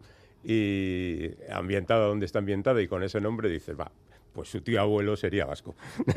y 0.50 1.32
ambientada 1.52 2.06
donde 2.08 2.26
está 2.26 2.40
ambientada 2.40 2.82
y 2.82 2.88
con 2.88 3.04
ese 3.04 3.20
nombre, 3.20 3.50
dices, 3.50 3.78
va, 3.78 3.92
pues 4.34 4.50
su 4.50 4.62
tío 4.62 4.80
abuelo 4.80 5.16
sería 5.18 5.46
vasco. 5.46 5.76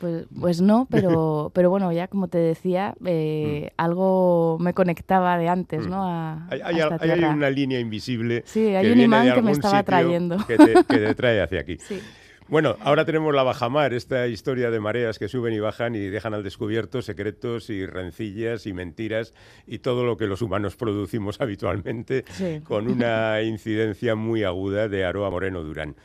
Pues, 0.00 0.26
pues 0.38 0.60
no, 0.60 0.86
pero, 0.90 1.50
pero 1.54 1.70
bueno, 1.70 1.90
ya 1.90 2.08
como 2.08 2.28
te 2.28 2.36
decía, 2.36 2.94
eh, 3.06 3.70
algo 3.78 4.58
me 4.60 4.74
conectaba 4.74 5.38
de 5.38 5.48
antes, 5.48 5.86
¿no? 5.86 6.04
A, 6.06 6.34
Mm. 6.34 6.48
Hay, 6.52 6.60
a 6.60 6.66
hay- 6.66 6.80
esta 6.80 6.98
hay- 7.00 7.24
una 7.24 7.48
línea 7.48 7.80
invisible 7.80 8.42
Sí, 8.44 8.66
hay 8.74 8.82
que 8.84 8.88
un 8.90 8.94
viene 8.98 9.04
imán 9.04 9.26
de 9.28 9.34
que 9.34 9.40
me 9.42 9.52
estaba 9.52 9.82
trayendo. 9.82 10.36
Que 10.46 10.56
te, 10.58 10.74
que 10.74 10.98
te 10.98 11.14
trae 11.14 11.40
hacia 11.40 11.60
aquí. 11.60 11.78
Sí. 11.88 12.00
Bueno, 12.46 12.76
ahora 12.80 13.06
tenemos 13.06 13.34
la 13.34 13.42
bajamar, 13.42 13.94
esta 13.94 14.26
historia 14.26 14.70
de 14.70 14.78
mareas 14.78 15.18
que 15.18 15.28
suben 15.28 15.54
y 15.54 15.60
bajan 15.60 15.94
y 15.94 16.00
dejan 16.00 16.34
al 16.34 16.42
descubierto 16.42 17.00
secretos 17.00 17.70
y 17.70 17.86
rencillas 17.86 18.66
y 18.66 18.74
mentiras 18.74 19.32
y 19.66 19.78
todo 19.78 20.04
lo 20.04 20.18
que 20.18 20.26
los 20.26 20.42
humanos 20.42 20.76
producimos 20.76 21.40
habitualmente 21.40 22.24
Sí. 22.32 22.60
con 22.62 22.88
una 22.88 23.40
incidencia 23.42 24.14
muy 24.14 24.44
aguda 24.44 24.88
de 24.88 25.04
Aroa 25.04 25.30
Moreno 25.30 25.62
Durán. 25.62 25.96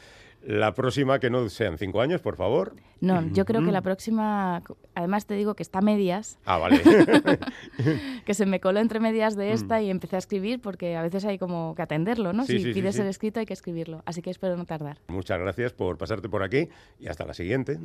La 0.41 0.73
próxima, 0.73 1.19
que 1.19 1.29
no 1.29 1.49
sean 1.49 1.77
cinco 1.77 1.99
años, 2.01 2.21
por 2.21 2.37
favor. 2.37 2.73
No, 3.01 3.21
yo 3.33 3.43
creo 3.45 3.61
Mm. 3.61 3.65
que 3.65 3.71
la 3.73 3.81
próxima, 3.81 4.61
además 4.95 5.25
te 5.25 5.33
digo 5.35 5.53
que 5.53 5.63
está 5.63 5.79
a 5.79 5.81
medias, 5.81 6.39
Ah, 6.45 6.57
vale. 6.57 6.81
que 8.25 8.33
se 8.33 8.45
me 8.45 8.59
coló 8.59 8.79
entre 8.79 8.99
medias 8.99 9.35
de 9.35 9.51
esta 9.51 9.81
y 9.81 9.89
empecé 9.89 10.15
a 10.15 10.19
escribir 10.19 10.61
porque 10.61 10.95
a 10.95 11.01
veces 11.01 11.25
hay 11.25 11.37
como 11.37 11.75
que 11.75 11.81
atenderlo, 11.81 12.31
¿no? 12.33 12.43
Mm. 12.43 12.47
Sí, 12.47 12.59
si 12.59 12.63
sí, 12.65 12.73
pides 12.73 12.95
sí. 12.95 13.01
el 13.01 13.07
escrito 13.07 13.39
hay 13.41 13.45
que 13.45 13.53
escribirlo, 13.53 14.01
así 14.05 14.21
que 14.21 14.29
espero 14.29 14.55
no 14.55 14.65
tardar. 14.65 14.99
Muchas 15.07 15.39
gracias 15.39 15.73
por 15.73 15.97
pasarte 15.97 16.29
por 16.29 16.41
aquí 16.43 16.69
y 16.99 17.07
hasta 17.07 17.25
la 17.25 17.33
siguiente. 17.33 17.77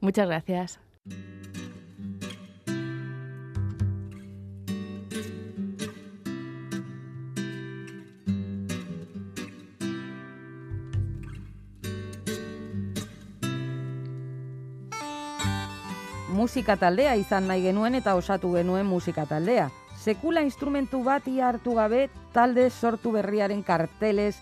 Muchas 0.00 0.26
gracias. 0.26 0.80
Musika 16.40 16.78
taldea 16.80 17.18
izan 17.20 17.50
nahi 17.50 17.66
genuen 17.66 17.98
eta 17.98 18.14
osatu 18.16 18.54
genuen 18.54 18.86
musika 18.88 19.26
taldea. 19.28 19.66
Sekula 20.00 20.40
instrumentu 20.40 21.02
bati 21.04 21.34
hartu 21.44 21.74
gabe 21.76 22.06
talde 22.32 22.64
sortu 22.70 23.12
berriaren 23.12 23.60
karteles 23.62 24.38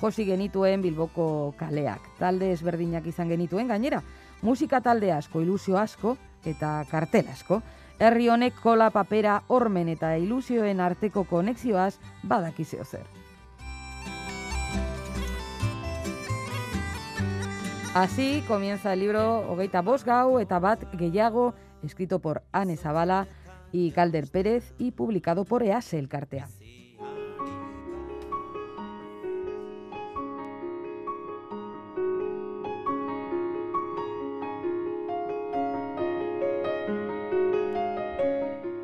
josi 0.00 0.24
genituen 0.24 0.80
Bilboko 0.80 1.52
kaleak. 1.58 2.08
Talde 2.18 2.48
ezberdinak 2.54 3.06
izan 3.06 3.28
genituen 3.28 3.68
gainera, 3.68 4.00
musika 4.40 4.80
talde 4.80 5.12
asko, 5.12 5.44
ilusio 5.44 5.76
asko 5.76 6.16
eta 6.48 6.78
kartel 6.90 7.28
asko. 7.28 7.60
Herri 8.00 8.30
honek 8.32 8.56
kola 8.62 8.88
papera, 8.90 9.42
ormen 9.48 9.92
eta 9.92 10.16
ilusioen 10.16 10.80
arteko 10.80 11.26
konexioaz 11.28 11.98
badakizeo 12.24 12.88
zer. 12.88 13.21
Así 17.94 18.42
comienza 18.48 18.94
el 18.94 19.00
libro 19.00 19.40
Hogeita 19.52 19.82
Bost 19.82 20.06
Gau 20.06 20.38
eta 20.38 20.58
Bat 20.58 20.82
Gehiago, 20.96 21.52
escrito 21.82 22.20
por 22.20 22.42
Anne 22.50 22.78
Zabala 22.78 23.28
y 23.70 23.90
Calder 23.90 24.30
Pérez 24.30 24.72
y 24.78 24.92
publicado 24.92 25.44
por 25.44 25.62
EASE 25.62 25.98
Elkartea. 25.98 26.48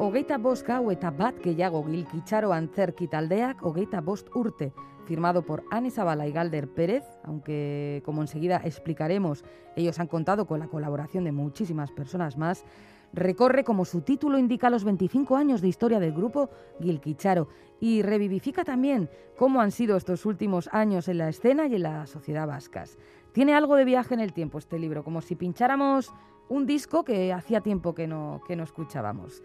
Hogeita 0.08 0.38
bost 0.40 0.64
gau 0.64 0.86
eta 0.88 1.10
bat 1.12 1.36
gehiago 1.44 1.82
gilkitxaro 1.84 2.54
antzerki 2.56 3.10
taldeak 3.12 3.58
hogeita 3.60 4.00
bost 4.00 4.30
urte, 4.32 4.70
firmado 5.04 5.42
por 5.44 5.64
Anne 5.70 5.90
y 5.90 6.32
Galder 6.32 6.66
Pérez, 6.66 7.04
aunque 7.24 8.00
como 8.06 8.22
enseguida 8.22 8.56
explicaremos, 8.64 9.44
ellos 9.76 10.00
han 10.00 10.06
contado 10.06 10.46
con 10.46 10.60
la 10.60 10.68
colaboración 10.68 11.24
de 11.24 11.32
muchísimas 11.32 11.92
personas 11.92 12.38
más, 12.38 12.64
recorre, 13.12 13.64
como 13.64 13.84
su 13.84 14.00
título 14.00 14.38
indica, 14.38 14.70
los 14.70 14.84
25 14.84 15.36
años 15.36 15.60
de 15.60 15.68
historia 15.68 16.00
del 16.00 16.14
grupo 16.14 16.48
Gilquicharo 16.80 17.48
y 17.78 18.00
revivifica 18.00 18.64
también 18.64 19.10
cómo 19.36 19.60
han 19.60 19.72
sido 19.72 19.98
estos 19.98 20.24
últimos 20.24 20.70
años 20.72 21.08
en 21.08 21.18
la 21.18 21.28
escena 21.28 21.66
y 21.66 21.74
en 21.74 21.82
la 21.82 22.06
sociedad 22.06 22.46
vascas. 22.46 22.96
Tiene 23.32 23.52
algo 23.52 23.76
de 23.76 23.84
viaje 23.84 24.14
en 24.14 24.20
el 24.20 24.32
tiempo 24.32 24.56
este 24.56 24.78
libro, 24.78 25.04
como 25.04 25.20
si 25.20 25.34
pincháramos 25.34 26.14
un 26.48 26.64
disco 26.64 27.04
que 27.04 27.30
hacía 27.30 27.60
tiempo 27.60 27.94
que 27.94 28.06
no, 28.06 28.40
que 28.46 28.56
no 28.56 28.64
escuchábamos. 28.64 29.42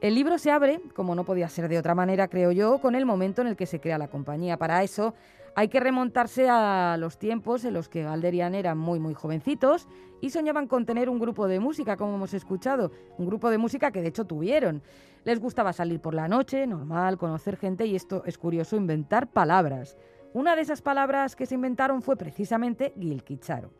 El 0.00 0.14
libro 0.14 0.38
se 0.38 0.50
abre, 0.50 0.80
como 0.94 1.14
no 1.14 1.24
podía 1.24 1.50
ser 1.50 1.68
de 1.68 1.78
otra 1.78 1.94
manera, 1.94 2.28
creo 2.28 2.52
yo, 2.52 2.78
con 2.78 2.94
el 2.94 3.04
momento 3.04 3.42
en 3.42 3.48
el 3.48 3.56
que 3.56 3.66
se 3.66 3.80
crea 3.80 3.98
la 3.98 4.08
compañía. 4.08 4.56
Para 4.56 4.82
eso 4.82 5.12
hay 5.54 5.68
que 5.68 5.78
remontarse 5.78 6.48
a 6.48 6.96
los 6.98 7.18
tiempos 7.18 7.66
en 7.66 7.74
los 7.74 7.90
que 7.90 8.04
Galderian 8.04 8.54
eran 8.54 8.78
muy, 8.78 8.98
muy 8.98 9.12
jovencitos 9.12 9.88
y 10.22 10.30
soñaban 10.30 10.68
con 10.68 10.86
tener 10.86 11.10
un 11.10 11.18
grupo 11.18 11.48
de 11.48 11.60
música, 11.60 11.98
como 11.98 12.14
hemos 12.14 12.32
escuchado, 12.32 12.92
un 13.18 13.26
grupo 13.26 13.50
de 13.50 13.58
música 13.58 13.90
que 13.90 14.00
de 14.00 14.08
hecho 14.08 14.24
tuvieron. 14.24 14.82
Les 15.24 15.38
gustaba 15.38 15.74
salir 15.74 16.00
por 16.00 16.14
la 16.14 16.28
noche, 16.28 16.66
normal, 16.66 17.18
conocer 17.18 17.58
gente 17.58 17.84
y 17.84 17.94
esto 17.94 18.22
es 18.24 18.38
curioso, 18.38 18.76
inventar 18.76 19.30
palabras. 19.30 19.98
Una 20.32 20.56
de 20.56 20.62
esas 20.62 20.80
palabras 20.80 21.36
que 21.36 21.44
se 21.44 21.56
inventaron 21.56 22.00
fue 22.00 22.16
precisamente 22.16 22.94
Gilquicharo. 22.98 23.79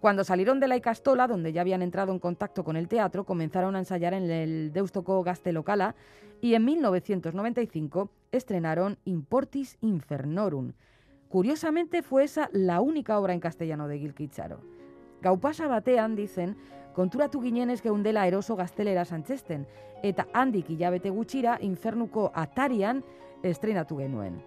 Cuando 0.00 0.22
salieron 0.22 0.60
de 0.60 0.68
la 0.68 0.76
Icastola, 0.76 1.26
donde 1.26 1.52
ya 1.52 1.60
habían 1.60 1.82
entrado 1.82 2.12
en 2.12 2.20
contacto 2.20 2.62
con 2.62 2.76
el 2.76 2.86
teatro, 2.86 3.24
comenzaron 3.24 3.74
a 3.74 3.80
ensayar 3.80 4.14
en 4.14 4.30
el 4.30 4.72
Deustoco 4.72 5.24
Gastelocala 5.24 5.96
y 6.40 6.54
en 6.54 6.64
1995 6.64 8.08
estrenaron 8.30 8.98
Importis 9.04 9.76
Infernorum. 9.80 10.72
Curiosamente 11.28 12.02
fue 12.02 12.24
esa 12.24 12.48
la 12.52 12.80
única 12.80 13.18
obra 13.18 13.32
en 13.32 13.40
castellano 13.40 13.88
de 13.88 13.98
Gil 13.98 14.14
Kitzaro. 14.14 14.60
Gaupasa 15.20 15.66
batean, 15.66 16.14
dicen, 16.14 16.56
konturatu 16.94 17.42
ginenez 17.42 17.82
geundela 17.82 18.28
eroso 18.28 18.54
gaztelera 18.54 19.04
santzesten, 19.04 19.66
eta 20.04 20.28
handik 20.32 20.70
hilabete 20.70 21.10
gutxira 21.10 21.58
infernuko 21.60 22.30
atarian 22.34 23.02
estrenatu 23.42 23.98
genuen. 23.98 24.38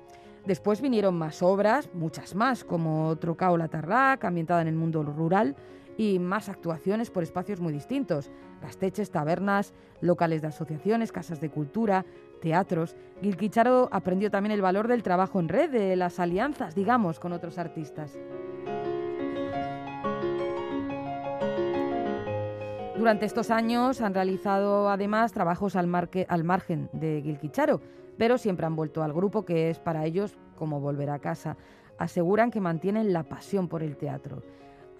Después 0.45 0.81
vinieron 0.81 1.15
más 1.15 1.43
obras, 1.43 1.89
muchas 1.93 2.33
más, 2.33 2.63
como 2.63 3.15
Trocao 3.17 3.57
la 3.57 3.67
Tarlac, 3.67 4.23
ambientada 4.25 4.61
en 4.61 4.67
el 4.67 4.75
mundo 4.75 5.03
rural, 5.03 5.55
y 5.97 6.17
más 6.17 6.49
actuaciones 6.49 7.11
por 7.11 7.21
espacios 7.21 7.59
muy 7.59 7.71
distintos, 7.71 8.31
gasteches, 8.61 9.11
tabernas, 9.11 9.73
locales 9.99 10.41
de 10.41 10.47
asociaciones, 10.47 11.11
casas 11.11 11.39
de 11.41 11.49
cultura, 11.49 12.05
teatros. 12.41 12.95
Gilquicharo 13.21 13.87
aprendió 13.91 14.31
también 14.31 14.51
el 14.51 14.61
valor 14.61 14.87
del 14.87 15.03
trabajo 15.03 15.39
en 15.39 15.47
red, 15.47 15.69
de 15.69 15.95
las 15.95 16.19
alianzas, 16.19 16.73
digamos, 16.73 17.19
con 17.19 17.33
otros 17.33 17.59
artistas. 17.59 18.17
Durante 22.97 23.25
estos 23.25 23.49
años 23.51 24.01
han 24.01 24.13
realizado 24.13 24.89
además 24.89 25.33
trabajos 25.33 25.75
al, 25.75 25.89
al 26.27 26.43
margen 26.43 26.89
de 26.93 27.21
Gilquicharo, 27.23 27.81
pero 28.21 28.37
siempre 28.37 28.67
han 28.67 28.75
vuelto 28.75 29.01
al 29.01 29.13
grupo 29.13 29.45
que 29.45 29.71
es 29.71 29.79
para 29.79 30.05
ellos 30.05 30.37
como 30.55 30.79
volver 30.79 31.09
a 31.09 31.17
casa. 31.17 31.57
Aseguran 31.97 32.51
que 32.51 32.61
mantienen 32.61 33.13
la 33.13 33.23
pasión 33.23 33.67
por 33.67 33.81
el 33.81 33.97
teatro. 33.97 34.43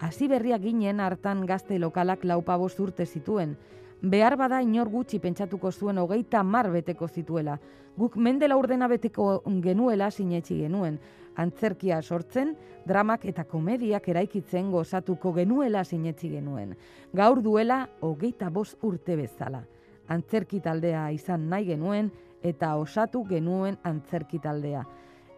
Hasi 0.00 0.26
berria 0.26 0.58
ginen 0.58 0.98
hartan 0.98 1.46
gazte 1.46 1.78
lokalak 1.78 2.24
laupa 2.24 2.56
bost 2.56 2.80
urte 2.80 3.06
zituen. 3.06 3.56
Behar 4.00 4.36
bada 4.36 4.60
inor 4.60 4.88
gutxi 4.88 5.20
pentsatuko 5.20 5.70
zuen 5.70 5.98
hogeita 5.98 6.42
mar 6.42 6.72
beteko 6.72 7.06
zituela. 7.06 7.60
Guk 7.96 8.16
mendela 8.16 8.56
urdena 8.56 8.88
beteko 8.88 9.44
genuela 9.62 10.10
sinetxi 10.10 10.58
genuen. 10.58 10.98
Antzerkia 11.36 12.02
sortzen, 12.02 12.56
dramak 12.84 13.24
eta 13.24 13.44
komediak 13.44 14.08
eraikitzen 14.08 14.72
gozatuko 14.72 15.32
genuela 15.32 15.84
sinetxi 15.84 16.28
genuen. 16.28 16.74
Gaur 17.12 17.40
duela 17.40 17.88
hogeita 18.00 18.50
bost 18.50 18.82
urte 18.82 19.14
bezala. 19.14 19.62
Antzerki 20.08 20.58
taldea 20.58 21.12
izan 21.14 21.48
nahi 21.48 21.70
genuen 21.70 22.10
eta 22.42 22.74
osatu 22.76 23.24
genuen 23.28 23.78
antzerki 23.84 24.38
taldea. 24.38 24.84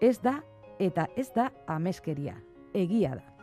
Ez 0.00 0.18
da 0.22 0.40
eta 0.78 1.06
ez 1.16 1.30
da 1.34 1.50
ameskeria. 1.66 2.34
Egia 2.74 3.14
da. 3.14 3.33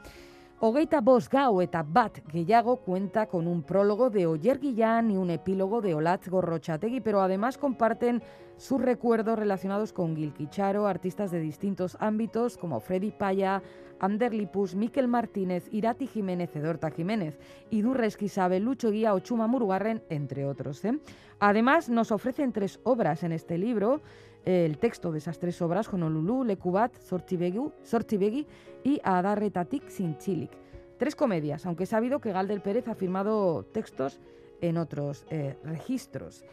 Hogeita 0.63 0.99
bost 1.01 1.31
gau 1.33 1.55
eta 1.63 1.79
bat 1.81 2.19
gehiago 2.29 2.75
cuenta 2.85 3.25
con 3.25 3.47
un 3.47 3.63
prólogo 3.63 4.11
de 4.11 4.27
Oyer 4.27 4.59
Guillán 4.59 5.09
y 5.09 5.17
un 5.17 5.31
epílogo 5.31 5.81
de 5.81 5.95
Olatz 5.95 6.29
Gorrochategui, 6.29 7.01
pero 7.01 7.21
además 7.21 7.57
comparten 7.57 8.21
sus 8.57 8.79
recuerdos 8.79 9.39
relacionados 9.39 9.91
con 9.91 10.15
Gil 10.15 10.35
Quicharo, 10.35 10.85
artistas 10.85 11.31
de 11.31 11.39
distintos 11.39 11.97
ámbitos 11.99 12.59
como 12.59 12.79
Freddy 12.79 13.09
Paya, 13.09 13.63
Ander 13.99 14.35
Lipus, 14.35 14.75
Miquel 14.75 15.07
Martínez, 15.07 15.67
Irati 15.71 16.05
Jiménez, 16.05 16.55
Edorta 16.55 16.91
Jiménez, 16.91 17.39
Idurres 17.71 18.15
Quisabe, 18.15 18.59
Lucho 18.59 18.91
Guía 18.91 19.15
o 19.15 19.19
Chuma 19.19 19.47
Murugarren, 19.47 20.03
entre 20.09 20.45
otros. 20.45 20.85
¿eh? 20.85 20.99
Además, 21.39 21.89
nos 21.89 22.11
ofrecen 22.11 22.51
tres 22.51 22.79
obras 22.83 23.23
en 23.23 23.31
este 23.31 23.57
libro, 23.57 24.01
el 24.45 24.77
texto 24.77 25.11
de 25.11 25.19
esas 25.19 25.39
tres 25.39 25.61
obras, 25.61 25.91
Honolulu, 25.91 26.43
Lekubat, 26.43 26.95
Sortibegu, 26.97 27.71
Sortibegi 27.83 28.47
y 28.83 28.99
Adarretatik 29.03 29.87
Sintxilik. 29.89 30.51
Tres 30.97 31.15
comedias, 31.15 31.65
aunque 31.65 31.83
he 31.83 31.87
sabido 31.87 32.19
que 32.19 32.31
Galder 32.31 32.61
Pérez 32.61 32.87
ha 32.87 32.95
firmado 32.95 33.63
textos 33.71 34.19
en 34.61 34.77
otros 34.77 35.25
eh, 35.29 35.55
registros. 35.63 36.45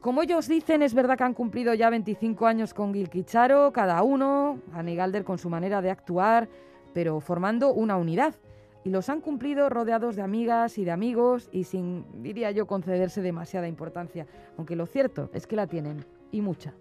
Como 0.00 0.22
ellos 0.22 0.48
dicen, 0.48 0.82
es 0.82 0.94
verdad 0.94 1.18
que 1.18 1.24
han 1.24 1.34
cumplido 1.34 1.74
ya 1.74 1.90
25 1.90 2.46
años 2.46 2.72
con 2.72 2.94
Gil 2.94 3.10
Quicharo, 3.10 3.72
cada 3.72 4.02
uno, 4.02 4.60
Ani 4.72 4.96
Galder 4.96 5.24
con 5.24 5.38
su 5.38 5.50
manera 5.50 5.82
de 5.82 5.90
actuar, 5.90 6.48
pero 6.94 7.20
formando 7.20 7.72
una 7.72 7.96
unidad. 7.96 8.34
Y 8.82 8.88
los 8.88 9.10
han 9.10 9.20
cumplido 9.20 9.68
rodeados 9.68 10.16
de 10.16 10.22
amigas 10.22 10.78
y 10.78 10.84
de 10.84 10.90
amigos 10.90 11.50
y 11.52 11.64
sin, 11.64 12.06
diría 12.22 12.50
yo, 12.50 12.66
concederse 12.66 13.20
demasiada 13.20 13.68
importancia. 13.68 14.26
Aunque 14.56 14.74
lo 14.74 14.86
cierto 14.86 15.28
es 15.34 15.46
que 15.46 15.56
la 15.56 15.66
tienen, 15.66 16.06
y 16.32 16.40
mucha. 16.40 16.72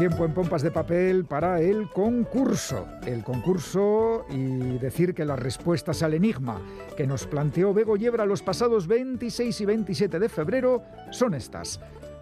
Tiempo 0.00 0.24
en 0.24 0.32
pompas 0.32 0.62
de 0.62 0.70
papel 0.70 1.26
para 1.26 1.60
el 1.60 1.90
concurso. 1.90 2.88
El 3.04 3.22
concurso 3.22 4.24
y 4.30 4.78
decir 4.78 5.12
que 5.12 5.26
las 5.26 5.38
respuestas 5.38 6.02
al 6.02 6.14
enigma 6.14 6.58
que 6.96 7.06
nos 7.06 7.26
planteó 7.26 7.74
Bego 7.74 7.98
Yebra 7.98 8.24
los 8.24 8.42
pasados 8.42 8.86
26 8.86 9.60
y 9.60 9.64
27 9.66 10.18
de 10.18 10.28
febrero 10.30 10.82
son 11.10 11.34
estas. 11.34 11.80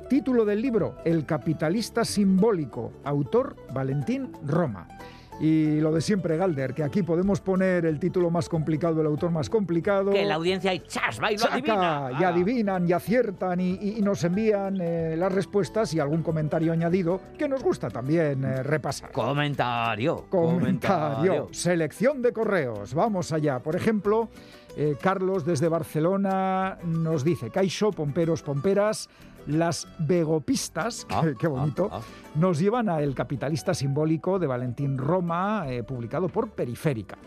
Título 0.09 0.45
del 0.45 0.61
libro 0.61 0.97
El 1.05 1.24
capitalista 1.24 2.05
simbólico, 2.05 2.95
autor 3.05 3.55
Valentín 3.72 4.33
Roma. 4.45 4.89
Y 5.41 5.80
lo 5.80 5.93
de 5.93 6.01
siempre, 6.01 6.36
Galder, 6.36 6.74
que 6.74 6.82
aquí 6.82 7.03
podemos 7.05 7.41
poner 7.41 7.86
el 7.86 8.01
título 8.01 8.28
más 8.28 8.49
complicado, 8.49 9.01
el 9.01 9.07
autor 9.07 9.30
más 9.30 9.49
complicado. 9.49 10.11
Que 10.11 10.24
la 10.24 10.34
audiencia 10.34 10.74
y 10.74 10.80
chas, 10.80 11.20
va 11.22 11.30
y 11.30 11.36
lo 11.36 11.45
adivina. 11.47 12.11
y 12.20 12.24
Ah. 12.24 12.28
adivinan 12.28 12.89
y 12.89 12.93
aciertan 12.93 13.61
y, 13.61 13.78
y- 13.80 13.95
y 13.99 14.03
nos 14.03 14.24
envían 14.24 14.78
eh, 14.80 15.14
las 15.16 15.32
respuestas 15.32 15.95
y 15.95 16.01
algún 16.01 16.22
comentario 16.24 16.72
añadido 16.72 17.20
que 17.39 17.49
nos 17.49 17.62
gusta 17.62 17.89
también 17.89 18.43
eh, 18.45 18.62
repasar. 18.64 19.12
Comentario. 19.12 20.24
Comentario. 20.28 21.49
Selección 21.53 22.20
de 22.20 22.32
correos. 22.32 22.93
Vamos 22.95 23.32
allá. 23.32 23.61
Por 23.61 23.76
ejemplo, 23.76 24.28
eh, 24.76 24.97
Carlos 25.01 25.45
desde 25.45 25.68
Barcelona 25.68 26.78
nos 26.84 27.22
dice, 27.22 27.51
Caixo, 27.51 27.93
pomperos, 27.93 28.43
pomperas, 28.43 29.09
las 29.49 29.89
vegopistas, 29.99 31.07
Ah, 31.11 31.23
qué, 31.25 31.35
qué 31.35 31.47
bonito, 31.49 31.89
ah, 31.91 32.01
ah. 32.01 32.39
nos 32.39 32.59
llevan 32.59 32.89
a 32.89 33.01
El 33.01 33.15
capitalista 33.15 33.75
simbólico 33.75 34.39
de 34.39 34.47
Valentín 34.47 34.97
Roma, 34.97 35.65
eh, 35.69 35.83
publicado 35.83 36.29
por 36.29 36.51
Periférica. 36.51 37.19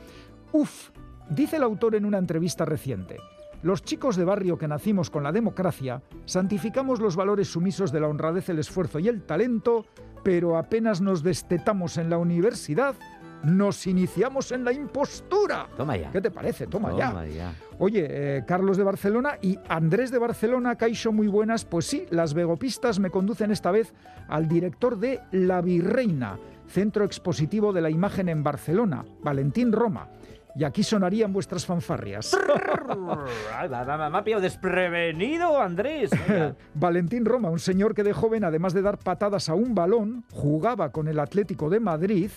Uf, 0.54 0.90
dice 1.30 1.58
el 1.58 1.64
autor 1.64 1.96
en 1.96 2.06
una 2.06 2.18
entrevista 2.18 2.64
reciente. 2.64 3.18
Los 3.64 3.84
chicos 3.84 4.16
de 4.16 4.26
barrio 4.26 4.58
que 4.58 4.68
nacimos 4.68 5.10
con 5.10 5.24
la 5.24 5.32
democracia 5.32 6.02
santificamos 6.26 7.00
los 7.00 7.16
valores 7.16 7.48
sumisos 7.48 7.92
de 7.92 8.00
la 8.00 8.08
honradez, 8.08 8.50
el 8.50 8.58
esfuerzo 8.58 8.98
y 8.98 9.08
el 9.08 9.22
talento, 9.22 9.86
pero 10.24 10.58
apenas 10.58 11.00
nos 11.00 11.22
destetamos 11.22 11.98
en 11.98 12.10
la 12.10 12.18
universidad, 12.18 12.96
nos 13.44 13.88
iniciamos 13.88 14.52
en 14.52 14.64
la 14.64 14.72
impostura. 14.72 15.68
Toma 15.76 15.98
ya. 15.98 16.12
¿Qué 16.12 16.22
te 16.22 16.32
parece? 16.32 16.68
Toma, 16.68 16.96
ya. 16.98 17.10
Toma 17.10 17.28
ya. 17.28 17.54
Oye, 17.80 18.08
eh, 18.10 18.44
Carlos 18.46 18.78
de 18.78 18.84
Barcelona 18.84 19.38
y 19.42 19.58
Andrés 19.68 20.12
de 20.12 20.20
Barcelona, 20.20 20.76
Caixo, 20.76 21.12
muy 21.12 21.28
buenas. 21.28 21.66
Pues 21.66 21.86
sí, 21.86 22.06
las 22.10 22.34
vegopistas 22.34 23.00
me 23.00 23.10
conducen 23.10 23.52
esta 23.52 23.72
vez 23.72 23.94
al 24.28 24.48
director 24.48 25.00
de 25.00 25.22
La 25.32 25.62
Virreina, 25.62 26.38
Centro 26.68 27.04
Expositivo 27.04 27.74
de 27.74 27.82
la 27.82 27.89
Imagen 27.89 28.30
en 28.30 28.44
Barcelona, 28.44 29.04
Valentín 29.24 29.72
Roma. 29.72 30.08
Y 30.56 30.64
aquí 30.64 30.84
sonarían 30.84 31.32
vuestras 31.32 31.66
fanfarrias. 31.66 32.38
Me 32.92 34.18
ha 34.18 34.24
pillado 34.24 34.42
desprevenido, 34.42 35.62
Andrés. 35.62 36.12
Valentín 36.74 37.26
Roma, 37.26 37.50
un 37.50 37.60
señor 37.60 37.96
que 37.96 38.04
de 38.04 38.14
joven, 38.14 38.44
además 38.44 38.74
de 38.74 38.82
dar 38.82 38.98
patadas 38.98 39.50
a 39.50 39.54
un 39.54 39.74
balón, 39.74 40.26
jugaba 40.32 40.92
con 40.92 41.08
el 41.08 41.20
Atlético 41.20 41.70
de 41.70 41.80
Madrid, 41.80 42.32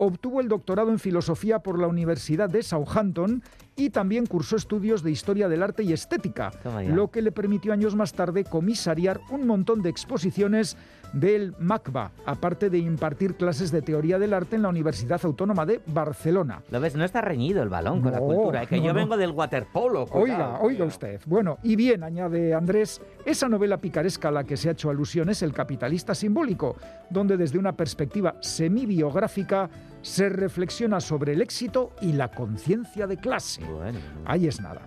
obtuvo 0.00 0.40
el 0.40 0.48
doctorado 0.48 0.90
en 0.90 0.98
filosofía 0.98 1.58
por 1.58 1.78
la 1.78 1.86
Universidad 1.86 2.48
de 2.48 2.62
Southampton 2.62 3.42
y 3.76 3.90
también 3.90 4.24
cursó 4.24 4.56
estudios 4.56 5.02
de 5.02 5.10
historia 5.10 5.48
del 5.48 5.62
arte 5.62 5.82
y 5.82 5.92
estética, 5.92 6.50
lo 6.88 7.10
que 7.10 7.20
le 7.20 7.32
permitió 7.32 7.72
años 7.72 7.94
más 7.94 8.14
tarde 8.14 8.44
comisariar 8.44 9.20
un 9.30 9.46
montón 9.46 9.82
de 9.82 9.90
exposiciones 9.90 10.76
del 11.12 11.54
MACBA, 11.58 12.12
aparte 12.26 12.70
de 12.70 12.78
impartir 12.78 13.36
clases 13.36 13.70
de 13.70 13.82
teoría 13.82 14.18
del 14.18 14.34
arte 14.34 14.56
en 14.56 14.62
la 14.62 14.68
Universidad 14.68 15.20
Autónoma 15.24 15.66
de 15.66 15.80
Barcelona. 15.86 16.62
Lo 16.70 16.80
ves, 16.80 16.94
no 16.96 17.04
está 17.04 17.20
reñido 17.20 17.62
el 17.62 17.68
balón 17.68 18.00
con 18.00 18.12
la 18.12 18.18
cultura. 18.18 18.62
Es 18.62 18.68
que 18.68 18.76
no, 18.76 18.84
yo 18.84 18.92
no. 18.92 19.00
vengo 19.00 19.16
del 19.16 19.32
waterpolo. 19.32 20.04
Oiga, 20.12 20.58
oiga 20.60 20.84
usted. 20.84 21.20
Bueno, 21.26 21.58
y 21.62 21.76
bien, 21.76 22.02
añade 22.02 22.54
Andrés, 22.54 23.00
esa 23.24 23.48
novela 23.48 23.78
picaresca 23.78 24.28
a 24.28 24.32
la 24.32 24.44
que 24.44 24.56
se 24.56 24.68
ha 24.68 24.72
hecho 24.72 24.90
alusión 24.90 25.28
es 25.28 25.42
El 25.42 25.52
capitalista 25.52 26.14
simbólico, 26.14 26.76
donde 27.10 27.36
desde 27.36 27.58
una 27.58 27.72
perspectiva 27.72 28.36
semibiográfica 28.40 29.68
se 30.02 30.28
reflexiona 30.28 31.00
sobre 31.00 31.34
el 31.34 31.42
éxito 31.42 31.92
y 32.00 32.12
la 32.12 32.28
conciencia 32.28 33.06
de 33.06 33.16
clase. 33.16 33.62
Bueno, 33.64 33.98
Ahí 34.24 34.46
es 34.46 34.60
nada. 34.60 34.82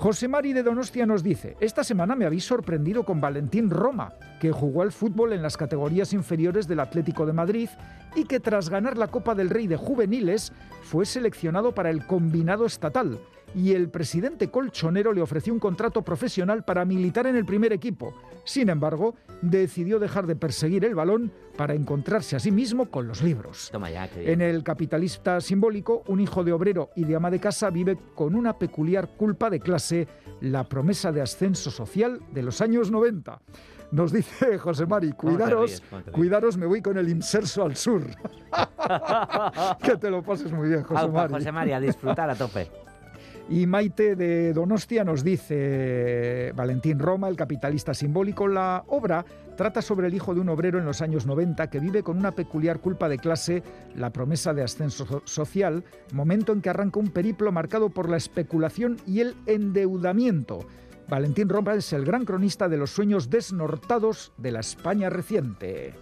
José 0.00 0.28
Mari 0.28 0.54
de 0.54 0.62
Donostia 0.62 1.04
nos 1.04 1.22
dice, 1.22 1.58
esta 1.60 1.84
semana 1.84 2.16
me 2.16 2.24
habéis 2.24 2.44
sorprendido 2.44 3.04
con 3.04 3.20
Valentín 3.20 3.68
Roma, 3.68 4.14
que 4.40 4.50
jugó 4.50 4.80
al 4.80 4.92
fútbol 4.92 5.34
en 5.34 5.42
las 5.42 5.58
categorías 5.58 6.14
inferiores 6.14 6.66
del 6.66 6.80
Atlético 6.80 7.26
de 7.26 7.34
Madrid 7.34 7.68
y 8.16 8.24
que 8.24 8.40
tras 8.40 8.70
ganar 8.70 8.96
la 8.96 9.08
Copa 9.08 9.34
del 9.34 9.50
Rey 9.50 9.66
de 9.66 9.76
Juveniles 9.76 10.54
fue 10.80 11.04
seleccionado 11.04 11.74
para 11.74 11.90
el 11.90 12.06
combinado 12.06 12.64
estatal 12.64 13.18
y 13.54 13.72
el 13.72 13.90
presidente 13.90 14.48
colchonero 14.48 15.12
le 15.12 15.20
ofreció 15.20 15.52
un 15.52 15.60
contrato 15.60 16.00
profesional 16.00 16.64
para 16.64 16.86
militar 16.86 17.26
en 17.26 17.36
el 17.36 17.44
primer 17.44 17.74
equipo. 17.74 18.14
Sin 18.44 18.70
embargo, 18.70 19.16
decidió 19.42 19.98
dejar 19.98 20.26
de 20.26 20.34
perseguir 20.36 20.86
el 20.86 20.94
balón 20.94 21.30
para 21.60 21.74
encontrarse 21.74 22.36
a 22.36 22.40
sí 22.40 22.50
mismo 22.50 22.86
con 22.86 23.06
los 23.06 23.20
libros. 23.22 23.68
Toma 23.70 23.90
ya. 23.90 24.08
En 24.16 24.40
el 24.40 24.64
capitalista 24.64 25.42
simbólico, 25.42 26.02
un 26.06 26.18
hijo 26.18 26.42
de 26.42 26.54
obrero 26.54 26.88
y 26.96 27.04
de 27.04 27.14
ama 27.14 27.30
de 27.30 27.38
casa 27.38 27.68
vive 27.68 27.98
con 28.14 28.34
una 28.34 28.58
peculiar 28.58 29.10
culpa 29.18 29.50
de 29.50 29.60
clase 29.60 30.08
la 30.40 30.64
promesa 30.64 31.12
de 31.12 31.20
ascenso 31.20 31.70
social 31.70 32.18
de 32.32 32.42
los 32.42 32.62
años 32.62 32.90
90. 32.90 33.42
Nos 33.90 34.10
dice 34.10 34.56
José 34.58 34.86
Mari, 34.86 35.12
¿Cómo 35.12 35.32
te 35.32 35.38
cuidaros, 35.38 35.82
ríes? 35.90 36.04
Cuidaros, 36.10 36.56
me 36.56 36.64
voy 36.64 36.80
con 36.80 36.96
el 36.96 37.10
inserso 37.10 37.62
al 37.62 37.76
sur. 37.76 38.06
que 39.82 39.98
te 39.98 40.08
lo 40.08 40.22
pases 40.22 40.50
muy 40.52 40.70
bien, 40.70 40.82
José 40.82 41.08
Mari. 41.08 41.34
José 41.34 41.52
María, 41.52 41.76
a 41.76 41.80
disfrutar 41.80 42.30
a 42.30 42.36
tope. 42.36 42.70
Y 43.50 43.66
Maite 43.66 44.14
de 44.14 44.52
Donostia 44.52 45.02
nos 45.02 45.24
dice, 45.24 46.52
Valentín 46.54 47.00
Roma, 47.00 47.26
el 47.28 47.34
capitalista 47.34 47.94
simbólico, 47.94 48.46
la 48.46 48.84
obra 48.86 49.24
trata 49.60 49.82
sobre 49.82 50.06
el 50.06 50.14
hijo 50.14 50.34
de 50.34 50.40
un 50.40 50.48
obrero 50.48 50.78
en 50.78 50.86
los 50.86 51.02
años 51.02 51.26
90 51.26 51.68
que 51.68 51.80
vive 51.80 52.02
con 52.02 52.16
una 52.16 52.30
peculiar 52.32 52.80
culpa 52.80 53.10
de 53.10 53.18
clase, 53.18 53.62
la 53.94 54.08
promesa 54.10 54.54
de 54.54 54.62
ascenso 54.62 55.04
so- 55.04 55.22
social, 55.26 55.84
momento 56.14 56.54
en 56.54 56.62
que 56.62 56.70
arranca 56.70 56.98
un 56.98 57.10
periplo 57.10 57.52
marcado 57.52 57.90
por 57.90 58.08
la 58.08 58.16
especulación 58.16 58.96
y 59.06 59.20
el 59.20 59.34
endeudamiento. 59.44 60.60
Valentín 61.10 61.50
Roma 61.50 61.74
es 61.74 61.92
el 61.92 62.06
gran 62.06 62.24
cronista 62.24 62.70
de 62.70 62.78
los 62.78 62.88
sueños 62.88 63.28
desnortados 63.28 64.32
de 64.38 64.50
la 64.50 64.60
España 64.60 65.10
reciente. 65.10 65.92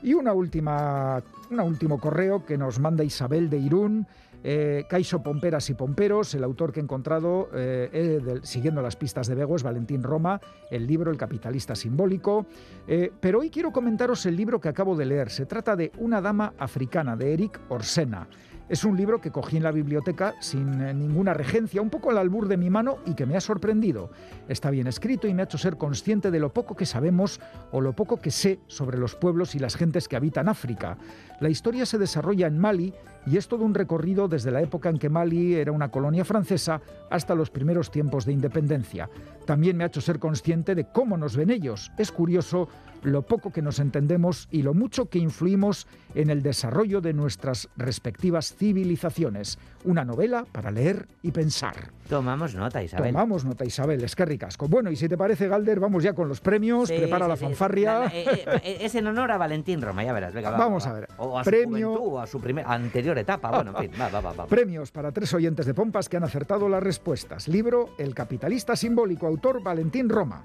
Y 0.00 0.14
una 0.14 0.32
última, 0.32 1.24
un 1.50 1.58
último 1.58 1.98
correo 1.98 2.46
que 2.46 2.56
nos 2.56 2.78
manda 2.78 3.02
Isabel 3.02 3.50
de 3.50 3.58
Irún. 3.58 4.06
Eh, 4.44 4.84
Caixo 4.88 5.22
Pomperas 5.22 5.70
y 5.70 5.74
Pomperos, 5.74 6.34
el 6.34 6.44
autor 6.44 6.72
que 6.72 6.80
he 6.80 6.82
encontrado, 6.82 7.48
eh, 7.54 7.88
eh, 7.92 8.40
siguiendo 8.42 8.82
las 8.82 8.96
pistas 8.96 9.26
de 9.28 9.34
Bego, 9.34 9.56
es 9.56 9.62
Valentín 9.62 10.02
Roma, 10.02 10.40
el 10.70 10.86
libro 10.86 11.10
El 11.10 11.16
capitalista 11.16 11.74
simbólico. 11.74 12.46
Eh, 12.86 13.12
pero 13.20 13.40
hoy 13.40 13.50
quiero 13.50 13.72
comentaros 13.72 14.26
el 14.26 14.36
libro 14.36 14.60
que 14.60 14.68
acabo 14.68 14.96
de 14.96 15.06
leer. 15.06 15.30
Se 15.30 15.46
trata 15.46 15.76
de 15.76 15.92
Una 15.98 16.20
dama 16.20 16.54
africana, 16.58 17.16
de 17.16 17.32
Eric 17.32 17.60
Orsena. 17.68 18.28
Es 18.68 18.84
un 18.84 18.96
libro 18.96 19.20
que 19.20 19.30
cogí 19.30 19.56
en 19.56 19.64
la 19.64 19.72
biblioteca 19.72 20.34
sin 20.40 20.80
eh, 20.80 20.94
ninguna 20.94 21.34
regencia, 21.34 21.82
un 21.82 21.90
poco 21.90 22.10
al 22.10 22.18
albur 22.18 22.48
de 22.48 22.56
mi 22.56 22.70
mano 22.70 22.98
y 23.04 23.14
que 23.14 23.26
me 23.26 23.36
ha 23.36 23.40
sorprendido. 23.40 24.10
Está 24.48 24.70
bien 24.70 24.86
escrito 24.86 25.26
y 25.26 25.34
me 25.34 25.42
ha 25.42 25.44
hecho 25.44 25.58
ser 25.58 25.76
consciente 25.76 26.30
de 26.30 26.38
lo 26.38 26.52
poco 26.52 26.74
que 26.74 26.86
sabemos 26.86 27.40
o 27.70 27.80
lo 27.80 27.92
poco 27.92 28.18
que 28.18 28.30
sé 28.30 28.60
sobre 28.68 28.98
los 28.98 29.14
pueblos 29.14 29.54
y 29.54 29.58
las 29.58 29.76
gentes 29.76 30.08
que 30.08 30.16
habitan 30.16 30.48
África. 30.48 30.96
La 31.40 31.48
historia 31.48 31.84
se 31.84 31.98
desarrolla 31.98 32.46
en 32.46 32.58
Mali 32.58 32.94
y 33.26 33.36
es 33.36 33.48
todo 33.48 33.64
un 33.64 33.74
recorrido 33.74 34.28
desde 34.28 34.50
la 34.50 34.62
época 34.62 34.88
en 34.88 34.98
que 34.98 35.08
Mali 35.08 35.54
era 35.54 35.72
una 35.72 35.90
colonia 35.90 36.24
francesa 36.24 36.80
hasta 37.10 37.34
los 37.34 37.50
primeros 37.50 37.90
tiempos 37.90 38.24
de 38.24 38.32
independencia. 38.32 39.10
También 39.46 39.76
me 39.76 39.84
ha 39.84 39.88
hecho 39.88 40.00
ser 40.00 40.18
consciente 40.18 40.74
de 40.74 40.84
cómo 40.84 41.16
nos 41.16 41.36
ven 41.36 41.50
ellos. 41.50 41.90
Es 41.98 42.12
curioso 42.12 42.68
lo 43.02 43.22
poco 43.22 43.52
que 43.52 43.62
nos 43.62 43.78
entendemos 43.78 44.48
y 44.50 44.62
lo 44.62 44.74
mucho 44.74 45.06
que 45.06 45.18
influimos 45.18 45.86
en 46.14 46.30
el 46.30 46.42
desarrollo 46.42 47.00
de 47.00 47.12
nuestras 47.12 47.68
respectivas 47.76 48.54
civilizaciones. 48.54 49.58
Una 49.84 50.04
novela 50.04 50.44
para 50.50 50.70
leer 50.70 51.08
y 51.22 51.32
pensar. 51.32 51.92
Tomamos 52.16 52.54
nota, 52.54 52.82
Isabel. 52.82 53.10
Tomamos 53.12 53.44
nota, 53.46 53.64
Isabel, 53.64 54.04
es 54.04 54.14
que 54.14 54.26
ricasco. 54.26 54.68
Bueno, 54.68 54.90
y 54.90 54.96
si 54.96 55.08
te 55.08 55.16
parece, 55.16 55.48
Galder, 55.48 55.80
vamos 55.80 56.02
ya 56.02 56.12
con 56.12 56.28
los 56.28 56.40
premios. 56.42 56.88
Sí, 56.90 56.96
Prepara 56.98 57.24
sí, 57.24 57.28
la 57.30 57.36
fanfarria. 57.36 57.98
Na- 58.00 58.06
eh, 58.12 58.44
eh, 58.62 58.78
es 58.82 58.94
en 58.94 59.06
honor 59.06 59.30
a 59.32 59.38
Valentín 59.38 59.80
Roma, 59.80 60.04
ya 60.04 60.12
verás. 60.12 60.34
Venga, 60.34 60.50
va, 60.50 60.58
Vamos 60.58 60.86
va, 60.86 60.90
a 60.90 60.92
ver. 60.92 61.08
O 61.16 61.38
a 61.38 61.42
su 61.42 61.50
Premio- 61.50 61.88
juventud, 61.94 62.12
o 62.12 62.20
a 62.20 62.26
su 62.26 62.38
primer, 62.38 62.66
anterior 62.68 63.16
etapa. 63.16 63.50
Bueno, 63.50 63.72
en 63.80 63.90
fin, 63.90 64.00
va, 64.00 64.08
va. 64.20 64.32
va. 64.32 64.46
Premios 64.46 64.90
para 64.90 65.10
tres 65.10 65.32
oyentes 65.32 65.64
de 65.64 65.72
Pompas 65.72 66.10
que 66.10 66.18
han 66.18 66.24
acertado 66.24 66.68
las 66.68 66.82
respuestas. 66.82 67.48
Libro 67.48 67.88
El 67.98 68.14
capitalista 68.14 68.76
simbólico, 68.76 69.26
autor 69.26 69.62
Valentín 69.62 70.10
Roma. 70.10 70.42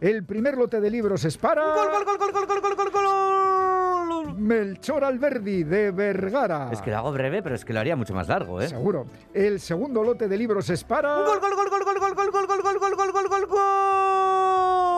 El 0.00 0.24
primer 0.24 0.56
lote 0.56 0.80
de 0.80 0.90
libros 0.90 1.24
es 1.24 1.36
para... 1.36 1.74
¡Gol, 1.74 1.90
gol, 1.90 2.04
gol, 2.04 2.18
gol, 2.18 2.32
gol, 2.32 2.46
gol, 2.46 2.60
gol, 2.60 2.76
gol, 2.76 2.90
gol! 2.92 4.34
Melchor 4.38 5.02
Alberdi, 5.02 5.64
de 5.64 5.90
Vergara. 5.90 6.70
Es 6.72 6.80
que 6.80 6.90
lo 6.92 6.98
hago 6.98 7.10
breve, 7.10 7.42
pero 7.42 7.56
es 7.56 7.64
que 7.64 7.72
lo 7.72 7.80
haría 7.80 7.96
mucho 7.96 8.14
más 8.14 8.28
largo, 8.28 8.60
¿eh? 8.60 8.68
Seguro. 8.68 9.06
El 9.34 9.58
segundo 9.58 10.04
lote 10.04 10.28
de 10.28 10.36
libros 10.36 10.70
es 10.70 10.84
para... 10.84 11.24
¡Gol, 11.24 11.40
gol, 11.40 11.50
gol, 11.56 11.68
gol, 11.68 11.84
gol, 11.84 11.98
gol, 11.98 12.14
gol, 12.14 12.30
gol, 12.30 12.46
gol, 12.46 12.62
gol, 12.62 12.78
gol, 12.78 12.96
gol, 12.96 13.12
gol, 13.12 13.28
gol, 13.28 13.46
gol! 13.46 14.97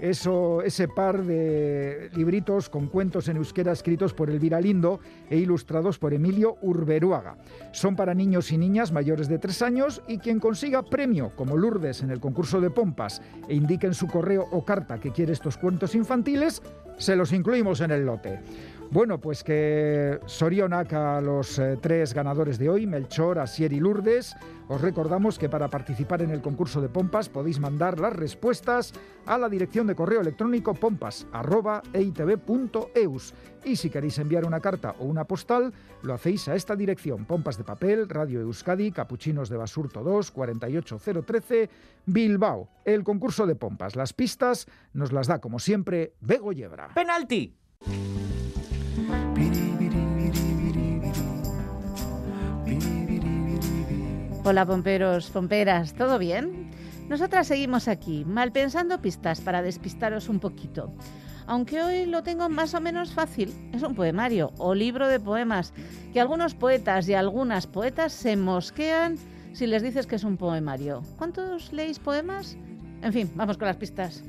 eso, 0.00 0.62
ese 0.62 0.88
par 0.88 1.24
de 1.24 2.10
libritos 2.14 2.68
con 2.70 2.86
cuentos 2.86 3.28
en 3.28 3.36
euskera 3.36 3.72
escritos 3.72 4.14
por 4.14 4.30
Elvira 4.30 4.60
Lindo 4.60 5.00
e 5.28 5.36
ilustrados 5.36 5.98
por 5.98 6.14
Emilio 6.14 6.56
Urberuaga. 6.62 7.36
Son 7.72 7.96
para 7.96 8.14
niños 8.14 8.50
y 8.50 8.58
niñas 8.58 8.92
mayores 8.92 9.28
de 9.28 9.38
tres 9.38 9.62
años 9.62 10.02
y 10.08 10.18
quien 10.18 10.40
consiga 10.40 10.82
premio, 10.82 11.32
como 11.36 11.56
Lourdes 11.56 12.02
en 12.02 12.10
el 12.10 12.20
concurso 12.20 12.60
de 12.60 12.70
pompas, 12.70 13.20
e 13.48 13.54
indique 13.54 13.86
en 13.86 13.94
su 13.94 14.06
correo 14.06 14.46
o 14.50 14.64
carta 14.64 14.98
que 14.98 15.12
quiere 15.12 15.32
estos 15.32 15.58
cuentos 15.58 15.94
infantiles, 15.94 16.62
se 16.96 17.16
los 17.16 17.32
incluimos 17.32 17.80
en 17.80 17.90
el 17.90 18.04
lote. 18.06 18.40
Bueno, 18.92 19.20
pues 19.20 19.44
que 19.44 20.18
Sorionak 20.26 20.92
a 20.94 21.20
los 21.20 21.60
eh, 21.60 21.78
tres 21.80 22.12
ganadores 22.12 22.58
de 22.58 22.68
hoy, 22.68 22.88
Melchor, 22.88 23.38
Asier 23.38 23.72
y 23.72 23.78
Lourdes. 23.78 24.34
Os 24.66 24.80
recordamos 24.80 25.38
que 25.38 25.48
para 25.48 25.68
participar 25.68 26.22
en 26.22 26.32
el 26.32 26.42
concurso 26.42 26.80
de 26.80 26.88
pompas 26.88 27.28
podéis 27.28 27.60
mandar 27.60 28.00
las 28.00 28.12
respuestas 28.12 28.92
a 29.26 29.38
la 29.38 29.48
dirección 29.48 29.86
de 29.86 29.94
correo 29.94 30.20
electrónico 30.20 30.74
pompas.eitv.eus. 30.74 33.34
Y 33.64 33.76
si 33.76 33.90
queréis 33.90 34.18
enviar 34.18 34.44
una 34.44 34.58
carta 34.58 34.96
o 34.98 35.04
una 35.04 35.22
postal, 35.22 35.72
lo 36.02 36.12
hacéis 36.12 36.48
a 36.48 36.56
esta 36.56 36.74
dirección: 36.74 37.26
Pompas 37.26 37.58
de 37.58 37.62
Papel, 37.62 38.08
Radio 38.08 38.40
Euskadi, 38.40 38.90
Capuchinos 38.90 39.48
de 39.48 39.56
Basurto 39.56 40.02
2, 40.02 40.32
48013, 40.32 41.70
Bilbao. 42.06 42.68
El 42.84 43.04
concurso 43.04 43.46
de 43.46 43.54
pompas. 43.54 43.94
Las 43.94 44.12
pistas 44.12 44.66
nos 44.94 45.12
las 45.12 45.28
da, 45.28 45.40
como 45.40 45.60
siempre, 45.60 46.14
Bego 46.20 46.50
Yebra. 46.50 46.88
¡Penalti! 46.92 47.54
Hola 54.42 54.66
pomperos, 54.66 55.30
pomperas, 55.30 55.94
¿todo 55.94 56.18
bien? 56.18 56.70
Nosotras 57.08 57.46
seguimos 57.46 57.88
aquí, 57.88 58.24
mal 58.24 58.52
pensando 58.52 59.00
pistas 59.00 59.40
para 59.40 59.62
despistaros 59.62 60.28
un 60.28 60.40
poquito. 60.40 60.92
Aunque 61.46 61.82
hoy 61.82 62.06
lo 62.06 62.22
tengo 62.22 62.48
más 62.48 62.74
o 62.74 62.80
menos 62.80 63.12
fácil, 63.12 63.52
es 63.72 63.82
un 63.82 63.94
poemario 63.94 64.52
o 64.58 64.74
libro 64.74 65.08
de 65.08 65.20
poemas 65.20 65.72
que 66.12 66.20
algunos 66.20 66.54
poetas 66.54 67.08
y 67.08 67.14
algunas 67.14 67.66
poetas 67.66 68.12
se 68.12 68.36
mosquean 68.36 69.16
si 69.52 69.66
les 69.66 69.82
dices 69.82 70.06
que 70.06 70.16
es 70.16 70.24
un 70.24 70.36
poemario. 70.36 71.02
¿Cuántos 71.16 71.72
leéis 71.72 71.98
poemas? 71.98 72.56
En 73.02 73.12
fin, 73.12 73.30
vamos 73.34 73.56
con 73.56 73.66
las 73.66 73.76
pistas. 73.76 74.22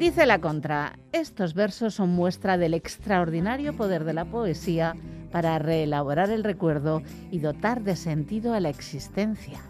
Dice 0.00 0.24
la 0.24 0.38
contra, 0.38 0.98
estos 1.12 1.52
versos 1.52 1.92
son 1.92 2.08
muestra 2.08 2.56
del 2.56 2.72
extraordinario 2.72 3.76
poder 3.76 4.04
de 4.04 4.14
la 4.14 4.24
poesía 4.24 4.96
para 5.30 5.58
reelaborar 5.58 6.30
el 6.30 6.42
recuerdo 6.42 7.02
y 7.30 7.40
dotar 7.40 7.82
de 7.82 7.96
sentido 7.96 8.54
a 8.54 8.60
la 8.60 8.70
existencia. 8.70 9.60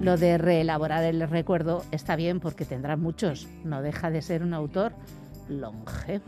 Lo 0.00 0.16
de 0.16 0.38
reelaborar 0.38 1.04
el 1.04 1.20
recuerdo 1.28 1.84
está 1.92 2.16
bien 2.16 2.40
porque 2.40 2.64
tendrá 2.64 2.96
muchos, 2.96 3.46
no 3.62 3.80
deja 3.80 4.10
de 4.10 4.20
ser 4.20 4.42
un 4.42 4.52
autor 4.52 4.92
longevo. 5.48 6.24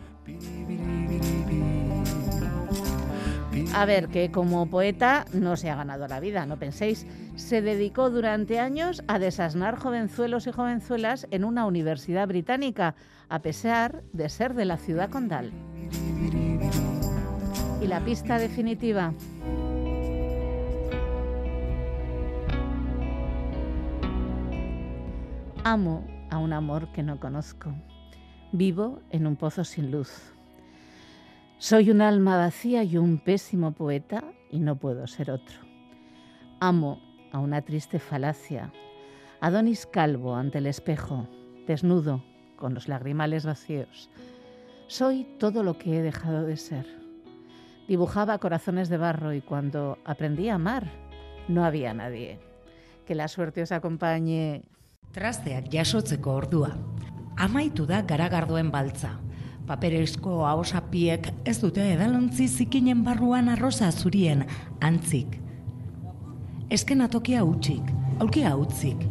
A 3.74 3.84
ver, 3.84 4.08
que 4.08 4.30
como 4.30 4.66
poeta 4.66 5.24
no 5.32 5.56
se 5.56 5.70
ha 5.70 5.76
ganado 5.76 6.06
la 6.06 6.20
vida, 6.20 6.46
no 6.46 6.58
penséis. 6.58 7.06
Se 7.36 7.62
dedicó 7.62 8.10
durante 8.10 8.58
años 8.58 9.02
a 9.08 9.18
desasnar 9.18 9.76
jovenzuelos 9.76 10.46
y 10.46 10.52
jovenzuelas 10.52 11.26
en 11.30 11.44
una 11.44 11.66
universidad 11.66 12.28
británica, 12.28 12.94
a 13.28 13.40
pesar 13.40 14.02
de 14.12 14.28
ser 14.28 14.54
de 14.54 14.66
la 14.66 14.76
ciudad 14.76 15.10
condal. 15.10 15.52
¿Y 17.80 17.86
la 17.86 18.04
pista 18.04 18.38
definitiva? 18.38 19.12
Amo 25.64 26.06
a 26.30 26.38
un 26.38 26.52
amor 26.52 26.92
que 26.92 27.02
no 27.02 27.20
conozco. 27.20 27.72
Vivo 28.52 29.00
en 29.10 29.26
un 29.26 29.36
pozo 29.36 29.64
sin 29.64 29.90
luz. 29.90 30.32
Soy 31.62 31.90
un 31.90 32.00
alma 32.00 32.36
vacía 32.36 32.82
y 32.82 32.96
un 32.96 33.18
pésimo 33.18 33.70
poeta 33.70 34.24
y 34.50 34.58
no 34.58 34.80
puedo 34.80 35.06
ser 35.06 35.30
otro. 35.30 35.60
Amo 36.58 37.00
a 37.30 37.38
una 37.38 37.62
triste 37.62 38.00
falacia. 38.00 38.72
Adonis 39.40 39.86
calvo 39.86 40.34
ante 40.34 40.58
el 40.58 40.66
espejo, 40.66 41.28
desnudo, 41.68 42.24
con 42.56 42.74
los 42.74 42.88
lagrimales 42.88 43.46
vacíos. 43.46 44.10
Soy 44.88 45.24
todo 45.38 45.62
lo 45.62 45.78
que 45.78 45.96
he 45.96 46.02
dejado 46.02 46.42
de 46.42 46.56
ser. 46.56 46.84
Dibujaba 47.86 48.38
corazones 48.38 48.88
de 48.88 48.96
barro 48.96 49.32
y 49.32 49.40
cuando 49.40 49.98
aprendí 50.04 50.48
a 50.48 50.56
amar, 50.56 50.90
no 51.46 51.64
había 51.64 51.94
nadie. 51.94 52.40
Que 53.06 53.14
la 53.14 53.28
suerte 53.28 53.62
os 53.62 53.70
acompañe. 53.70 54.64
Trasteak 55.12 55.70
jasotzeko 55.70 56.34
ordua. 56.34 56.76
Amaitu 57.36 57.86
da 57.86 58.02
garagardoen 58.02 58.72
baltza. 58.72 59.20
Paperezko 59.66 60.40
ahosapiek 60.46 61.28
ez 61.46 61.54
dute 61.62 61.84
edalontzi 61.94 62.48
zikinen 62.48 63.04
barruan 63.06 63.48
arroza 63.52 63.92
zurien 63.92 64.42
antzik. 64.82 65.38
Eskenatokia 66.72 67.44
utzik, 67.46 67.92
aulkia 68.18 68.56
utzik, 68.58 69.04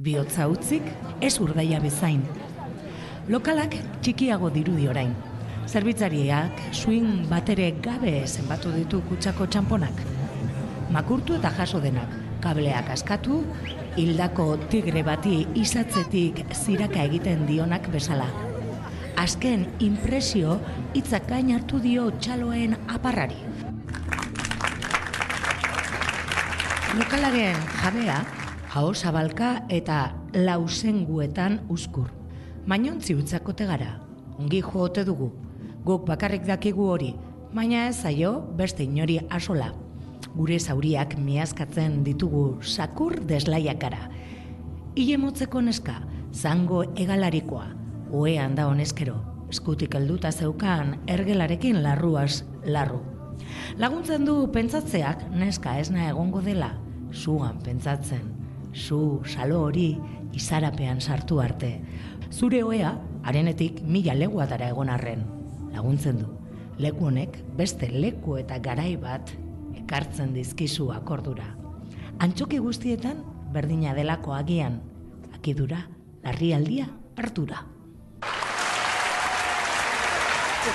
bihotza 0.00 0.46
utzik, 0.48 0.86
ez 1.20 1.34
urdaia 1.44 1.80
bezain. 1.84 2.22
Lokalak 3.28 3.76
txikiago 4.00 4.48
dirudi 4.54 4.88
orain. 4.88 5.12
Zerbitzariak 5.68 6.62
swing 6.72 7.26
batere 7.28 7.74
gabe 7.84 8.22
zenbatu 8.24 8.72
ditu 8.72 9.02
kutsako 9.10 9.46
txamponak. 9.52 10.00
Makurtu 10.94 11.36
eta 11.36 11.52
jaso 11.58 11.82
denak, 11.84 12.14
kableak 12.40 12.88
askatu, 12.96 13.42
hildako 14.00 14.54
tigre 14.72 15.04
bati 15.04 15.42
izatzetik 15.60 16.46
ziraka 16.56 17.04
egiten 17.04 17.44
dionak 17.50 17.92
bezala. 17.92 18.30
Azken 19.18 19.64
impresio 19.82 20.60
hitzak 20.94 21.24
gain 21.26 21.48
hartu 21.50 21.80
dio 21.82 22.04
txaloen 22.22 22.76
aparrari. 22.86 23.40
Lokalaren 27.00 27.58
jabea, 27.80 28.20
hau 28.70 28.92
zabalka 28.94 29.48
eta 29.74 29.96
lausenguetan 30.38 31.58
uzkur. 31.66 32.12
Mainontzi 32.70 33.16
utzakote 33.18 33.66
gara, 33.66 33.96
ongi 34.38 34.62
joote 34.62 35.02
dugu. 35.08 35.32
Guk 35.82 36.06
bakarrik 36.06 36.46
dakigu 36.46 36.86
hori, 36.86 37.10
baina 37.50 37.88
ez 37.88 37.96
zaio 38.04 38.36
beste 38.54 38.86
inori 38.86 39.18
asola. 39.34 39.72
Gure 40.36 40.60
zauriak 40.60 41.18
miazkatzen 41.18 42.04
ditugu 42.06 42.62
sakur 42.62 43.18
deslaiakara. 43.26 44.04
Ile 44.94 45.18
motzeko 45.18 45.60
neska, 45.60 45.98
zango 46.30 46.84
egalarikoa, 46.94 47.66
oean 48.12 48.54
da 48.54 48.66
honezkero, 48.68 49.16
eskutik 49.50 49.94
helduta 49.94 50.32
zeukan 50.32 50.96
ergelarekin 51.06 51.82
larruaz 51.82 52.44
larru. 52.64 53.00
Laguntzen 53.78 54.24
du 54.26 54.34
pentsatzeak 54.52 55.24
neska 55.32 55.78
esna 55.80 56.08
egongo 56.10 56.42
dela, 56.44 56.72
zugan 57.12 57.60
pentsatzen, 57.64 58.32
zu 58.74 59.22
salo 59.24 59.62
hori 59.66 59.96
izarapean 60.36 61.00
sartu 61.00 61.40
arte. 61.40 61.78
Zure 62.30 62.62
oea, 62.64 62.92
arenetik 63.24 63.80
mila 63.82 64.14
leguatara 64.14 64.68
egon 64.74 64.90
arren, 64.92 65.24
laguntzen 65.72 66.20
du. 66.22 66.34
Leku 66.78 67.08
honek 67.08 67.40
beste 67.58 67.88
leku 67.90 68.36
eta 68.38 68.60
garai 68.62 68.96
bat 69.00 69.32
ekartzen 69.80 70.34
dizkizu 70.36 70.92
akordura. 70.94 71.48
Antxoki 72.22 72.60
guztietan 72.62 73.24
berdina 73.54 73.94
delako 73.96 74.34
agian, 74.36 74.80
akidura, 75.34 75.86
larrialdia, 76.22 76.86
hartura. 77.16 77.64
I 80.70 80.74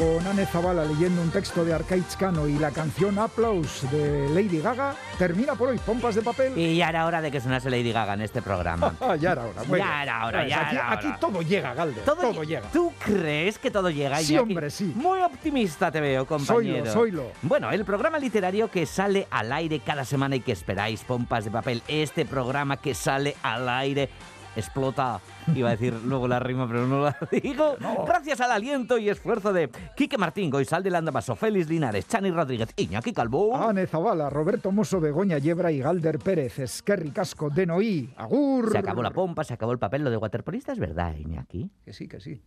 Con 0.00 0.26
Anne 0.26 0.46
Zavala 0.46 0.86
leyendo 0.86 1.20
un 1.20 1.30
texto 1.30 1.62
de 1.62 1.74
Arcaiz 1.74 2.16
Cano 2.16 2.48
y 2.48 2.58
la 2.58 2.70
canción 2.70 3.18
Applause 3.18 3.82
de 3.90 4.30
Lady 4.30 4.58
Gaga, 4.58 4.94
termina 5.18 5.54
por 5.56 5.68
hoy 5.68 5.76
Pompas 5.76 6.14
de 6.14 6.22
Papel. 6.22 6.56
Y 6.58 6.78
ya 6.78 6.88
era 6.88 7.04
hora 7.04 7.20
de 7.20 7.30
que 7.30 7.38
sonase 7.38 7.68
Lady 7.68 7.92
Gaga 7.92 8.14
en 8.14 8.22
este 8.22 8.40
programa. 8.40 8.94
Ya 9.20 9.32
era 9.32 9.44
hora. 9.44 9.62
muy 9.64 9.78
Ya 9.78 10.02
era 10.02 10.24
hora, 10.26 10.48
ya 10.48 10.60
aquí, 10.62 10.74
era 10.76 10.92
aquí 10.92 11.06
hora. 11.08 11.18
todo 11.20 11.42
llega, 11.42 11.74
Galde. 11.74 12.00
Todo 12.00 12.16
Todo, 12.22 12.42
lle- 12.42 12.46
llega. 12.46 12.68
¿Tú 12.72 12.92
crees 13.04 13.58
que 13.58 13.70
todo 13.70 13.90
llega? 13.90 14.16
Sí, 14.20 14.32
Iñaki? 14.32 14.42
hombre, 14.48 14.70
sí. 14.70 14.90
Muy 14.96 15.20
optimista 15.20 15.90
te 15.92 16.00
veo, 16.00 16.24
compañero. 16.26 16.86
Soylo, 16.86 16.92
soylo. 16.92 17.32
Bueno, 17.42 17.70
el 17.70 17.84
programa 17.84 18.18
literario 18.18 18.70
que 18.70 18.86
sale 18.86 19.26
al 19.30 19.52
aire 19.52 19.80
cada 19.80 20.06
semana 20.06 20.34
y 20.36 20.40
que 20.40 20.52
esperáis, 20.52 21.02
pompas 21.04 21.44
de 21.44 21.50
papel. 21.50 21.82
Este 21.88 22.24
programa 22.24 22.78
que 22.78 22.94
sale 22.94 23.36
al 23.42 23.68
aire 23.68 24.08
explota. 24.56 25.20
Iba 25.54 25.68
a 25.68 25.72
decir 25.72 25.94
luego 26.04 26.28
la 26.28 26.38
rima, 26.38 26.66
pero 26.68 26.86
no 26.86 27.02
la 27.02 27.16
digo. 27.30 27.76
Gracias 28.06 28.40
al 28.40 28.52
aliento 28.52 28.98
y 28.98 29.08
esfuerzo 29.08 29.52
de 29.52 29.70
Quique 29.96 30.18
Martín, 30.18 30.50
Goizal 30.50 30.82
de 30.82 30.90
Landamaso, 30.90 31.34
Félix 31.36 31.68
Linares, 31.68 32.06
Chani 32.08 32.30
Rodríguez, 32.30 32.68
Iñaki 32.76 33.12
Calvo. 33.12 33.56
Ane 33.56 33.86
Zavala, 33.86 34.30
Roberto 34.30 34.70
Mosso, 34.72 35.00
Begoña 35.00 35.38
Yebra 35.38 35.72
y 35.72 35.80
Galder 35.80 36.18
Pérez, 36.18 36.58
Esquerri 36.58 37.10
Casco, 37.10 37.50
Denoí, 37.50 38.12
Agur. 38.16 38.70
Se 38.72 38.78
acabó 38.78 39.02
la 39.02 39.10
pompa, 39.10 39.44
se 39.44 39.54
acabó 39.54 39.72
el 39.72 39.78
papel. 39.78 40.04
Lo 40.04 40.10
de 40.10 40.16
waterpolista 40.16 40.72
es 40.72 40.78
verdad, 40.78 41.14
Iñaki. 41.16 41.70
Que 41.84 41.92
sí, 41.92 42.08
que 42.08 42.20
sí. 42.20 42.40